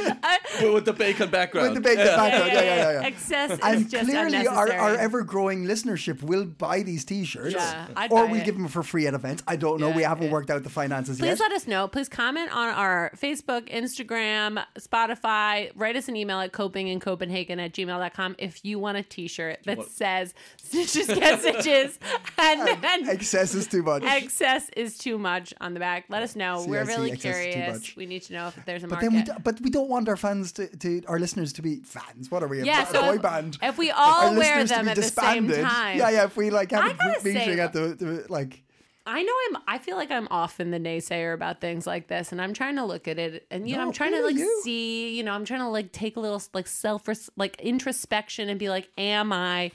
With- 0.05 0.75
with 0.75 0.85
the 0.85 0.93
bacon 0.93 1.31
background. 1.31 1.69
With 1.75 1.83
the 1.83 1.89
bacon 1.89 2.07
background, 2.07 2.53
yeah, 2.53 2.61
yeah, 2.63 2.77
yeah. 2.77 3.01
yeah. 3.01 3.07
excess 3.07 3.59
And 3.63 3.85
is 3.87 3.91
just 3.91 4.05
clearly, 4.09 4.47
our, 4.47 4.67
unnecessary. 4.67 4.79
our 4.79 4.95
ever-growing 4.97 5.65
listenership 5.65 6.23
will 6.23 6.45
buy 6.45 6.83
these 6.83 7.05
T-shirts, 7.05 7.55
Yeah, 7.55 8.07
or 8.11 8.27
we 8.27 8.39
it. 8.41 8.45
give 8.45 8.57
them 8.57 8.69
for 8.69 8.83
free 8.83 9.07
at 9.07 9.15
events. 9.15 9.43
I 9.47 9.57
don't 9.57 9.81
know. 9.81 9.89
Yeah, 9.91 9.97
we 9.97 10.03
haven't 10.03 10.27
yeah. 10.27 10.33
worked 10.33 10.51
out 10.51 10.63
the 10.63 10.71
finances 10.71 11.19
Please 11.19 11.27
yet. 11.27 11.37
Please 11.37 11.41
let 11.41 11.53
us 11.53 11.67
know. 11.67 11.89
Please 11.89 12.09
comment 12.09 12.51
on 12.55 12.69
our 12.69 13.11
Facebook, 13.17 13.69
Instagram, 13.73 14.63
Spotify. 14.79 15.71
Write 15.75 15.97
us 15.97 16.09
an 16.09 16.17
email 16.17 16.41
at 16.41 16.53
copingincopenhagen 16.53 17.59
at 17.59 17.73
gmail.com 17.73 18.37
if 18.39 18.65
you 18.65 18.79
want 18.79 18.99
a 18.99 19.03
t-shirt 19.03 19.59
that 19.67 19.83
says 19.85 20.35
stitches 20.57 21.07
get 21.07 21.41
stitches 21.41 21.99
and 22.39 22.67
then 22.83 23.09
Excess 23.09 23.55
is 23.55 23.67
too 23.67 23.83
much. 23.83 24.03
excess 24.05 24.69
is 24.77 24.97
too 24.99 25.19
much 25.19 25.53
on 25.61 25.75
the 25.75 25.81
back. 25.81 26.05
Let 26.09 26.23
us 26.23 26.37
know. 26.37 26.63
See, 26.65 26.71
We're 26.71 26.81
I 26.81 26.85
really 26.85 27.13
excess 27.13 27.37
curious. 27.43 27.97
We 27.97 28.07
need 28.07 28.23
to 28.25 28.33
know 28.33 28.49
if 28.49 28.59
there's 28.65 28.85
a 28.85 28.89
but 28.89 28.97
market. 29.03 29.11
then 29.11 29.17
we, 29.19 29.23
d- 29.25 29.33
but 29.43 29.61
we 29.61 29.71
don't 29.71 29.89
want 29.91 30.09
our 30.09 30.17
fans 30.17 30.53
to, 30.53 30.67
to 30.79 31.03
our 31.09 31.19
listeners 31.19 31.53
to 31.55 31.63
be 31.63 31.77
fans. 31.83 32.31
What 32.31 32.43
are 32.43 32.49
we? 32.49 32.61
a 32.61 32.65
Yeah, 32.65 32.85
ba- 32.85 32.91
so 32.93 33.01
boy 33.03 33.15
if- 33.17 33.23
band. 33.23 33.59
if 33.63 33.77
we 33.77 33.91
all 33.91 34.29
Our 34.29 34.37
wear 34.37 34.57
listeners 34.63 34.69
to 34.71 34.75
them 34.77 34.85
be 34.87 34.91
at 34.93 34.97
the 34.97 35.03
same 35.03 35.47
disbanded. 35.47 35.65
time. 35.71 35.99
Yeah, 35.99 36.11
yeah. 36.11 36.25
If 36.25 36.37
we 36.37 36.49
like 36.51 36.71
have 36.71 36.85
I 36.85 36.91
a 36.91 36.95
group 36.95 37.19
say- 37.19 37.35
meeting 37.35 37.61
at 37.61 37.73
the, 37.75 37.81
the 37.95 38.27
like. 38.29 38.63
I 39.07 39.23
know 39.23 39.33
I'm. 39.49 39.63
I 39.67 39.79
feel 39.79 39.97
like 39.97 40.11
I'm 40.11 40.29
often 40.31 40.71
the 40.71 40.79
naysayer 40.79 41.33
about 41.35 41.61
things 41.61 41.87
like 41.87 42.07
this, 42.09 42.33
and 42.33 42.41
I'm 42.41 42.53
trying 42.53 42.77
to 42.77 42.85
look 42.85 43.09
at 43.09 43.19
it, 43.19 43.47
and 43.51 43.69
you 43.69 43.75
know, 43.77 43.83
I'm 43.83 43.93
trying 43.93 44.13
to 44.13 44.23
like 44.23 44.37
you? 44.37 44.61
see, 44.63 45.17
you 45.17 45.25
know, 45.25 45.33
I'm 45.33 45.45
trying 45.47 45.61
to 45.61 45.69
like 45.69 45.91
take 45.91 46.17
a 46.17 46.21
little 46.21 46.41
like 46.53 46.67
self 46.69 47.09
like 47.37 47.59
introspection 47.61 48.49
and 48.51 48.59
be 48.59 48.69
like, 48.69 48.89
am 48.99 49.33
I 49.33 49.73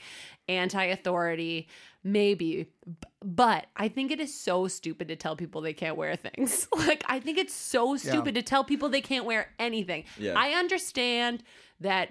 anti-authority? 0.48 1.68
Maybe, 2.04 2.66
but 3.26 3.66
I 3.76 3.88
think 3.88 4.12
it 4.12 4.20
is 4.20 4.32
so 4.32 4.68
stupid 4.68 5.08
to 5.08 5.16
tell 5.16 5.34
people 5.34 5.60
they 5.60 5.72
can't 5.72 5.96
wear 5.96 6.14
things. 6.14 6.68
like, 6.76 7.02
I 7.08 7.18
think 7.18 7.38
it's 7.38 7.52
so 7.52 7.96
stupid 7.96 8.36
to 8.36 8.42
tell 8.42 8.62
people 8.62 8.88
they 8.88 9.00
can't 9.00 9.24
wear 9.24 9.48
anything. 9.58 10.04
Yeah. 10.16 10.34
I 10.36 10.50
understand 10.50 11.42
that 11.80 12.10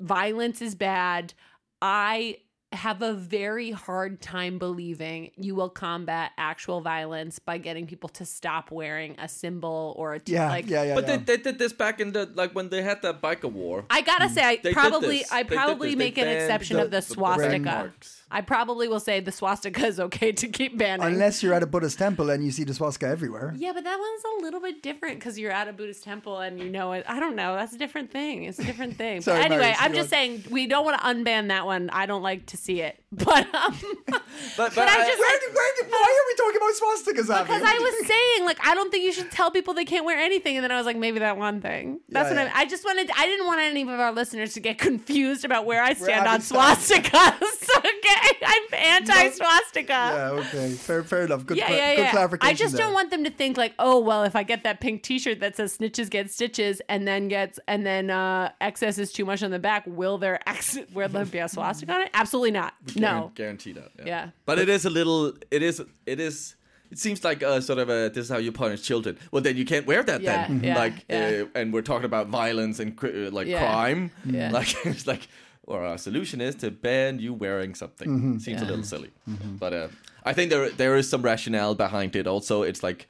violence 0.00 0.60
is 0.60 0.74
bad. 0.74 1.34
I 1.80 2.38
have 2.72 3.00
a 3.00 3.14
very 3.14 3.70
hard 3.70 4.20
time 4.20 4.58
believing 4.58 5.30
you 5.36 5.54
will 5.54 5.68
combat 5.68 6.32
actual 6.36 6.80
violence 6.80 7.38
by 7.38 7.58
getting 7.58 7.86
people 7.86 8.08
to 8.08 8.24
stop 8.24 8.72
wearing 8.72 9.14
a 9.20 9.28
symbol 9.28 9.94
or 9.96 10.14
a 10.14 10.18
t- 10.18 10.32
Yeah, 10.32 10.48
like 10.48 10.68
yeah, 10.68 10.82
yeah. 10.82 10.94
But 10.96 11.06
yeah. 11.06 11.16
they, 11.16 11.36
they 11.36 11.42
did 11.42 11.58
this 11.60 11.72
back 11.72 12.00
in 12.00 12.12
the 12.12 12.28
like 12.34 12.56
when 12.56 12.68
they 12.68 12.82
had 12.82 13.02
that 13.02 13.22
biker 13.22 13.50
war. 13.50 13.84
I 13.88 14.00
gotta 14.02 14.26
mm. 14.26 14.34
say, 14.34 14.42
I 14.42 14.56
They 14.56 14.72
probably. 14.72 15.24
I 15.30 15.44
probably 15.44 15.94
make 15.94 16.18
an 16.18 16.26
exception 16.26 16.76
the- 16.78 16.84
of 16.84 16.90
the 16.90 16.96
the 16.96 17.02
swastika. 17.02 17.58
marks. 17.60 18.24
I 18.28 18.40
probably 18.40 18.88
will 18.88 18.98
say 19.00 19.20
the 19.20 19.30
swastika 19.30 19.86
is 19.86 20.00
okay 20.00 20.32
to 20.32 20.48
keep 20.48 20.76
banning. 20.76 21.06
Unless 21.06 21.42
you're 21.44 21.54
at 21.54 21.62
a 21.62 21.66
Buddhist 21.66 21.96
temple 21.98 22.28
and 22.30 22.44
you 22.44 22.50
see 22.50 22.64
the 22.64 22.74
swastika 22.74 23.06
everywhere. 23.06 23.54
yeah, 23.56 23.72
but 23.72 23.84
that 23.84 23.98
one's 23.98 24.22
a 24.40 24.42
little 24.44 24.60
bit 24.60 24.82
different 24.82 25.20
because 25.20 25.38
you're 25.38 25.52
at 25.52 25.68
a 25.68 25.72
Buddhist 25.72 26.02
temple 26.02 26.40
and 26.40 26.58
you 26.58 26.68
know 26.68 26.90
it. 26.92 27.04
I 27.08 27.20
don't 27.20 27.36
know. 27.36 27.54
That's 27.54 27.72
a 27.72 27.78
different 27.78 28.10
thing. 28.10 28.42
It's 28.44 28.58
a 28.58 28.64
different 28.64 28.96
thing. 28.98 29.20
Sorry, 29.22 29.40
anyway, 29.40 29.60
Marius, 29.60 29.78
I'm 29.80 29.92
just 29.92 30.00
want- 30.00 30.10
saying 30.10 30.44
we 30.50 30.66
don't 30.66 30.84
want 30.84 31.00
to 31.00 31.06
unban 31.06 31.48
that 31.48 31.66
one. 31.66 31.88
I 31.90 32.06
don't 32.06 32.22
like 32.22 32.46
to 32.46 32.56
see 32.56 32.80
it. 32.80 33.00
But 33.16 33.46
um, 33.54 33.72
But, 34.06 34.22
but, 34.56 34.74
But 34.74 34.88
I 34.88 35.02
I- 35.02 35.06
just- 35.06 35.18
Where, 35.18 35.40
did- 35.40 35.54
where, 35.54 35.72
did- 35.76 35.90
why 35.90 36.18
are 36.18 36.26
we 36.28 36.34
talking 36.36 36.56
about 36.56 36.74
swastikas, 36.74 37.34
Abby? 37.34 37.46
Because 37.46 37.62
I 37.64 37.78
was 37.78 38.06
saying, 38.06 38.44
like, 38.44 38.58
I 38.66 38.74
don't 38.74 38.90
think 38.90 39.04
you 39.04 39.12
should 39.12 39.30
tell 39.30 39.50
people 39.50 39.72
they 39.72 39.84
can't 39.86 40.04
wear 40.04 40.18
anything, 40.18 40.56
and 40.56 40.64
then 40.64 40.70
I 40.72 40.76
was 40.76 40.84
like, 40.84 40.96
maybe 40.96 41.20
that 41.20 41.38
one 41.38 41.60
thing. 41.62 42.00
That's 42.10 42.30
Yeah, 42.30 42.36
what 42.36 42.46
yeah. 42.46 42.52
I. 42.54 42.62
I 42.62 42.66
just 42.66 42.84
wanted. 42.84 43.08
I 43.16 43.24
didn't 43.26 43.46
want 43.46 43.60
any 43.60 43.82
of 43.82 43.88
our 43.88 44.12
listeners 44.12 44.52
to 44.54 44.60
get 44.60 44.78
confused 44.78 45.44
about 45.44 45.64
where 45.64 45.82
I 45.82 45.94
stand 45.94 46.26
on 46.26 46.40
swastikas. 46.40 47.68
okay, 47.78 48.15
I'm 48.46 48.62
anti-swastika. 48.74 49.92
Yeah, 49.92 50.30
okay. 50.40 50.70
Fair, 50.72 51.02
fair 51.04 51.24
enough. 51.24 51.46
Good, 51.46 51.56
Yeah, 51.58 51.66
cla- 51.66 51.76
yeah, 51.76 51.94
good 51.96 52.02
yeah. 52.02 52.10
clarification. 52.10 52.50
I 52.50 52.54
just 52.56 52.74
there. 52.76 52.84
don't 52.86 52.94
want 52.94 53.10
them 53.10 53.24
to 53.24 53.30
think 53.30 53.56
like, 53.56 53.74
oh 53.78 54.00
well, 54.00 54.24
if 54.24 54.34
I 54.36 54.42
get 54.42 54.62
that 54.64 54.80
pink 54.80 55.02
T-shirt 55.02 55.40
that 55.40 55.56
says 55.56 55.76
"snitches 55.76 56.10
get 56.10 56.30
stitches" 56.30 56.80
and 56.88 57.06
then 57.06 57.28
gets 57.28 57.58
and 57.68 57.84
then 57.86 58.10
uh, 58.10 58.50
excess 58.60 58.98
is 58.98 59.12
too 59.12 59.24
much 59.24 59.42
on 59.42 59.50
the 59.50 59.58
back, 59.58 59.84
will 59.86 60.18
there 60.18 60.40
ex- 60.48 60.78
will 60.94 61.08
there 61.08 61.24
be 61.24 61.38
a 61.38 61.48
swastika 61.48 61.92
on 61.94 62.02
it? 62.02 62.10
Absolutely 62.14 62.52
not. 62.52 62.74
No. 62.96 63.08
Guaran- 63.08 63.34
guarantee 63.34 63.72
that. 63.72 63.90
Yeah. 63.98 64.04
Yeah. 64.06 64.28
But 64.44 64.58
it 64.58 64.68
is 64.68 64.84
a 64.84 64.90
little. 64.90 65.32
It 65.50 65.62
is. 65.62 65.82
It 66.06 66.20
is. 66.20 66.54
It 66.88 66.98
seems 67.00 67.24
like 67.24 67.42
a 67.42 67.60
sort 67.60 67.80
of 67.80 67.88
a. 67.90 68.08
This 68.14 68.26
is 68.26 68.28
how 68.30 68.38
you 68.38 68.52
punish 68.52 68.82
children. 68.82 69.18
Well, 69.32 69.42
then 69.42 69.56
you 69.56 69.64
can't 69.64 69.86
wear 69.86 70.04
that. 70.04 70.20
Yeah, 70.20 70.46
then, 70.46 70.62
yeah, 70.62 70.76
like, 70.78 70.92
yeah. 71.10 71.42
Uh, 71.42 71.58
and 71.58 71.72
we're 71.72 71.82
talking 71.82 72.04
about 72.04 72.28
violence 72.28 72.78
and 72.78 72.94
cri- 72.96 73.26
uh, 73.26 73.30
like 73.32 73.48
Yeah. 73.48 73.58
crime. 73.58 74.12
Yeah. 74.24 74.52
Like 74.52 74.74
it's 74.86 75.04
like, 75.06 75.26
or 75.66 75.84
our 75.84 75.98
solution 75.98 76.40
is 76.40 76.54
to 76.56 76.70
ban 76.70 77.18
you 77.18 77.34
wearing 77.34 77.74
something. 77.74 78.08
Mm-hmm. 78.08 78.38
Seems 78.38 78.62
a 78.62 78.64
little 78.64 78.84
silly, 78.84 79.10
but 79.26 79.72
uh, 79.72 79.88
I 80.24 80.32
think 80.32 80.50
there 80.50 80.70
there 80.70 80.96
is 80.96 81.08
some 81.08 81.22
rationale 81.22 81.74
behind 81.74 82.16
it. 82.16 82.26
Also, 82.26 82.62
it's 82.62 82.82
like, 82.82 83.08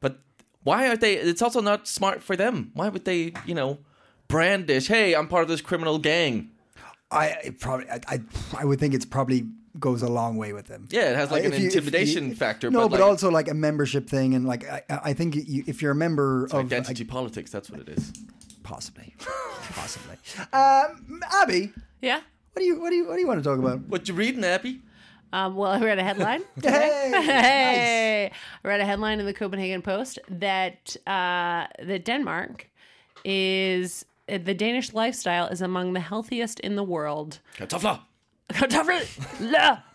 but 0.00 0.18
why 0.64 0.88
are 0.88 0.96
they? 0.96 1.14
It's 1.14 1.42
also 1.42 1.60
not 1.60 1.86
smart 1.86 2.22
for 2.22 2.36
them. 2.36 2.70
Why 2.74 2.88
would 2.88 3.04
they? 3.04 3.32
You 3.46 3.54
know, 3.54 3.78
brandish. 4.28 4.88
Hey, 4.88 5.14
I'm 5.14 5.28
part 5.28 5.42
of 5.42 5.48
this 5.48 5.60
criminal 5.60 5.98
gang. 5.98 6.50
I 7.10 7.26
it 7.44 7.60
probably, 7.60 7.88
I, 7.90 8.00
I, 8.06 8.20
I 8.58 8.64
would 8.64 8.78
think 8.78 8.94
it's 8.94 9.06
probably 9.06 9.46
goes 9.78 10.02
a 10.02 10.08
long 10.08 10.36
way 10.36 10.52
with 10.52 10.66
them. 10.66 10.88
Yeah, 10.90 11.10
it 11.10 11.16
has 11.16 11.30
like 11.30 11.44
an 11.44 11.52
you- 11.52 11.66
intimidation 11.66 12.30
you- 12.30 12.34
factor. 12.34 12.70
No, 12.70 12.80
but, 12.80 12.88
but, 12.88 13.00
like, 13.00 13.08
also 13.08 13.30
like 13.30 13.48
a 13.48 13.54
membership 13.54 14.08
thing, 14.10 14.34
and 14.34 14.46
like 14.46 14.68
I, 14.68 14.82
I 14.90 15.12
think 15.14 15.34
you, 15.36 15.64
if 15.66 15.80
you're 15.80 15.92
a 15.92 15.96
member 15.96 16.44
of 16.46 16.54
identity 16.54 17.04
politics. 17.04 17.50
That's 17.50 17.70
what 17.70 17.80
it 17.80 17.88
is. 17.88 18.12
Possibly, 18.68 19.14
possibly. 19.74 20.16
Um, 20.52 21.20
Abby, 21.40 21.72
Yeah. 22.02 22.20
what 22.52 22.60
do 22.60 22.64
you, 22.64 22.80
what 22.80 22.90
do 22.90 22.96
you, 22.96 23.06
what 23.08 23.14
do 23.14 23.20
you 23.22 23.26
want 23.26 23.42
to 23.42 23.48
talk 23.48 23.58
about? 23.58 23.80
What 23.88 24.06
you 24.08 24.14
reading, 24.14 24.44
Abby? 24.44 24.82
Um, 25.32 25.56
well, 25.56 25.70
I 25.72 25.80
read 25.80 25.98
a 25.98 26.02
headline. 26.02 26.42
Hey, 26.62 27.10
Hey, 27.14 28.30
I 28.64 28.68
read 28.68 28.80
a 28.80 28.84
headline 28.84 29.20
in 29.20 29.26
the 29.26 29.32
Copenhagen 29.34 29.82
Post 29.82 30.18
that 30.28 30.96
uh, 31.06 31.66
that 31.82 32.04
Denmark 32.04 32.68
is 33.24 34.04
the 34.26 34.54
Danish 34.54 34.92
lifestyle 34.92 35.46
is 35.48 35.62
among 35.62 35.92
the 35.94 36.00
healthiest 36.00 36.60
in 36.60 36.76
the 36.76 36.84
world. 36.84 37.40
Kartofler. 37.56 38.00
Kartoffel. 38.50 39.80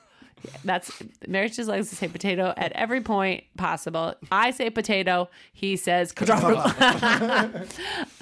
That's 0.63 0.91
Marius 1.27 1.55
just 1.55 1.69
likes 1.69 1.89
to 1.89 1.95
say 1.95 2.07
potato 2.07 2.53
at 2.57 2.71
every 2.73 3.01
point 3.01 3.43
possible. 3.57 4.13
I 4.31 4.51
say 4.51 4.69
potato. 4.69 5.29
He 5.53 5.75
says 5.75 6.13
kartoffel. 6.13 6.61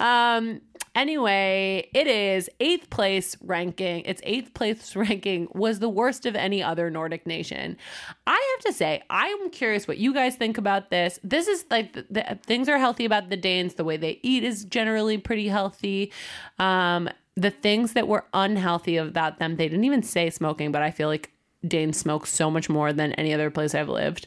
um. 0.00 0.60
Anyway, 0.94 1.88
it 1.94 2.06
is 2.06 2.50
eighth 2.60 2.90
place 2.90 3.34
ranking. 3.40 4.04
Its 4.04 4.20
eighth 4.24 4.52
place 4.52 4.94
ranking 4.96 5.48
was 5.54 5.78
the 5.78 5.88
worst 5.88 6.26
of 6.26 6.36
any 6.36 6.62
other 6.62 6.90
Nordic 6.90 7.26
nation. 7.26 7.78
I 8.26 8.56
have 8.56 8.66
to 8.66 8.76
say, 8.76 9.02
I'm 9.08 9.48
curious 9.50 9.88
what 9.88 9.96
you 9.96 10.12
guys 10.12 10.36
think 10.36 10.58
about 10.58 10.90
this. 10.90 11.18
This 11.24 11.48
is 11.48 11.64
like 11.70 11.94
the, 11.94 12.06
the 12.10 12.38
things 12.44 12.68
are 12.68 12.76
healthy 12.76 13.06
about 13.06 13.30
the 13.30 13.38
Danes. 13.38 13.74
The 13.74 13.84
way 13.84 13.96
they 13.96 14.20
eat 14.22 14.44
is 14.44 14.64
generally 14.66 15.16
pretty 15.16 15.48
healthy. 15.48 16.12
Um, 16.58 17.08
the 17.36 17.50
things 17.50 17.94
that 17.94 18.06
were 18.06 18.26
unhealthy 18.34 18.98
about 18.98 19.38
them, 19.38 19.56
they 19.56 19.68
didn't 19.68 19.84
even 19.84 20.02
say 20.02 20.28
smoking, 20.28 20.70
but 20.72 20.82
I 20.82 20.90
feel 20.90 21.08
like 21.08 21.31
Danes 21.66 21.98
smoke 21.98 22.26
so 22.26 22.50
much 22.50 22.68
more 22.68 22.92
than 22.92 23.12
any 23.14 23.32
other 23.32 23.50
place 23.50 23.74
I've 23.74 23.88
lived. 23.88 24.26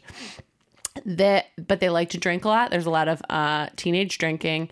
That, 1.06 1.48
but 1.58 1.82
they 1.82 1.90
like 1.90 2.10
to 2.12 2.18
drink 2.18 2.46
a 2.46 2.48
lot. 2.48 2.72
There's 2.72 2.86
a 2.86 2.90
lot 2.92 3.08
of 3.10 3.22
uh, 3.30 3.68
teenage 3.76 4.18
drinking, 4.18 4.70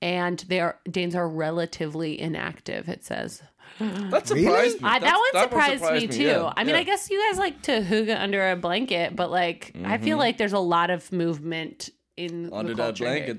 and 0.00 0.38
they 0.48 0.58
are 0.60 0.78
Danes 0.90 1.14
are 1.14 1.28
relatively 1.28 2.18
inactive. 2.18 2.88
It 2.88 3.04
says 3.04 3.42
That 3.78 4.26
surprised 4.26 4.80
me. 4.80 4.88
I, 4.88 4.98
that 5.00 5.18
That's- 5.34 5.42
one 5.42 5.42
surprised, 5.78 5.92
me, 5.92 6.06
too. 6.06 6.22
yeah, 6.24 6.52
I 6.56 6.64
mean, 6.64 6.74
yeah. 6.74 6.80
I 6.80 6.84
guess 6.84 7.10
you 7.10 7.22
guys 7.28 7.38
like 7.38 7.60
to 7.62 7.82
hygge 7.82 8.18
under 8.18 8.50
a 8.50 8.56
blanket, 8.56 9.14
but 9.14 9.30
like 9.30 9.72
I 9.74 9.78
Mm-hmm. 9.78 10.04
feel 10.04 10.16
like 10.18 10.38
there's 10.38 10.54
a 10.54 10.58
lot 10.58 10.88
of 10.90 11.12
movement 11.12 11.90
in 12.16 12.50
Under 12.52 12.74
the 12.74 12.82
that 12.82 12.98
blanket. 12.98 13.36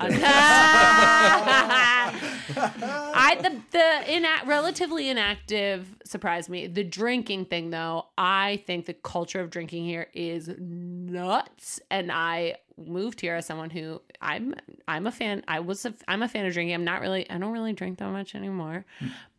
I 2.50 3.36
the 3.42 3.62
the 3.72 4.14
ina- 4.16 4.44
relatively 4.46 5.10
inactive 5.10 5.96
surprised 6.04 6.50
me. 6.50 6.68
The 6.68 6.84
drinking 6.84 7.46
thing, 7.46 7.72
though, 7.72 8.06
I 8.18 8.62
think 8.66 8.86
the 8.86 8.94
culture 8.94 9.40
of 9.40 9.50
drinking 9.50 9.86
here 9.86 10.08
is 10.14 10.50
nuts. 10.60 11.80
And 11.90 12.12
I 12.12 12.56
moved 12.78 13.22
here 13.22 13.36
as 13.36 13.46
someone 13.46 13.70
who 13.70 14.02
I'm 14.22 14.54
I'm 14.88 15.08
a 15.08 15.12
fan. 15.12 15.44
I 15.48 15.60
was 15.60 15.86
a, 15.86 15.94
I'm 16.08 16.22
a 16.22 16.28
fan 16.28 16.46
of 16.46 16.54
drinking. 16.54 16.76
I'm 16.76 16.84
not 16.84 17.02
really 17.02 17.30
I 17.30 17.38
don't 17.38 17.52
really 17.52 17.74
drink 17.74 17.98
that 18.00 18.10
much 18.12 18.36
anymore, 18.36 18.86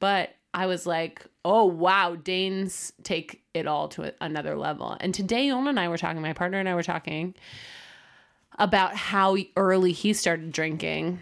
but 0.00 0.34
I 0.54 0.66
was 0.66 0.86
like, 0.86 1.24
oh 1.44 1.64
wow, 1.64 2.16
Danes 2.16 2.92
take 3.04 3.42
it 3.54 3.66
all 3.66 3.88
to 3.88 4.12
another 4.20 4.56
level. 4.56 4.96
And 5.00 5.14
today, 5.14 5.46
Yona 5.46 5.68
and 5.68 5.78
I 5.78 5.88
were 5.88 5.98
talking. 5.98 6.20
My 6.20 6.32
partner 6.32 6.58
and 6.58 6.68
I 6.68 6.74
were 6.74 6.82
talking 6.82 7.34
about 8.58 8.94
how 8.94 9.36
early 9.56 9.92
he 9.92 10.12
started 10.12 10.52
drinking. 10.52 11.20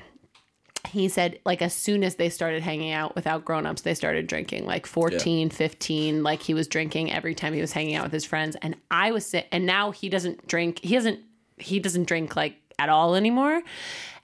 He 0.88 1.08
said 1.08 1.40
like 1.44 1.62
as 1.62 1.74
soon 1.74 2.02
as 2.04 2.14
they 2.14 2.28
started 2.28 2.62
hanging 2.62 2.92
out 2.92 3.14
without 3.14 3.44
grown-ups 3.44 3.82
they 3.82 3.94
started 3.94 4.28
drinking 4.28 4.66
like 4.66 4.86
14 4.86 5.50
15 5.50 6.22
like 6.22 6.40
he 6.40 6.54
was 6.54 6.68
drinking 6.68 7.12
every 7.12 7.34
time 7.34 7.52
he 7.52 7.60
was 7.60 7.72
hanging 7.72 7.96
out 7.96 8.04
with 8.04 8.12
his 8.12 8.24
friends. 8.24 8.56
And 8.62 8.76
i 8.90 9.10
was 9.10 9.26
sit- 9.26 9.48
and 9.50 9.66
now 9.66 9.90
he 9.90 10.08
doesn't 10.08 10.46
drink 10.46 10.80
he 10.82 10.94
doesn't 10.94 11.20
he 11.58 11.80
doesn't 11.80 12.04
drink 12.04 12.36
like 12.36 12.56
at 12.78 12.88
all 12.88 13.14
anymore. 13.16 13.62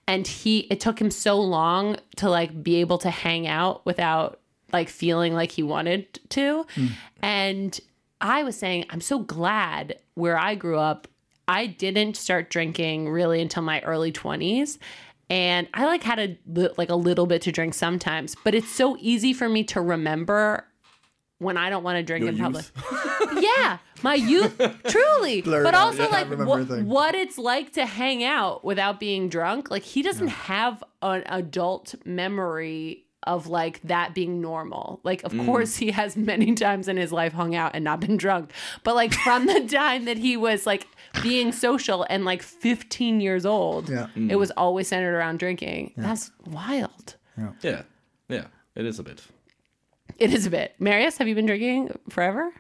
And 0.07 0.27
he 0.27 0.61
it 0.71 0.81
took 0.81 1.01
him 1.01 1.11
so 1.11 1.41
long 1.41 1.97
to 2.17 2.31
like 2.31 2.63
be 2.63 2.77
able 2.77 2.99
to 2.99 3.11
hang 3.11 3.47
out 3.47 3.85
without 3.85 4.39
like 4.73 4.89
feeling 4.89 5.35
like 5.35 5.51
he 5.51 5.63
wanted 5.63 6.21
to. 6.31 6.65
Hmm. 6.75 6.87
And 7.23 7.81
i 8.21 8.45
was 8.45 8.57
saying 8.57 8.85
i'm 8.89 9.01
so 9.01 9.19
glad 9.19 9.99
where 10.15 10.39
i 10.39 10.55
grew 10.55 10.79
up 10.79 11.09
i 11.49 11.67
didn't 11.67 12.17
start 12.17 12.51
drinking 12.51 13.09
really 13.09 13.41
until 13.41 13.63
my 13.63 13.81
early 13.83 14.13
20s 14.13 14.79
and 15.31 15.69
i 15.75 15.85
like 15.87 16.03
had 16.03 16.19
a 16.19 16.39
like 16.77 16.91
a 16.91 16.97
little 16.97 17.27
bit 17.27 17.43
to 17.43 17.53
drink 17.53 17.75
sometimes 17.75 18.35
but 18.45 18.55
it's 18.55 18.71
so 18.71 18.97
easy 19.01 19.33
for 19.33 19.49
me 19.49 19.65
to 19.65 19.81
remember 19.81 20.67
when 21.39 21.57
i 21.57 21.71
don't 21.71 21.83
want 21.83 21.97
to 21.97 22.03
drink 22.03 22.25
Your 22.25 22.33
in 22.33 22.39
public 22.39 22.65
yeah, 23.41 23.79
my 24.03 24.15
youth, 24.15 24.61
truly. 24.87 25.43
Blurred 25.43 25.65
but 25.65 25.75
out. 25.75 25.87
also 25.87 26.05
Yeah, 26.05 26.09
like 26.09 26.39
what, 26.39 26.83
what 26.83 27.15
it's 27.15 27.39
like 27.39 27.73
to 27.75 27.87
hang 27.87 28.25
out 28.25 28.65
without 28.65 29.01
being 29.01 29.29
drunk. 29.29 29.71
Like 29.71 29.83
he 29.83 30.03
doesn't 30.03 30.29
have 30.29 30.83
an 31.01 31.23
adult 31.27 31.95
memory 32.05 33.05
of 33.25 33.47
like 33.47 33.81
that 33.83 34.15
being 34.15 34.41
normal. 34.41 35.01
Like 35.05 35.23
of 35.23 35.33
mm. 35.33 35.45
course 35.45 35.77
he 35.77 35.93
has 35.93 36.17
many 36.17 36.55
times 36.57 36.89
in 36.89 36.97
his 36.97 37.13
life 37.13 37.33
hung 37.33 37.55
out 37.55 37.73
and 37.75 37.85
not 37.85 38.01
been 38.01 38.17
drunk. 38.17 38.53
But 38.83 38.95
like 38.95 39.15
from 39.15 39.47
the 39.47 39.61
time 39.71 40.07
that 40.07 40.19
he 40.19 40.37
was 40.37 40.67
like 40.67 40.87
being 41.23 41.53
social 41.53 42.07
and 42.09 42.25
like 42.25 42.43
15 42.43 43.21
years 43.21 43.45
old, 43.45 43.89
Yeah. 43.89 44.07
it 44.17 44.37
was 44.37 44.51
always 44.53 44.89
centered 44.89 45.15
around 45.15 45.39
drinking. 45.39 45.93
That's 45.97 46.31
wild. 46.47 47.17
Yeah, 47.63 47.83
yeah, 48.29 48.47
it 48.75 48.87
is 48.87 48.99
a 48.99 49.03
bit. 49.03 49.23
It 50.19 50.33
is 50.33 50.47
a 50.47 50.51
bit. 50.51 50.75
Marius, 50.79 51.19
have 51.19 51.27
you 51.29 51.35
been 51.35 51.47
drinking 51.47 51.99
forever? 52.11 52.53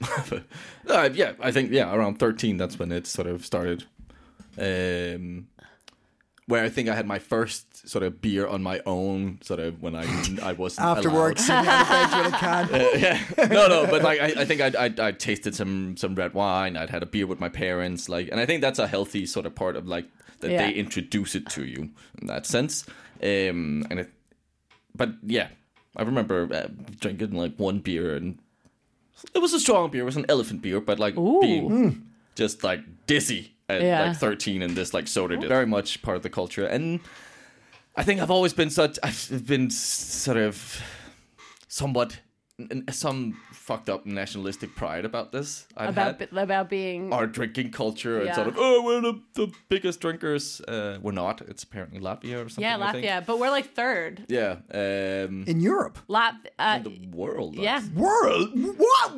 Uh, 0.88 1.08
yeah, 1.12 1.32
I 1.40 1.52
think 1.52 1.70
yeah, 1.70 1.94
around 1.94 2.18
thirteen. 2.18 2.56
That's 2.56 2.78
when 2.78 2.90
it 2.90 3.06
sort 3.06 3.28
of 3.28 3.44
started. 3.46 3.84
Um, 4.58 5.46
where 6.50 6.62
I 6.64 6.68
think 6.68 6.88
I 6.88 6.94
had 6.94 7.06
my 7.06 7.18
first 7.18 7.88
sort 7.88 8.04
of 8.04 8.20
beer 8.20 8.46
on 8.46 8.62
my 8.62 8.80
own, 8.84 9.38
sort 9.42 9.60
of 9.60 9.80
when 9.82 9.96
I 9.96 10.04
I 10.42 10.52
wasn't 10.52 10.86
After 10.92 11.08
allowed. 11.08 11.18
work, 11.18 11.38
sitting 11.38 11.56
on 11.56 11.64
the 11.64 11.86
bench 11.88 12.24
with 12.24 12.34
a 12.34 12.36
can. 12.36 12.68
yeah, 13.38 13.46
no, 13.48 13.68
no, 13.68 13.86
but 13.90 14.02
like 14.02 14.20
I, 14.20 14.42
I 14.42 14.44
think 14.44 14.60
I'd, 14.60 14.76
I'd 14.76 15.00
I 15.00 15.12
tasted 15.12 15.54
some 15.54 15.96
some 15.96 16.14
red 16.14 16.34
wine. 16.34 16.76
I'd 16.76 16.90
had 16.90 17.02
a 17.02 17.06
beer 17.06 17.26
with 17.26 17.40
my 17.40 17.48
parents, 17.48 18.08
like, 18.08 18.28
and 18.30 18.38
I 18.40 18.44
think 18.46 18.60
that's 18.60 18.78
a 18.78 18.86
healthy 18.86 19.24
sort 19.26 19.46
of 19.46 19.54
part 19.54 19.76
of 19.76 19.86
like 19.88 20.06
that 20.40 20.50
Yeah. 20.50 20.66
they 20.66 20.72
introduce 20.72 21.34
it 21.34 21.48
to 21.50 21.64
you 21.64 21.90
in 22.20 22.26
that 22.26 22.44
sense. 22.46 22.84
Um, 23.22 23.86
and 23.90 24.00
it, 24.00 24.10
but 24.94 25.10
yeah, 25.22 25.48
I 25.96 26.02
remember 26.02 26.48
uh, 26.52 26.68
drinking 27.00 27.32
like 27.32 27.54
one 27.56 27.78
beer 27.80 28.16
and 28.16 28.38
it 29.34 29.38
was 29.38 29.52
a 29.52 29.60
strong 29.60 29.90
beer. 29.90 30.02
It 30.02 30.06
was 30.06 30.16
an 30.16 30.26
elephant 30.30 30.62
beer, 30.62 30.80
but 30.80 30.98
like 30.98 31.14
being 31.14 32.06
just 32.34 32.64
like 32.64 32.80
dizzy 33.06 33.52
at 33.76 33.82
Yeah. 33.82 34.04
like 34.08 34.16
13 34.16 34.62
and 34.62 34.76
this 34.76 34.92
like 34.94 35.08
soda 35.08 35.36
did. 35.36 35.48
Very 35.48 35.66
much 35.66 36.02
part 36.02 36.16
of 36.16 36.22
the 36.22 36.30
culture. 36.30 36.66
And 36.66 37.00
I 37.96 38.02
think 38.02 38.20
I've 38.20 38.30
always 38.30 38.52
been 38.52 38.70
such, 38.70 38.98
I've 39.02 39.46
been 39.46 39.70
sort 39.70 40.36
of 40.36 40.80
somewhat, 41.68 42.20
some 42.90 43.36
fucked 43.52 43.88
up 43.88 44.04
nationalistic 44.04 44.74
pride 44.76 45.04
about 45.06 45.32
this. 45.32 45.66
I've 45.76 45.90
About 45.90 46.20
had 46.20 46.28
about 46.36 46.68
being 46.68 47.10
our 47.12 47.26
drinking 47.26 47.70
culture 47.70 48.20
and 48.20 48.34
sort 48.34 48.48
of, 48.48 48.56
oh, 48.58 48.82
we're 48.84 49.00
the, 49.00 49.20
the 49.34 49.52
biggest 49.68 50.00
drinkers. 50.00 50.60
Uh, 50.62 50.98
we're 51.00 51.12
not. 51.12 51.40
It's 51.42 51.62
apparently 51.62 52.00
Latvia 52.00 52.44
or 52.44 52.48
something. 52.48 52.62
Yeah, 52.62 52.76
I 52.78 52.92
think. 52.92 53.06
Latvia, 53.06 53.24
but 53.24 53.38
we're 53.38 53.50
like 53.50 53.72
third. 53.74 54.24
Yeah. 54.28 54.56
Um, 54.74 55.44
In 55.46 55.60
Europe. 55.60 55.98
Lat 56.08 56.34
uh, 56.58 56.80
in 56.84 57.10
the 57.10 57.16
world. 57.16 57.54
yeah. 57.56 57.80
World? 57.94 58.50
What? 58.76 59.12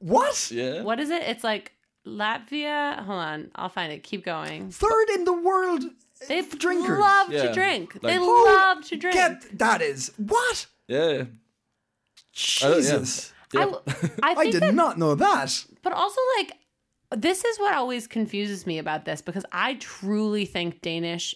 What? 0.00 0.50
Yeah. 0.50 0.82
What 0.82 0.98
is 0.98 1.10
it? 1.10 1.22
It's 1.22 1.44
like 1.44 1.72
Latvia. 2.06 2.96
Hold 3.04 3.18
on, 3.18 3.50
I'll 3.54 3.68
find 3.68 3.92
it. 3.92 4.02
Keep 4.02 4.24
going. 4.24 4.70
Third 4.70 5.08
in 5.14 5.24
the 5.24 5.32
world 5.32 5.84
uh, 5.84 6.26
They 6.28 6.38
f- 6.38 6.58
drinkers. 6.58 6.98
love 6.98 7.30
Yeah. 7.32 7.42
to 7.48 7.52
drink. 7.52 8.00
they 8.00 8.18
Like- 8.18 8.20
oh, 8.22 8.72
love 8.74 8.84
to 8.88 8.96
drink. 8.96 9.14
Get 9.14 9.58
that 9.58 9.80
is 9.82 10.12
what? 10.16 10.66
Yeah. 10.88 11.24
Jesus. 12.32 13.32
I, 13.54 13.58
Yeah. 13.66 13.74
I 13.86 14.06
I 14.22 14.34
think 14.34 14.52
did 14.52 14.62
that, 14.62 14.74
not 14.74 14.98
know 14.98 15.14
that. 15.14 15.64
but 15.82 15.92
also 15.92 16.20
like 16.38 16.52
this 17.16 17.44
is 17.44 17.58
what 17.58 17.74
always 17.74 18.06
confuses 18.06 18.66
me 18.66 18.78
about 18.78 19.04
this 19.04 19.22
because 19.22 19.44
I 19.52 19.74
truly 19.74 20.46
think 20.46 20.80
Danish, 20.82 21.34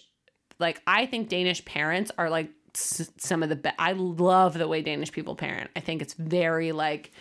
like 0.59 0.81
I 0.85 1.05
think 1.05 1.29
Danish 1.29 1.63
parents 1.63 2.11
are 2.17 2.29
like 2.29 2.49
s- 2.75 3.09
some 3.17 3.43
of 3.43 3.49
the 3.49 3.55
best. 3.55 3.75
I 3.79 3.93
love 3.93 4.57
the 4.57 4.67
way 4.67 4.81
Danish 4.81 5.11
people 5.11 5.35
parent. 5.35 5.69
I 5.75 5.79
think 5.79 6.01
it's 6.01 6.15
very 6.15 6.73
like 6.73 7.11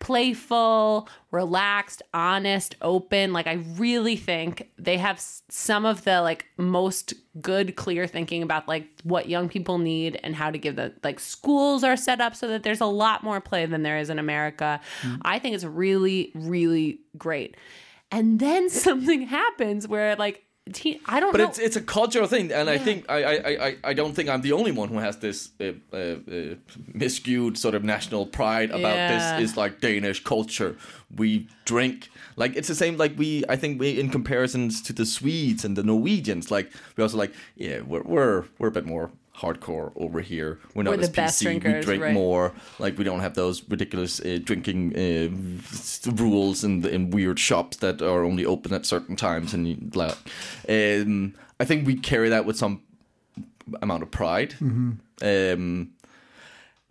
playful, 0.00 1.08
relaxed, 1.30 2.02
honest, 2.12 2.74
open. 2.82 3.32
Like 3.32 3.46
I 3.46 3.62
really 3.76 4.16
think 4.16 4.68
they 4.76 4.96
have 4.96 5.20
some 5.20 5.86
of 5.86 6.02
the 6.02 6.22
like 6.22 6.46
most 6.56 7.14
good 7.40 7.76
clear 7.76 8.06
thinking 8.08 8.42
about 8.42 8.66
like 8.66 8.88
what 9.04 9.28
young 9.28 9.48
people 9.48 9.78
need 9.78 10.18
and 10.24 10.34
how 10.34 10.50
to 10.50 10.58
give 10.58 10.74
the 10.74 10.92
like 11.04 11.20
schools 11.20 11.84
are 11.84 11.96
set 11.96 12.20
up 12.20 12.34
so 12.34 12.48
that 12.48 12.64
there's 12.64 12.80
a 12.80 12.86
lot 12.86 13.22
more 13.22 13.40
play 13.40 13.66
than 13.66 13.82
there 13.84 13.98
is 13.98 14.10
in 14.10 14.18
America. 14.18 14.80
Mm. 15.02 15.20
I 15.22 15.38
think 15.38 15.54
it's 15.54 15.64
really 15.64 16.32
really 16.34 17.00
great. 17.16 17.56
And 18.10 18.40
then 18.40 18.68
something 18.70 19.22
happens 19.22 19.86
where 19.86 20.16
like 20.16 20.44
teen, 20.72 21.00
I 21.06 21.20
don't 21.20 21.32
But 21.32 21.38
know 21.38 21.48
it's 21.48 21.58
it's 21.58 21.76
a 21.76 21.80
cultural 21.80 22.26
thing, 22.26 22.52
and 22.52 22.68
I 22.70 22.78
think 22.78 23.04
I, 23.08 23.22
I, 23.24 23.66
I, 23.66 23.76
I 23.84 23.94
don't 23.94 24.14
think 24.14 24.28
I'm 24.28 24.40
the 24.42 24.52
only 24.52 24.72
one 24.72 24.88
who 24.88 24.98
has 24.98 25.16
this 25.18 25.50
uh, 25.60 25.64
uh, 25.92 25.96
uh, 25.96 26.54
miscued 26.94 27.56
sort 27.56 27.74
of 27.74 27.82
national 27.84 28.26
pride 28.26 28.70
about 28.70 28.96
Yeah. 28.96 29.08
this. 29.38 29.50
Is 29.50 29.56
like 29.56 29.80
Danish 29.80 30.22
culture. 30.24 30.76
We 31.16 31.48
drink 31.64 32.08
like 32.36 32.56
it's 32.56 32.68
the 32.68 32.74
same. 32.74 32.96
Like 32.96 33.18
we, 33.18 33.44
I 33.48 33.56
think 33.56 33.80
we 33.80 33.98
in 33.98 34.10
comparisons 34.10 34.80
to 34.82 34.92
the 34.92 35.04
Swedes 35.06 35.64
and 35.64 35.76
the 35.76 35.82
Norwegians, 35.82 36.50
like 36.50 36.70
we 36.96 37.02
also 37.02 37.16
like 37.16 37.32
yeah, 37.56 37.80
we're 37.80 38.02
we're 38.02 38.44
we're 38.58 38.68
a 38.68 38.72
bit 38.72 38.86
more 38.86 39.10
hardcore 39.40 39.92
over 39.96 40.20
here. 40.20 40.58
We're 40.74 40.82
not 40.82 40.96
We're 40.96 41.00
as 41.00 41.10
the 41.10 41.16
best 41.16 41.42
PC. 41.42 41.64
we 41.64 41.80
drink 41.80 42.02
right. 42.02 42.12
more. 42.12 42.52
Like 42.78 42.98
we 42.98 43.04
don't 43.04 43.20
have 43.20 43.34
those 43.34 43.62
ridiculous 43.68 44.20
uh, 44.20 44.38
drinking 44.42 44.94
uh, 44.96 46.12
rules 46.12 46.64
in 46.64 46.84
in 46.86 47.10
weird 47.10 47.38
shops 47.38 47.78
that 47.78 48.02
are 48.02 48.24
only 48.24 48.44
open 48.44 48.72
at 48.72 48.86
certain 48.86 49.16
times. 49.16 49.54
And 49.54 49.94
like, 49.96 50.16
um, 50.68 51.34
I 51.58 51.64
think 51.64 51.86
we 51.86 51.96
carry 51.96 52.28
that 52.28 52.44
with 52.44 52.56
some 52.56 52.82
amount 53.82 54.02
of 54.02 54.10
pride. 54.10 54.54
Um, 55.22 55.92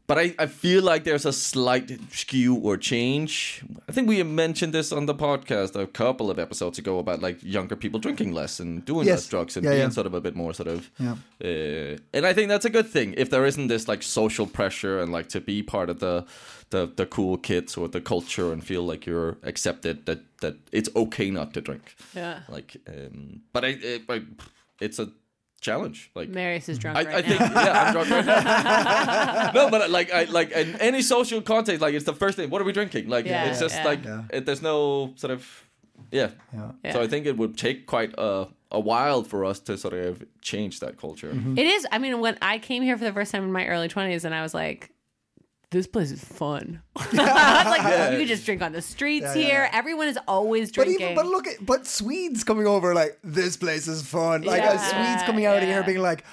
but 0.10 0.17
I, 0.17 0.34
I 0.43 0.48
feel 0.48 0.82
like 0.91 1.04
there's 1.04 1.26
a 1.26 1.32
slight 1.32 1.88
skew 2.12 2.56
or 2.67 2.78
change. 2.78 3.62
I 3.88 3.91
think 3.93 4.10
we 4.10 4.24
mentioned 4.24 4.74
this 4.74 4.91
on 4.91 5.06
the 5.06 5.13
podcast 5.13 5.76
a 5.76 5.86
couple 5.86 6.32
of 6.32 6.38
episodes 6.39 6.80
ago 6.80 6.98
about 7.00 7.22
like 7.22 7.38
younger 7.43 7.76
people 7.76 8.00
drinking 8.00 8.34
less 8.34 8.60
and 8.60 8.84
doing 8.86 9.06
Yes. 9.08 9.15
less 9.17 9.28
drugs 9.30 9.56
and 9.58 9.63
Yeah, 9.63 9.72
being 9.76 9.82
yeah. 9.84 9.89
sort 9.98 10.08
of 10.08 10.13
a 10.13 10.22
bit 10.22 10.36
more 10.36 10.54
sort 10.54 10.67
of. 10.69 10.89
Yeah. 11.00 11.15
Uh, 11.43 11.98
and 12.15 12.26
I 12.26 12.34
think 12.34 12.50
that's 12.50 12.65
a 12.65 12.69
good 12.78 12.89
thing 12.89 13.13
if 13.17 13.30
there 13.30 13.45
isn't 13.45 13.67
this 13.67 13.88
like 13.88 14.04
social 14.04 14.48
pressure 14.48 15.00
and 15.02 15.12
like 15.17 15.30
to 15.30 15.39
be 15.41 15.63
part 15.63 15.89
of 15.89 16.00
the 16.00 16.26
the, 16.72 16.86
the 16.95 17.06
cool 17.06 17.38
kids 17.38 17.78
or 17.78 17.88
the 17.88 18.02
culture 18.02 18.54
and 18.54 18.63
feel 18.63 18.84
like 18.91 19.06
you're 19.10 19.38
accepted 19.43 20.06
that 20.06 20.19
that 20.41 20.56
it's 20.72 20.89
okay 20.95 21.30
not 21.32 21.54
to 21.54 21.62
drink. 21.62 21.95
Yeah. 22.15 22.39
Like, 22.50 22.78
um, 22.88 23.41
but 23.54 23.63
I, 23.65 23.69
it, 23.93 24.02
I, 24.10 24.22
it's 24.80 25.00
a 25.00 25.08
challenge. 25.60 26.12
Like 26.15 26.30
Marius 26.30 26.69
is 26.69 26.78
drunk 26.78 26.98
I, 26.98 27.04
right 27.04 27.15
I 27.15 27.22
now. 27.22 27.28
think 27.28 27.39
yeah, 27.39 27.84
I'm 27.84 27.93
drunk 27.93 28.10
right 28.10 28.26
now. 28.26 29.52
no, 29.56 29.69
but 29.69 29.89
like 29.89 30.12
I 30.12 30.24
like 30.26 30.52
in 30.52 30.76
any 30.78 31.02
social 31.02 31.41
context, 31.41 31.82
like 31.82 31.93
it's 31.93 32.06
the 32.06 32.13
first 32.13 32.36
thing. 32.38 32.50
What 32.50 32.62
are 32.62 32.65
we 32.65 32.72
drinking? 32.74 33.08
Like 33.10 33.26
Yeah, 33.26 33.45
it's 33.45 33.60
just 33.60 33.76
yeah. 33.76 33.86
like 33.86 34.04
Yeah. 34.06 34.24
it, 34.32 34.45
there's 34.45 34.62
no 34.62 35.13
sort 35.15 35.32
of 35.32 35.65
yeah. 36.12 36.30
Yeah. 36.54 36.93
So 36.93 37.02
I 37.02 37.08
think 37.08 37.26
it 37.26 37.38
would 37.38 37.58
take 37.58 37.86
quite 37.86 38.13
a 38.17 38.48
a 38.72 38.80
while 38.80 39.24
for 39.24 39.45
us 39.45 39.60
to 39.62 39.78
sort 39.78 39.93
of 39.95 40.24
change 40.41 40.80
that 40.80 40.98
culture. 40.98 41.32
Mm-hmm. 41.34 41.58
It 41.58 41.65
is. 41.65 41.88
I 41.91 41.98
mean, 41.98 42.19
when 42.19 42.38
I 42.41 42.60
came 42.60 42.84
here 42.84 42.98
for 42.98 43.04
the 43.04 43.12
first 43.13 43.32
time 43.32 43.43
in 43.43 43.52
my 43.52 43.65
early 43.67 43.89
20s 43.89 44.26
and 44.26 44.34
I 44.36 44.43
was 44.43 44.54
like 44.54 44.91
this 45.71 45.86
place 45.88 46.12
is 46.12 46.23
fun. 46.23 46.82
like 47.13 48.12
you 48.12 48.17
can 48.17 48.27
just 48.27 48.45
drink 48.45 48.62
on 48.62 48.71
the 48.71 48.82
streets 48.82 49.23
Yeah, 49.27 49.34
yeah, 49.36 49.47
here. 49.47 49.69
yeah. 49.71 49.77
Everyone 49.77 50.08
is 50.08 50.17
always 50.27 50.71
drinking. 50.71 50.95
But 50.95 50.97
drinking. 50.99 51.12
even 51.12 51.15
but 51.15 51.25
look 51.27 51.47
at 51.47 51.65
but 51.65 51.86
Swedes 51.88 52.43
coming 52.43 52.65
over 52.67 52.93
like 52.95 53.19
this 53.23 53.55
place 53.58 53.88
is 53.88 54.01
fun. 54.01 54.41
Like 54.41 54.62
Yeah, 54.63 54.71
uh, 54.71 54.77
Swedes 54.77 55.23
coming 55.23 55.45
out 55.45 55.62
yeah. 55.62 55.65
here 55.67 55.84
being 55.84 55.99
like 56.01 56.23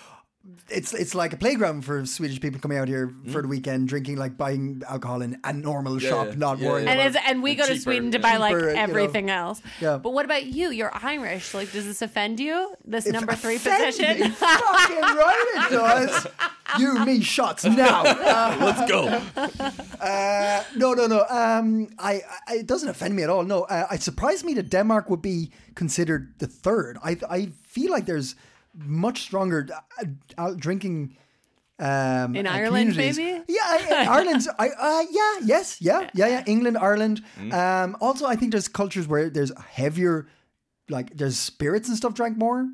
it's 0.69 0.93
it's 0.93 1.15
like 1.15 1.33
a 1.33 1.37
playground 1.37 1.85
for 1.85 2.05
Swedish 2.07 2.41
people 2.41 2.61
coming 2.61 2.79
out 2.79 2.89
here 2.89 3.15
for 3.31 3.43
the 3.43 3.49
weekend, 3.49 3.89
drinking 3.89 4.17
like 4.17 4.37
buying 4.37 4.83
alcohol 4.89 5.23
in 5.23 5.39
a 5.45 5.53
normal 5.53 5.99
shop, 5.99 6.29
yeah, 6.29 6.35
not 6.37 6.59
yeah, 6.59 6.69
worrying 6.69 6.89
and, 6.89 7.01
about 7.01 7.25
and 7.25 7.43
we 7.43 7.51
And 7.53 7.61
go 7.61 7.67
to 7.67 7.79
Sweden 7.79 8.11
to 8.13 8.19
yeah. 8.19 8.23
buy 8.23 8.37
like 8.37 8.55
Cheaper, 8.55 8.71
you 8.71 8.75
know. 8.75 8.83
everything 8.83 9.31
else. 9.31 9.63
Yeah. 9.81 9.99
But 9.99 10.11
what 10.11 10.25
about 10.25 10.47
you? 10.47 10.71
You're 10.71 10.91
Irish. 10.93 11.55
Like, 11.55 11.71
does 11.73 11.85
this 11.85 12.03
offend 12.03 12.41
you? 12.41 12.75
This 12.85 13.07
number 13.07 13.35
three 13.35 13.59
position? 13.59 14.21
me. 14.21 14.29
Fucking 14.31 15.01
right 15.01 15.53
it 15.55 15.71
does. 15.71 16.27
You 16.79 17.05
me 17.05 17.21
shots 17.21 17.65
now. 17.65 18.03
Let's 18.59 18.91
go. 18.91 19.23
Uh, 20.01 20.65
no, 20.75 20.95
no, 20.95 21.07
no. 21.07 21.25
Um, 21.29 21.89
I, 21.99 22.23
I, 22.49 22.57
it 22.57 22.67
doesn't 22.67 22.89
offend 22.89 23.15
me 23.15 23.23
at 23.23 23.31
all. 23.31 23.45
No, 23.45 23.63
uh, 23.65 23.87
it 23.93 24.03
surprised 24.03 24.45
me 24.45 24.55
that 24.55 24.69
Denmark 24.69 25.09
would 25.09 25.23
be 25.23 25.53
considered 25.75 26.35
the 26.39 26.47
third. 26.47 26.99
I, 27.05 27.17
I 27.31 27.47
feel 27.63 27.93
like 27.93 28.07
there's 28.07 28.35
much 28.77 29.23
stronger 29.23 29.67
uh, 30.01 30.05
uh, 30.39 30.55
drinking. 30.57 31.17
Um, 31.79 32.35
In 32.35 32.47
uh, 32.47 32.53
Ireland, 32.53 32.97
maybe? 32.97 33.23
Yeah, 33.49 33.61
I, 33.63 34.07
I- 34.09 34.17
Ireland's. 34.19 34.49
I, 34.59 34.69
uh, 34.71 35.03
yeah, 35.11 35.35
yes, 35.45 35.77
yeah, 35.81 36.09
yeah, 36.15 36.27
yeah. 36.29 36.45
England, 36.47 36.79
Ireland. 36.79 37.23
Um, 37.53 37.97
also, 38.01 38.27
I 38.27 38.35
think 38.37 38.53
there's 38.53 38.69
cultures 38.69 39.07
where 39.07 39.29
there's 39.29 39.53
heavier, 39.59 40.27
like 40.89 41.15
there's 41.17 41.39
spirits 41.39 41.89
and 41.89 41.97
stuff 41.97 42.15
drank 42.15 42.39
more, 42.39 42.67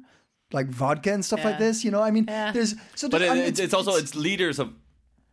like 0.53 0.68
vodka 0.68 1.12
and 1.12 1.24
stuff 1.24 1.44
like 1.44 1.59
this. 1.59 1.82
You 1.84 1.90
know, 1.90 2.00
I 2.00 2.11
mean, 2.12 2.26
Yeah. 2.28 2.53
there's 2.53 2.76
so. 2.94 3.09
But 3.09 3.22
it, 3.22 3.30
I 3.30 3.34
mean, 3.34 3.44
it's, 3.44 3.59
it's 3.59 3.74
also 3.74 3.92
it's 3.96 4.14
leaders 4.14 4.61
of 4.61 4.72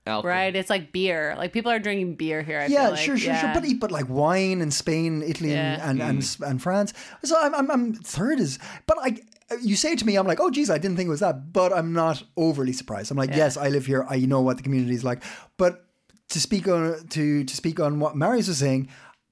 alcohol. 0.06 0.30
Right? 0.30 0.56
It's 0.56 0.70
like 0.70 0.92
beer. 0.92 1.36
Like 1.38 1.54
people 1.54 1.72
are 1.72 1.80
drinking 1.80 2.16
beer 2.16 2.42
here. 2.42 2.60
I 2.60 2.68
yeah, 2.68 2.84
feel 2.84 2.92
like. 2.92 3.00
sure, 3.00 3.18
sure, 3.18 3.34
yeah. 3.34 3.54
sure. 3.54 3.62
But 3.62 3.80
but 3.80 3.92
like 3.92 4.10
wine 4.10 4.62
in 4.62 4.72
Spain, 4.72 5.22
Italy, 5.22 5.52
Yeah. 5.52 5.90
and 5.90 6.02
and, 6.02 6.20
and 6.20 6.38
and 6.46 6.62
France. 6.62 6.94
So 7.24 7.40
I'm, 7.40 7.54
I'm 7.56 7.72
I'm 7.72 7.94
third 7.94 8.40
is. 8.40 8.60
But 8.86 8.98
I 9.02 9.18
you 9.62 9.76
say 9.76 9.96
to 9.96 10.06
me, 10.06 10.16
I'm 10.16 10.28
like, 10.28 10.40
oh 10.40 10.50
geez, 10.50 10.70
I 10.70 10.78
didn't 10.78 10.98
think 10.98 11.08
it 11.08 11.12
was 11.12 11.22
that. 11.22 11.52
But 11.54 11.74
I'm 11.74 11.94
not 11.94 12.24
overly 12.38 12.74
surprised. 12.74 13.12
I'm 13.12 13.18
like, 13.18 13.36
yes, 13.36 13.58
I 13.58 13.70
live 13.70 13.86
here. 13.86 14.06
I 14.10 14.18
know 14.20 14.42
what 14.42 14.58
the 14.58 14.64
community 14.64 14.94
is 14.94 15.04
like. 15.04 15.24
But 15.58 15.86
to 16.30 16.40
speak 16.40 16.68
on 16.68 17.08
to 17.10 17.44
to 17.44 17.56
speak 17.56 17.80
on 17.80 18.00
what 18.00 18.16
Marius 18.16 18.48
was 18.48 18.58
saying. 18.58 18.90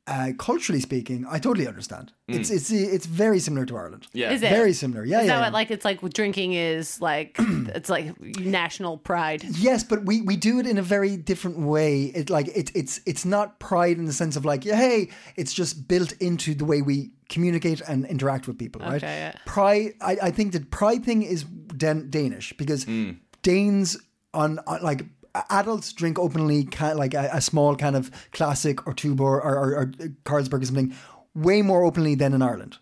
Uh, 0.08 0.32
culturally 0.38 0.80
speaking, 0.80 1.26
I 1.30 1.38
totally 1.38 1.68
understand. 1.68 2.14
Mm. 2.30 2.39
It's 2.39 2.49
it's 2.49 2.72
it's 2.72 3.05
very 3.05 3.39
similar 3.39 3.66
to 3.66 3.76
Ireland. 3.76 4.08
Yeah. 4.14 4.32
Is 4.32 4.41
it? 4.41 4.49
very 4.49 4.72
similar. 4.72 5.03
Yeah, 5.03 5.20
Is 5.20 5.28
yeah. 5.28 5.34
that 5.34 5.39
yeah. 5.39 5.45
what 5.47 5.53
like 5.53 5.70
it's 5.70 5.84
like 5.84 5.99
drinking 6.14 6.53
is 6.53 7.01
like 7.01 7.36
it's 7.39 7.89
like 7.89 8.18
national 8.39 8.99
pride? 8.99 9.43
Yes, 9.43 9.84
but 9.84 10.05
we, 10.05 10.22
we 10.22 10.38
do 10.38 10.60
it 10.60 10.66
in 10.66 10.78
a 10.78 10.82
very 10.82 11.18
different 11.18 11.60
way. 11.60 12.03
It 12.03 12.30
like 12.30 12.47
it, 12.55 12.72
it's 12.74 13.01
it's 13.05 13.26
not 13.26 13.60
pride 13.60 13.97
in 13.97 14.05
the 14.05 14.14
sense 14.14 14.38
of 14.38 14.45
like 14.45 14.64
yeah, 14.64 14.78
hey, 14.78 15.10
it's 15.36 15.53
just 15.53 15.89
built 15.89 16.14
into 16.22 16.55
the 16.55 16.64
way 16.64 16.82
we 16.82 17.12
communicate 17.28 17.82
and 17.82 18.05
interact 18.05 18.47
with 18.47 18.58
people, 18.58 18.80
right? 18.82 19.01
Yeah. 19.01 19.34
Pride. 19.45 19.93
I, 19.99 20.18
I 20.24 20.32
think 20.32 20.53
the 20.53 20.62
pride 20.62 21.03
thing 21.03 21.24
is 21.24 21.43
Dan- 21.43 22.10
Danish 22.10 22.53
because 22.55 22.86
mm. 22.86 23.18
Danes 23.41 23.97
on, 24.34 24.60
on 24.68 24.82
like 24.82 25.03
adults 25.49 25.93
drink 25.93 26.17
openly, 26.19 26.67
like 26.95 27.13
a, 27.13 27.29
a 27.33 27.41
small 27.41 27.75
kind 27.75 27.95
of 27.95 28.11
classic 28.31 28.85
or 28.88 28.93
Tuborg 28.93 29.19
or, 29.21 29.41
or, 29.41 29.75
or 29.75 29.85
Carlsberg 30.25 30.61
or 30.61 30.65
something, 30.65 30.93
way 31.35 31.61
more 31.61 31.83
openly 31.83 32.15
than 32.15 32.33
in 32.33 32.41
Ireland. 32.41 32.77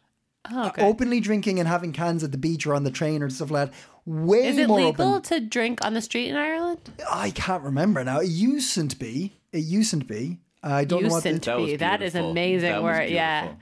Oh, 0.52 0.68
okay. 0.68 0.84
Uh, 0.84 0.88
openly 0.88 1.20
drinking 1.20 1.60
and 1.60 1.68
having 1.68 1.92
cans 1.92 2.24
at 2.24 2.32
the 2.32 2.38
beach 2.38 2.68
or 2.68 2.74
on 2.76 2.84
the 2.84 2.92
train 2.92 3.24
or 3.24 3.30
stuff 3.30 3.50
like 3.52 3.72
that. 3.72 3.78
Way 4.06 4.48
Is 4.48 4.58
it 4.58 4.68
more 4.68 4.80
legal 4.80 5.16
open. 5.16 5.22
to 5.24 5.40
drink 5.40 5.84
on 5.84 5.94
the 5.96 6.02
street 6.02 6.30
in 6.30 6.36
Ireland? 6.36 6.80
I 7.10 7.32
can't 7.32 7.64
remember 7.64 8.04
now. 8.04 8.20
It 8.20 8.30
used 8.30 8.76
to 8.76 8.96
be. 8.96 9.34
It 9.52 9.64
used 9.64 9.92
to 9.92 9.98
be. 9.98 10.40
I 10.62 10.86
don't 10.86 11.04
know 11.04 11.10
what. 11.10 11.26
Used 11.26 11.44
The, 11.44 11.52
That 11.52 11.58
be. 11.58 11.76
That 11.78 12.02
is 12.04 12.16
amazing 12.16 12.70
That 12.70 12.84
word. 12.84 13.10
Yeah. 13.10 13.54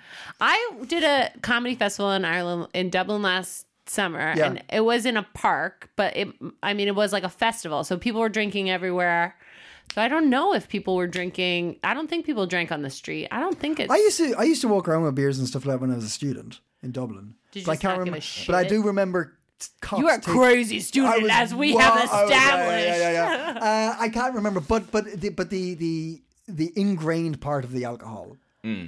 I 0.41 0.71
did 0.87 1.03
a 1.03 1.31
comedy 1.41 1.75
festival 1.75 2.11
in 2.11 2.25
Ireland 2.25 2.67
in 2.73 2.89
Dublin 2.89 3.21
last 3.21 3.65
summer 3.85 4.33
Yeah. 4.35 4.47
and 4.47 4.63
it 4.71 4.81
was 4.81 5.05
in 5.05 5.17
a 5.17 5.23
park, 5.33 5.89
but 5.95 6.15
it 6.15 6.29
I 6.61 6.73
mean 6.73 6.87
it 6.87 6.95
was 6.95 7.11
like 7.13 7.23
a 7.23 7.29
festival. 7.29 7.83
So 7.83 7.97
people 7.97 8.21
were 8.21 8.29
drinking 8.29 8.69
everywhere. 8.69 9.35
So 9.93 10.01
I 10.01 10.07
don't 10.07 10.29
know 10.29 10.53
if 10.53 10.69
people 10.69 10.95
were 10.95 11.07
drinking. 11.07 11.77
I 11.83 11.93
don't 11.93 12.09
think 12.09 12.25
people 12.25 12.45
drank 12.47 12.71
on 12.71 12.81
the 12.81 12.89
street. 12.89 13.27
I 13.31 13.39
don't 13.39 13.59
think 13.59 13.79
it's 13.79 13.91
I 13.91 13.97
used 13.97 14.17
to. 14.17 14.33
I 14.35 14.43
used 14.43 14.61
to 14.61 14.67
walk 14.67 14.87
around 14.87 15.03
with 15.03 15.13
beers 15.15 15.37
and 15.39 15.47
stuff 15.47 15.65
like 15.65 15.75
that 15.75 15.81
when 15.81 15.91
I 15.91 15.95
was 15.95 16.05
a 16.05 16.09
student 16.09 16.61
in 16.81 16.91
Dublin. 16.91 17.35
Did 17.51 17.59
you 17.61 17.65
but 17.65 17.71
I 17.73 17.75
can't 17.75 17.97
not 17.99 18.05
give 18.05 18.13
remember. 18.13 18.25
But 18.47 18.55
I 18.55 18.63
do 18.67 18.81
remember. 18.83 19.37
Cops 19.81 20.01
You 20.01 20.09
are 20.09 20.17
take- 20.17 20.25
crazy 20.25 20.79
student 20.81 21.21
was 21.21 21.31
as 21.31 21.53
we 21.55 21.73
wa- 21.73 21.79
have 21.81 21.93
I 22.11 22.21
was- 22.23 22.31
yeah, 22.31 22.37
established. 22.37 22.87
Yeah, 22.87 23.11
yeah, 23.11 23.53
yeah. 23.53 23.59
uh, 23.97 24.03
I 24.03 24.09
can't 24.09 24.35
remember, 24.35 24.59
but 24.59 24.91
but 24.91 25.05
the, 25.21 25.29
but 25.29 25.49
the 25.49 25.73
the 25.75 26.21
the 26.47 26.73
ingrained 26.75 27.39
part 27.39 27.63
of 27.63 27.71
the 27.71 27.85
alcohol 27.85 28.35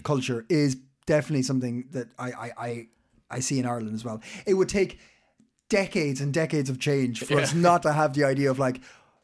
culture 0.04 0.46
is 0.50 0.78
definitely 1.06 1.44
something 1.44 1.86
that 1.92 2.08
I, 2.18 2.32
I 2.32 2.52
I 2.58 2.88
I 3.30 3.40
see 3.40 3.60
in 3.60 3.66
Ireland 3.66 3.96
as 3.96 4.06
well. 4.06 4.22
It 4.46 4.54
would 4.56 4.70
take 4.70 5.00
decades 5.70 6.22
and 6.22 6.34
decades 6.34 6.70
of 6.70 6.80
change 6.80 7.24
for 7.24 7.40
us 7.40 7.54
not 7.54 7.82
to 7.84 7.94
have 7.94 8.14
the 8.14 8.24
idea 8.24 8.52
of 8.52 8.60
like 8.60 8.82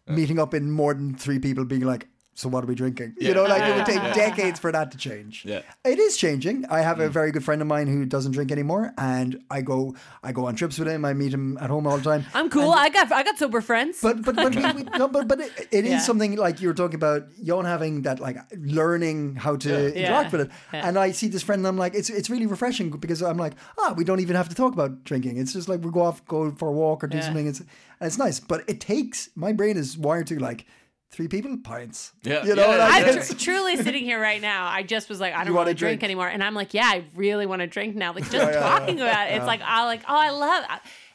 meeting 0.08 0.40
up 0.40 0.54
in 0.54 0.72
more 0.72 0.94
than 0.94 1.16
three 1.16 1.40
people 1.40 1.66
being 1.66 1.84
like. 1.84 2.08
So 2.42 2.50
what 2.50 2.64
are 2.64 2.68
we 2.68 2.74
drinking? 2.74 3.14
You 3.20 3.34
know, 3.36 3.44
like 3.44 3.62
it 3.70 3.76
would 3.76 3.86
take 3.86 4.02
decades 4.16 4.60
for 4.60 4.72
that 4.72 4.92
to 4.94 4.98
change. 4.98 5.46
Yeah. 5.46 5.62
It 5.86 6.00
is 6.00 6.18
changing. 6.18 6.66
I 6.78 6.80
have 6.82 7.00
a 7.00 7.08
very 7.08 7.32
good 7.32 7.44
friend 7.44 7.62
of 7.62 7.68
mine 7.68 7.88
who 7.94 8.04
doesn't 8.16 8.32
drink 8.32 8.52
anymore, 8.52 8.94
and 8.98 9.30
I 9.52 9.62
go 9.62 9.94
I 10.24 10.32
go 10.32 10.46
on 10.48 10.56
trips 10.56 10.80
with 10.80 10.88
him. 10.88 11.06
I 11.06 11.14
meet 11.14 11.34
him 11.34 11.58
at 11.62 11.70
home 11.70 11.86
all 11.86 11.98
the 11.98 12.04
time. 12.12 12.26
I'm 12.34 12.50
cool. 12.50 12.72
I 12.72 12.90
got 12.90 13.12
I 13.12 13.22
got 13.22 13.38
sober 13.38 13.62
friends. 13.62 14.00
But 14.02 14.24
but 14.26 14.36
but 14.36 14.56
we, 14.56 14.62
we, 14.78 14.84
no, 14.98 15.08
but 15.08 15.28
but 15.28 15.40
it, 15.40 15.52
it 15.72 15.86
is 15.86 15.92
Yeah. 15.92 16.00
something 16.00 16.36
like 16.36 16.62
you 16.62 16.68
were 16.68 16.74
talking 16.84 16.96
about. 17.04 17.22
Yon 17.42 17.66
having 17.66 18.02
that 18.04 18.20
like 18.20 18.38
learning 18.58 19.36
how 19.36 19.56
to 19.58 19.72
interact 19.96 20.26
Yeah. 20.26 20.32
with 20.32 20.42
it, 20.48 20.50
Yeah. 20.74 20.88
and 20.88 20.98
I 20.98 21.12
see 21.12 21.28
this 21.28 21.44
friend. 21.44 21.60
and 21.62 21.68
I'm 21.68 21.78
like, 21.78 21.94
it's 21.94 22.10
it's 22.10 22.30
really 22.30 22.48
refreshing 22.48 22.90
because 22.90 23.22
I'm 23.22 23.38
like, 23.38 23.54
ah, 23.78 23.94
we 23.96 24.04
don't 24.04 24.20
even 24.26 24.36
have 24.36 24.50
to 24.50 24.56
talk 24.56 24.74
about 24.74 25.04
drinking. 25.04 25.38
It's 25.38 25.54
just 25.54 25.70
like 25.70 25.84
we 25.86 25.92
go 25.92 26.02
off, 26.02 26.26
go 26.26 26.52
for 26.52 26.68
a 26.70 26.72
walk 26.72 27.04
or 27.04 27.08
do 27.08 27.18
Yeah. 27.18 27.26
something. 27.28 27.48
It's 27.48 27.60
and 27.60 28.08
it's 28.10 28.18
nice, 28.18 28.40
but 28.40 28.64
it 28.68 28.80
takes 28.80 29.30
my 29.36 29.52
brain 29.54 29.78
is 29.78 29.98
wired 29.98 30.28
to 30.28 30.40
like 30.40 30.66
three 31.12 31.28
people 31.28 31.58
pints. 31.58 32.14
Yeah, 32.24 32.44
you 32.46 32.56
know, 32.56 32.70
yeah, 32.72 32.78
like 32.78 33.04
I'm 33.04 33.10
it's- 33.10 33.30
tr- 33.30 33.38
truly 33.38 33.76
sitting 33.78 34.04
here 34.04 34.20
right 34.22 34.42
now. 34.42 34.68
I 34.68 34.84
just 34.84 35.10
was 35.10 35.20
like, 35.20 35.34
I 35.34 35.44
don't 35.44 35.54
want 35.54 35.66
wanna 35.68 35.74
drink, 35.74 36.00
drink. 36.00 36.04
anymore, 36.04 36.28
and 36.30 36.44
I'm 36.44 36.54
like, 36.54 36.74
yeah, 36.74 36.86
I 36.86 37.06
really 37.16 37.46
want 37.46 37.62
to 37.62 37.68
drink 37.68 37.96
now. 37.96 38.14
Like 38.14 38.30
just 38.32 38.54
talking 38.60 39.00
about 39.00 39.30
it, 39.30 39.36
it's 39.36 39.46
like 39.46 39.62
I 39.64 39.86
like, 39.86 40.02
oh, 40.08 40.16
I 40.18 40.30
love. 40.32 40.64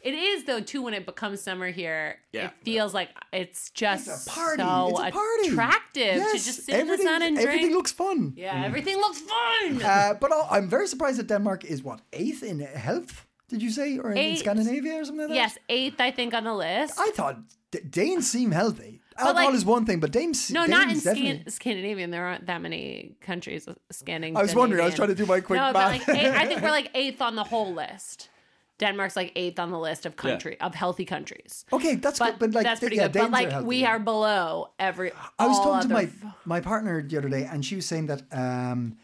It 0.03 0.14
is 0.14 0.44
though 0.44 0.61
too 0.61 0.82
when 0.82 0.94
it 0.94 1.05
becomes 1.05 1.40
summer 1.42 1.68
here. 1.70 2.18
Yeah. 2.32 2.47
It 2.47 2.53
feels 2.62 2.94
like 2.94 3.09
it's 3.32 3.70
just 3.70 4.07
It's 4.07 4.26
a 4.26 4.30
party. 4.30 4.62
so 4.62 4.88
it's 4.90 5.01
a 5.01 5.11
party. 5.11 5.49
attractive 5.49 6.14
to 6.14 6.18
Yes, 6.18 6.44
just 6.44 6.64
sit 6.66 6.74
in 6.78 6.86
the 6.86 6.92
everything- 6.92 7.07
sun 7.07 7.22
and 7.22 7.38
Everything 7.38 7.72
looks 7.72 7.90
fun. 7.92 8.34
yeah, 8.36 8.64
everything 8.64 8.97
looks 8.99 9.20
fun. 9.20 9.82
Uh, 9.82 10.14
but 10.20 10.30
I'll- 10.30 10.47
I'm 10.51 10.68
very 10.68 10.86
surprised 10.86 11.18
that 11.18 11.26
Denmark 11.26 11.64
is 11.64 11.82
what 11.82 12.01
eighth 12.12 12.42
in 12.44 12.61
health. 12.61 13.26
Did 13.49 13.62
you 13.62 13.70
say 13.70 13.99
or 13.99 14.11
in 14.12 14.18
Eighth. 14.18 14.40
Scandinavia 14.40 14.94
or 15.01 15.05
something 15.05 15.28
like 15.28 15.28
that? 15.28 15.34
yes, 15.34 15.59
eighth 15.68 16.01
I 16.01 16.11
think 16.11 16.34
on 16.34 16.44
the 16.44 16.55
list. 16.55 16.94
I 16.99 17.11
thought 17.14 17.36
D- 17.72 17.78
Danes 17.88 18.28
seem 18.30 18.51
healthy. 18.53 19.01
Alcohol 19.18 19.46
like- 19.46 19.54
is 19.54 19.64
one 19.64 19.84
thing, 19.86 20.00
but 20.00 20.10
Danes. 20.12 20.50
no, 20.50 20.66
Danes 20.66 21.04
not 21.04 21.16
in. 21.16 21.16
Scan- 21.16 21.48
Scandinavian. 21.48 22.10
There 22.10 22.24
aren't 22.24 22.46
that 22.46 22.60
many 22.62 23.16
countries 23.20 23.68
scanning. 23.90 24.36
I 24.36 24.42
was 24.42 24.54
wondering, 24.54 24.82
I 24.82 24.86
was 24.86 24.94
trying 24.94 25.08
to 25.08 25.14
do 25.14 25.26
my 25.26 25.40
quick 25.40 25.58
no, 25.58 25.72
math. 25.72 25.74
but 25.74 26.08
like 26.08 26.08
eight, 26.18 26.30
I 26.30 26.46
think 26.46 26.62
we're 26.62 26.70
like 26.70 26.90
eighth 26.94 27.20
on 27.22 27.36
the 27.36 27.44
whole 27.44 27.72
list. 27.74 28.28
Denmark's 28.78 29.16
like 29.16 29.32
eighth 29.36 29.58
on 29.58 29.70
the 29.70 29.78
list 29.78 30.04
of 30.04 30.16
country 30.16 30.60
of 30.60 30.74
healthy 30.74 31.06
countries. 31.06 31.64
Okay, 31.72 31.94
that's 31.94 32.18
But, 32.18 32.32
good. 32.32 32.38
But 32.38 32.54
like, 32.56 32.64
that's 32.64 32.80
pretty 32.80 32.96
yeah, 32.96 33.04
good. 33.04 33.12
Danes 33.12 33.24
But 33.26 33.32
like 33.32 33.50
healthy, 33.50 33.66
we 33.66 33.84
are 33.86 33.98
below 33.98 34.68
every. 34.78 35.12
I 35.38 35.46
was 35.46 35.58
talking 35.58 35.88
to 35.88 35.94
my 35.94 36.02
f- 36.02 36.34
my 36.44 36.60
partner 36.60 37.00
the 37.02 37.16
other 37.16 37.30
day, 37.30 37.44
and 37.50 37.64
she 37.64 37.76
was 37.76 37.86
saying 37.86 38.06
that 38.08 38.22
um, 38.32 38.98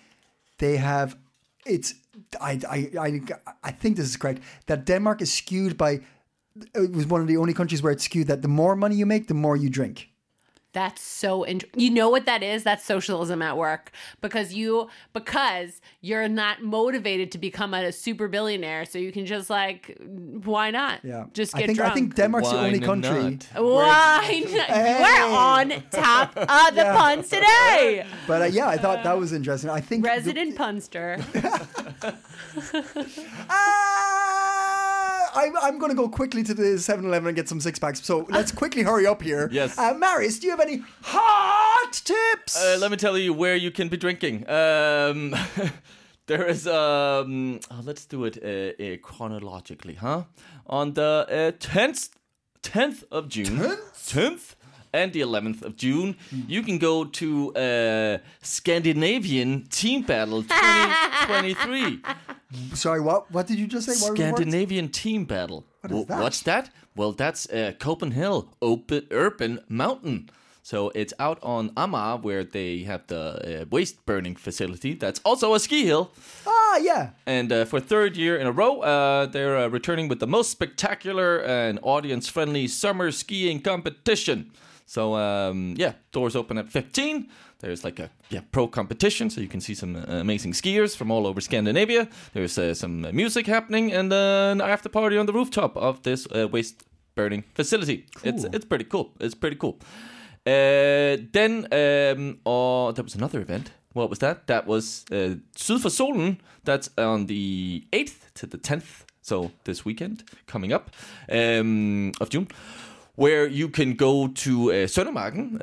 they 0.58 0.76
have 0.76 1.16
it's. 1.64 1.94
I, 2.38 2.60
I 2.68 2.90
I 3.00 3.20
I 3.64 3.70
think 3.70 3.96
this 3.96 4.06
is 4.06 4.16
correct. 4.18 4.42
That 4.66 4.84
Denmark 4.84 5.22
is 5.22 5.32
skewed 5.32 5.78
by. 5.78 6.00
It 6.74 6.92
was 6.92 7.06
one 7.06 7.20
of 7.20 7.26
the 7.28 7.36
only 7.36 7.54
countries 7.54 7.82
where 7.82 7.92
it's 7.92 8.04
skewed 8.04 8.26
that 8.28 8.42
the 8.42 8.48
more 8.48 8.76
money 8.76 8.96
you 8.96 9.06
make, 9.06 9.26
the 9.28 9.34
more 9.34 9.56
you 9.56 9.70
drink. 9.70 10.08
That's 10.74 11.02
so 11.02 11.42
int- 11.44 11.64
you 11.76 11.90
know 11.90 12.08
what 12.08 12.24
that 12.24 12.42
is? 12.42 12.64
That's 12.64 12.82
socialism 12.82 13.42
at 13.42 13.58
work 13.58 13.92
because 14.22 14.54
you 14.54 14.88
because 15.12 15.82
you're 16.00 16.28
not 16.28 16.62
motivated 16.62 17.30
to 17.32 17.38
become 17.38 17.74
a 17.74 17.92
super 17.92 18.26
billionaire, 18.26 18.86
so 18.86 18.98
you 18.98 19.12
can 19.12 19.26
just 19.26 19.50
like 19.50 19.98
why 20.44 20.70
not? 20.70 21.00
Yeah, 21.04 21.24
just 21.34 21.54
I 21.54 21.58
get 21.58 21.66
think 21.66 21.78
drunk. 21.78 21.92
I 21.92 21.94
think 21.94 22.14
Denmark's 22.14 22.48
the 22.48 22.58
only 22.58 22.80
country. 22.80 23.22
not? 23.54 23.62
Why 23.62 24.44
not? 24.50 24.68
You 24.70 25.04
are 25.04 25.60
on 25.60 25.82
top 25.90 26.34
of 26.38 26.74
the 26.74 26.84
puns 26.96 27.28
today. 27.28 28.06
But 28.26 28.40
uh, 28.40 28.44
yeah, 28.46 28.66
I 28.68 28.78
thought 28.78 29.04
that 29.04 29.18
was 29.18 29.34
interesting. 29.34 29.68
I 29.68 29.80
think 29.82 30.04
the- 30.04 30.08
Resident 30.08 30.56
punster. 30.56 31.18
Ah, 33.50 34.41
I'm, 35.34 35.56
I'm 35.56 35.78
going 35.78 35.90
to 35.90 35.96
go 35.96 36.08
quickly 36.08 36.42
to 36.44 36.54
the 36.54 36.78
7 36.78 37.04
Eleven 37.04 37.28
and 37.28 37.36
get 37.36 37.48
some 37.48 37.60
six 37.60 37.78
packs. 37.78 38.04
So 38.04 38.26
let's 38.28 38.52
quickly 38.62 38.82
hurry 38.82 39.06
up 39.06 39.22
here. 39.22 39.48
Yes. 39.52 39.78
Uh, 39.78 39.94
Marius, 39.94 40.38
do 40.38 40.46
you 40.46 40.50
have 40.50 40.60
any 40.60 40.82
hot 41.02 41.92
tips? 41.92 42.56
Uh, 42.56 42.76
let 42.80 42.90
me 42.90 42.96
tell 42.96 43.16
you 43.16 43.32
where 43.32 43.56
you 43.56 43.70
can 43.70 43.88
be 43.88 43.96
drinking. 43.96 44.48
Um, 44.48 45.34
there 46.26 46.46
is. 46.46 46.66
Um, 46.66 47.60
oh, 47.70 47.80
let's 47.84 48.06
do 48.06 48.24
it 48.24 48.38
uh, 48.42 48.82
uh, 48.82 48.96
chronologically, 49.02 49.94
huh? 49.94 50.24
On 50.66 50.92
the 50.92 51.26
uh, 51.30 51.52
tenth, 51.58 52.10
tenth 52.62 53.04
of 53.10 53.28
June, 53.28 53.58
10th? 53.58 54.08
tenth 54.12 54.56
and 54.92 55.12
the 55.12 55.20
11th 55.20 55.62
of 55.62 55.76
June, 55.76 56.16
you 56.46 56.62
can 56.62 56.78
go 56.78 57.04
to 57.04 57.54
uh, 57.54 58.18
Scandinavian 58.42 59.66
Team 59.70 60.02
Battle 60.02 60.42
2023. 60.42 62.00
Sorry, 62.74 63.00
what? 63.00 63.30
What 63.30 63.46
did 63.46 63.58
you 63.58 63.66
just 63.66 63.86
say? 63.86 63.94
What 63.94 64.10
were 64.10 64.16
the 64.16 64.22
words? 64.24 64.36
Scandinavian 64.36 64.88
Team 64.88 65.24
Battle. 65.24 65.64
What 65.80 65.92
is 65.92 66.06
that? 66.06 66.20
What's 66.20 66.42
that? 66.42 66.70
Well, 66.94 67.12
that's 67.12 67.48
uh, 67.50 67.72
Copenhagen 67.78 68.48
open 68.60 69.06
urban 69.10 69.60
mountain. 69.68 70.28
So 70.64 70.92
it's 70.94 71.12
out 71.18 71.38
on 71.42 71.70
Amager 71.70 72.22
where 72.22 72.44
they 72.44 72.84
have 72.84 73.06
the 73.08 73.62
uh, 73.62 73.64
waste 73.70 74.06
burning 74.06 74.36
facility. 74.36 74.94
That's 74.94 75.20
also 75.24 75.54
a 75.54 75.58
ski 75.60 75.84
hill. 75.86 76.12
Ah, 76.46 76.76
yeah. 76.76 77.10
And 77.26 77.50
uh, 77.50 77.64
for 77.64 77.80
third 77.80 78.16
year 78.16 78.36
in 78.36 78.46
a 78.46 78.52
row, 78.52 78.80
uh, 78.80 79.26
they're 79.26 79.58
uh, 79.58 79.66
returning 79.68 80.06
with 80.06 80.20
the 80.20 80.26
most 80.28 80.50
spectacular 80.50 81.38
and 81.40 81.80
audience-friendly 81.82 82.68
summer 82.68 83.10
skiing 83.10 83.60
competition. 83.60 84.52
So 84.92 85.16
um, 85.16 85.74
yeah, 85.78 85.92
doors 86.12 86.36
open 86.36 86.58
at 86.58 86.68
15. 86.68 87.26
There's 87.60 87.82
like 87.82 87.98
a 87.98 88.10
yeah 88.28 88.42
pro 88.50 88.68
competition, 88.68 89.30
so 89.30 89.40
you 89.40 89.48
can 89.48 89.60
see 89.60 89.74
some 89.74 89.96
uh, 89.96 90.20
amazing 90.20 90.52
skiers 90.52 90.94
from 90.94 91.10
all 91.10 91.26
over 91.26 91.40
Scandinavia. 91.40 92.08
There's 92.34 92.58
uh, 92.58 92.74
some 92.74 93.00
music 93.12 93.46
happening, 93.46 93.90
and 93.94 94.12
uh, 94.12 94.50
an 94.52 94.60
after 94.60 94.90
party 94.90 95.16
on 95.16 95.24
the 95.24 95.32
rooftop 95.32 95.76
of 95.76 96.02
this 96.02 96.26
uh, 96.26 96.46
waste 96.48 96.84
burning 97.14 97.44
facility. 97.54 98.04
It's 98.22 98.44
it's 98.44 98.66
pretty 98.66 98.84
cool. 98.84 99.12
It's 99.18 99.34
pretty 99.34 99.56
cool. 99.56 99.78
Uh, 100.46 101.16
then 101.32 101.66
um, 101.72 102.38
or 102.44 102.92
there 102.92 103.04
was 103.04 103.14
another 103.14 103.40
event. 103.40 103.70
What 103.94 104.10
was 104.10 104.18
that? 104.18 104.46
That 104.46 104.66
was 104.66 105.04
uh, 105.10 105.36
Syd 105.56 105.80
for 105.80 105.90
Solen. 105.90 106.36
That's 106.64 106.90
on 106.98 107.26
the 107.26 107.84
8th 107.92 108.32
to 108.34 108.46
the 108.46 108.58
10th. 108.58 109.04
So 109.22 109.50
this 109.64 109.84
weekend 109.84 110.24
coming 110.46 110.72
up 110.72 110.90
um, 111.30 112.12
of 112.20 112.28
June, 112.28 112.48
where 113.14 113.46
you 113.46 113.68
can 113.68 113.94
go 113.94 114.28
to 114.28 114.72
uh, 114.72 114.86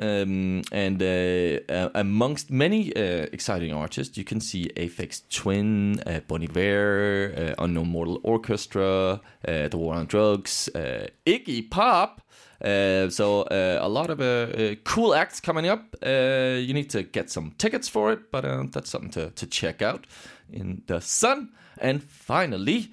um, 0.00 0.62
and 0.70 1.02
uh, 1.02 1.72
uh, 1.72 1.88
amongst 1.94 2.50
many 2.50 2.94
uh, 2.94 3.26
exciting 3.32 3.72
artists, 3.72 4.16
you 4.16 4.24
can 4.24 4.40
see 4.40 4.70
Aphex 4.76 5.22
Twin, 5.30 6.00
uh, 6.06 6.20
Bon 6.28 6.42
Iver, 6.42 7.54
uh, 7.58 7.64
Unknown 7.64 7.88
Mortal 7.88 8.20
Orchestra, 8.22 9.20
The 9.42 9.70
War 9.74 9.94
on 9.94 10.06
Drugs, 10.06 10.68
Iggy 10.74 11.70
Pop. 11.70 12.22
Uh, 12.62 13.08
so 13.08 13.42
uh, 13.42 13.78
a 13.80 13.88
lot 13.88 14.10
of 14.10 14.20
uh, 14.20 14.74
cool 14.84 15.14
acts 15.14 15.40
coming 15.40 15.66
up. 15.66 15.96
You 16.02 16.74
need 16.74 16.90
to 16.90 17.02
get 17.02 17.30
some 17.30 17.52
tickets 17.58 17.88
for 17.88 18.12
it, 18.12 18.30
but 18.30 18.42
that's 18.72 18.90
something 18.90 19.10
to, 19.10 19.30
to 19.30 19.46
check 19.46 19.82
out 19.82 20.06
in 20.52 20.82
the 20.86 21.00
sun. 21.00 21.50
And 21.78 22.02
finally, 22.02 22.92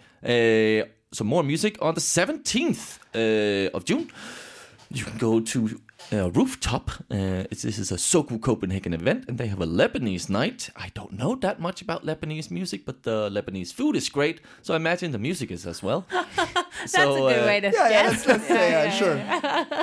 some 1.11 1.27
more 1.27 1.43
music 1.43 1.77
on 1.81 1.95
the 1.95 2.01
17th 2.01 2.99
uh, 3.15 3.75
of 3.75 3.85
June. 3.85 4.09
You 4.89 5.03
can 5.03 5.17
go 5.17 5.39
to 5.41 5.81
uh, 6.13 6.31
Rooftop. 6.31 6.91
Uh, 7.11 7.43
it's, 7.51 7.63
this 7.63 7.77
is 7.77 7.91
a 7.91 7.95
Soku 7.95 8.41
Copenhagen 8.41 8.93
event, 8.93 9.25
and 9.27 9.37
they 9.37 9.47
have 9.47 9.59
a 9.61 9.65
Lebanese 9.65 10.29
night. 10.29 10.69
I 10.75 10.89
don't 10.93 11.13
know 11.13 11.35
that 11.35 11.59
much 11.59 11.81
about 11.81 12.05
Lebanese 12.05 12.49
music, 12.49 12.85
but 12.85 13.03
the 13.03 13.29
Lebanese 13.29 13.73
food 13.73 13.95
is 13.95 14.07
great, 14.07 14.39
so 14.61 14.73
I 14.73 14.77
imagine 14.77 15.11
the 15.11 15.17
music 15.17 15.51
is 15.51 15.67
as 15.67 15.83
well. 15.83 16.05
That's 16.11 16.95
a 16.95 17.05
good 17.05 17.45
way 17.45 17.59
to 17.59 17.71
Yeah, 17.71 17.89
yeah, 17.89 18.07
let's, 18.07 18.25
let's 18.27 18.47
say, 18.47 18.71
yeah, 18.71 18.89
sure. 18.91 19.17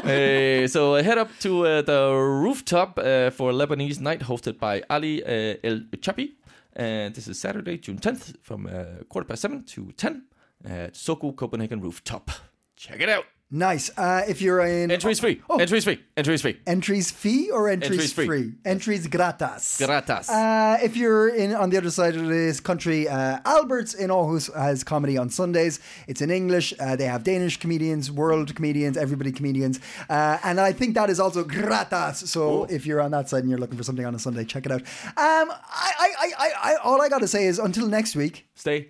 Uh, 0.04 0.68
so 0.68 0.94
uh, 0.94 1.02
head 1.02 1.18
up 1.18 1.30
to 1.40 1.66
uh, 1.66 1.82
the 1.82 2.10
rooftop 2.12 2.98
uh, 2.98 3.30
for 3.30 3.52
Lebanese 3.52 4.00
night 4.00 4.20
hosted 4.20 4.58
by 4.58 4.82
Ali 4.88 5.22
uh, 5.24 5.56
El 5.62 5.80
Chapi. 5.96 6.32
And 6.74 7.14
this 7.14 7.28
is 7.28 7.38
Saturday, 7.38 7.78
June 7.78 7.98
10th 7.98 8.36
from 8.42 8.66
uh, 8.66 9.04
quarter 9.08 9.26
past 9.26 9.42
7 9.42 9.64
to 9.64 9.92
10 9.92 10.22
at 10.64 10.94
Soku 10.94 11.34
Copenhagen 11.36 11.80
Rooftop. 11.80 12.30
Check 12.76 13.00
it 13.00 13.08
out. 13.08 13.24
Nice. 13.50 13.88
Uh, 13.96 14.22
if 14.26 14.42
you're 14.42 14.60
in 14.62 14.90
Entries 14.90 15.20
free. 15.20 15.40
Oh. 15.48 15.58
Entries 15.58 15.84
free. 15.84 16.00
Entries 16.16 16.42
free. 16.42 16.58
entries 16.66 17.10
fee 17.12 17.50
or 17.52 17.68
entries, 17.68 17.92
Entries 17.92 18.12
free. 18.12 18.26
free? 18.26 18.52
Entries 18.64 19.06
gratas. 19.06 19.78
Gratas. 19.80 20.28
Uh, 20.28 20.78
if 20.82 20.96
you're 20.96 21.28
in 21.28 21.54
on 21.54 21.70
the 21.70 21.76
other 21.76 21.90
side 21.90 22.16
of 22.16 22.26
this 22.26 22.58
country, 22.58 23.06
uh, 23.06 23.38
Alberts 23.44 23.94
in 23.94 24.10
Aarhus 24.10 24.52
has 24.56 24.82
comedy 24.82 25.16
on 25.16 25.30
Sundays. 25.30 25.78
It's 26.08 26.20
in 26.20 26.30
English. 26.30 26.74
Uh, 26.80 26.96
they 26.96 27.04
have 27.04 27.22
Danish 27.22 27.58
comedians, 27.58 28.10
world 28.10 28.52
comedians, 28.56 28.96
everybody 28.96 29.30
comedians, 29.30 29.78
uh, 30.08 30.38
and 30.42 30.58
I 30.58 30.72
think 30.72 30.94
that 30.96 31.08
is 31.08 31.20
also 31.20 31.44
gratas. 31.44 32.26
So 32.26 32.64
if 32.64 32.86
you're 32.86 33.00
on 33.00 33.12
that 33.12 33.28
side 33.28 33.40
and 33.44 33.50
you're 33.50 33.60
looking 33.60 33.76
for 33.78 33.84
something 33.84 34.06
on 34.06 34.14
a 34.16 34.18
Sunday, 34.18 34.44
check 34.44 34.66
it 34.66 34.72
out. 34.72 34.80
Um, 34.80 35.52
I, 35.52 35.92
I, 36.00 36.08
I, 36.18 36.32
I, 36.38 36.72
I 36.72 36.76
all 36.82 37.00
I 37.00 37.08
got 37.08 37.20
to 37.20 37.28
say 37.28 37.44
is 37.44 37.60
until 37.60 37.86
next 37.86 38.16
week, 38.16 38.48
Stay. 38.56 38.88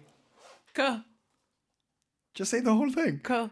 Go, 0.72 1.02
just 2.32 2.50
say 2.50 2.60
the 2.60 2.72
whole 2.74 2.90
thing. 2.90 3.20
go. 3.22 3.50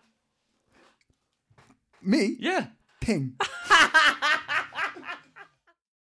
Me? 2.04 2.36
Yeah. 2.38 2.66
Ping. 3.00 3.34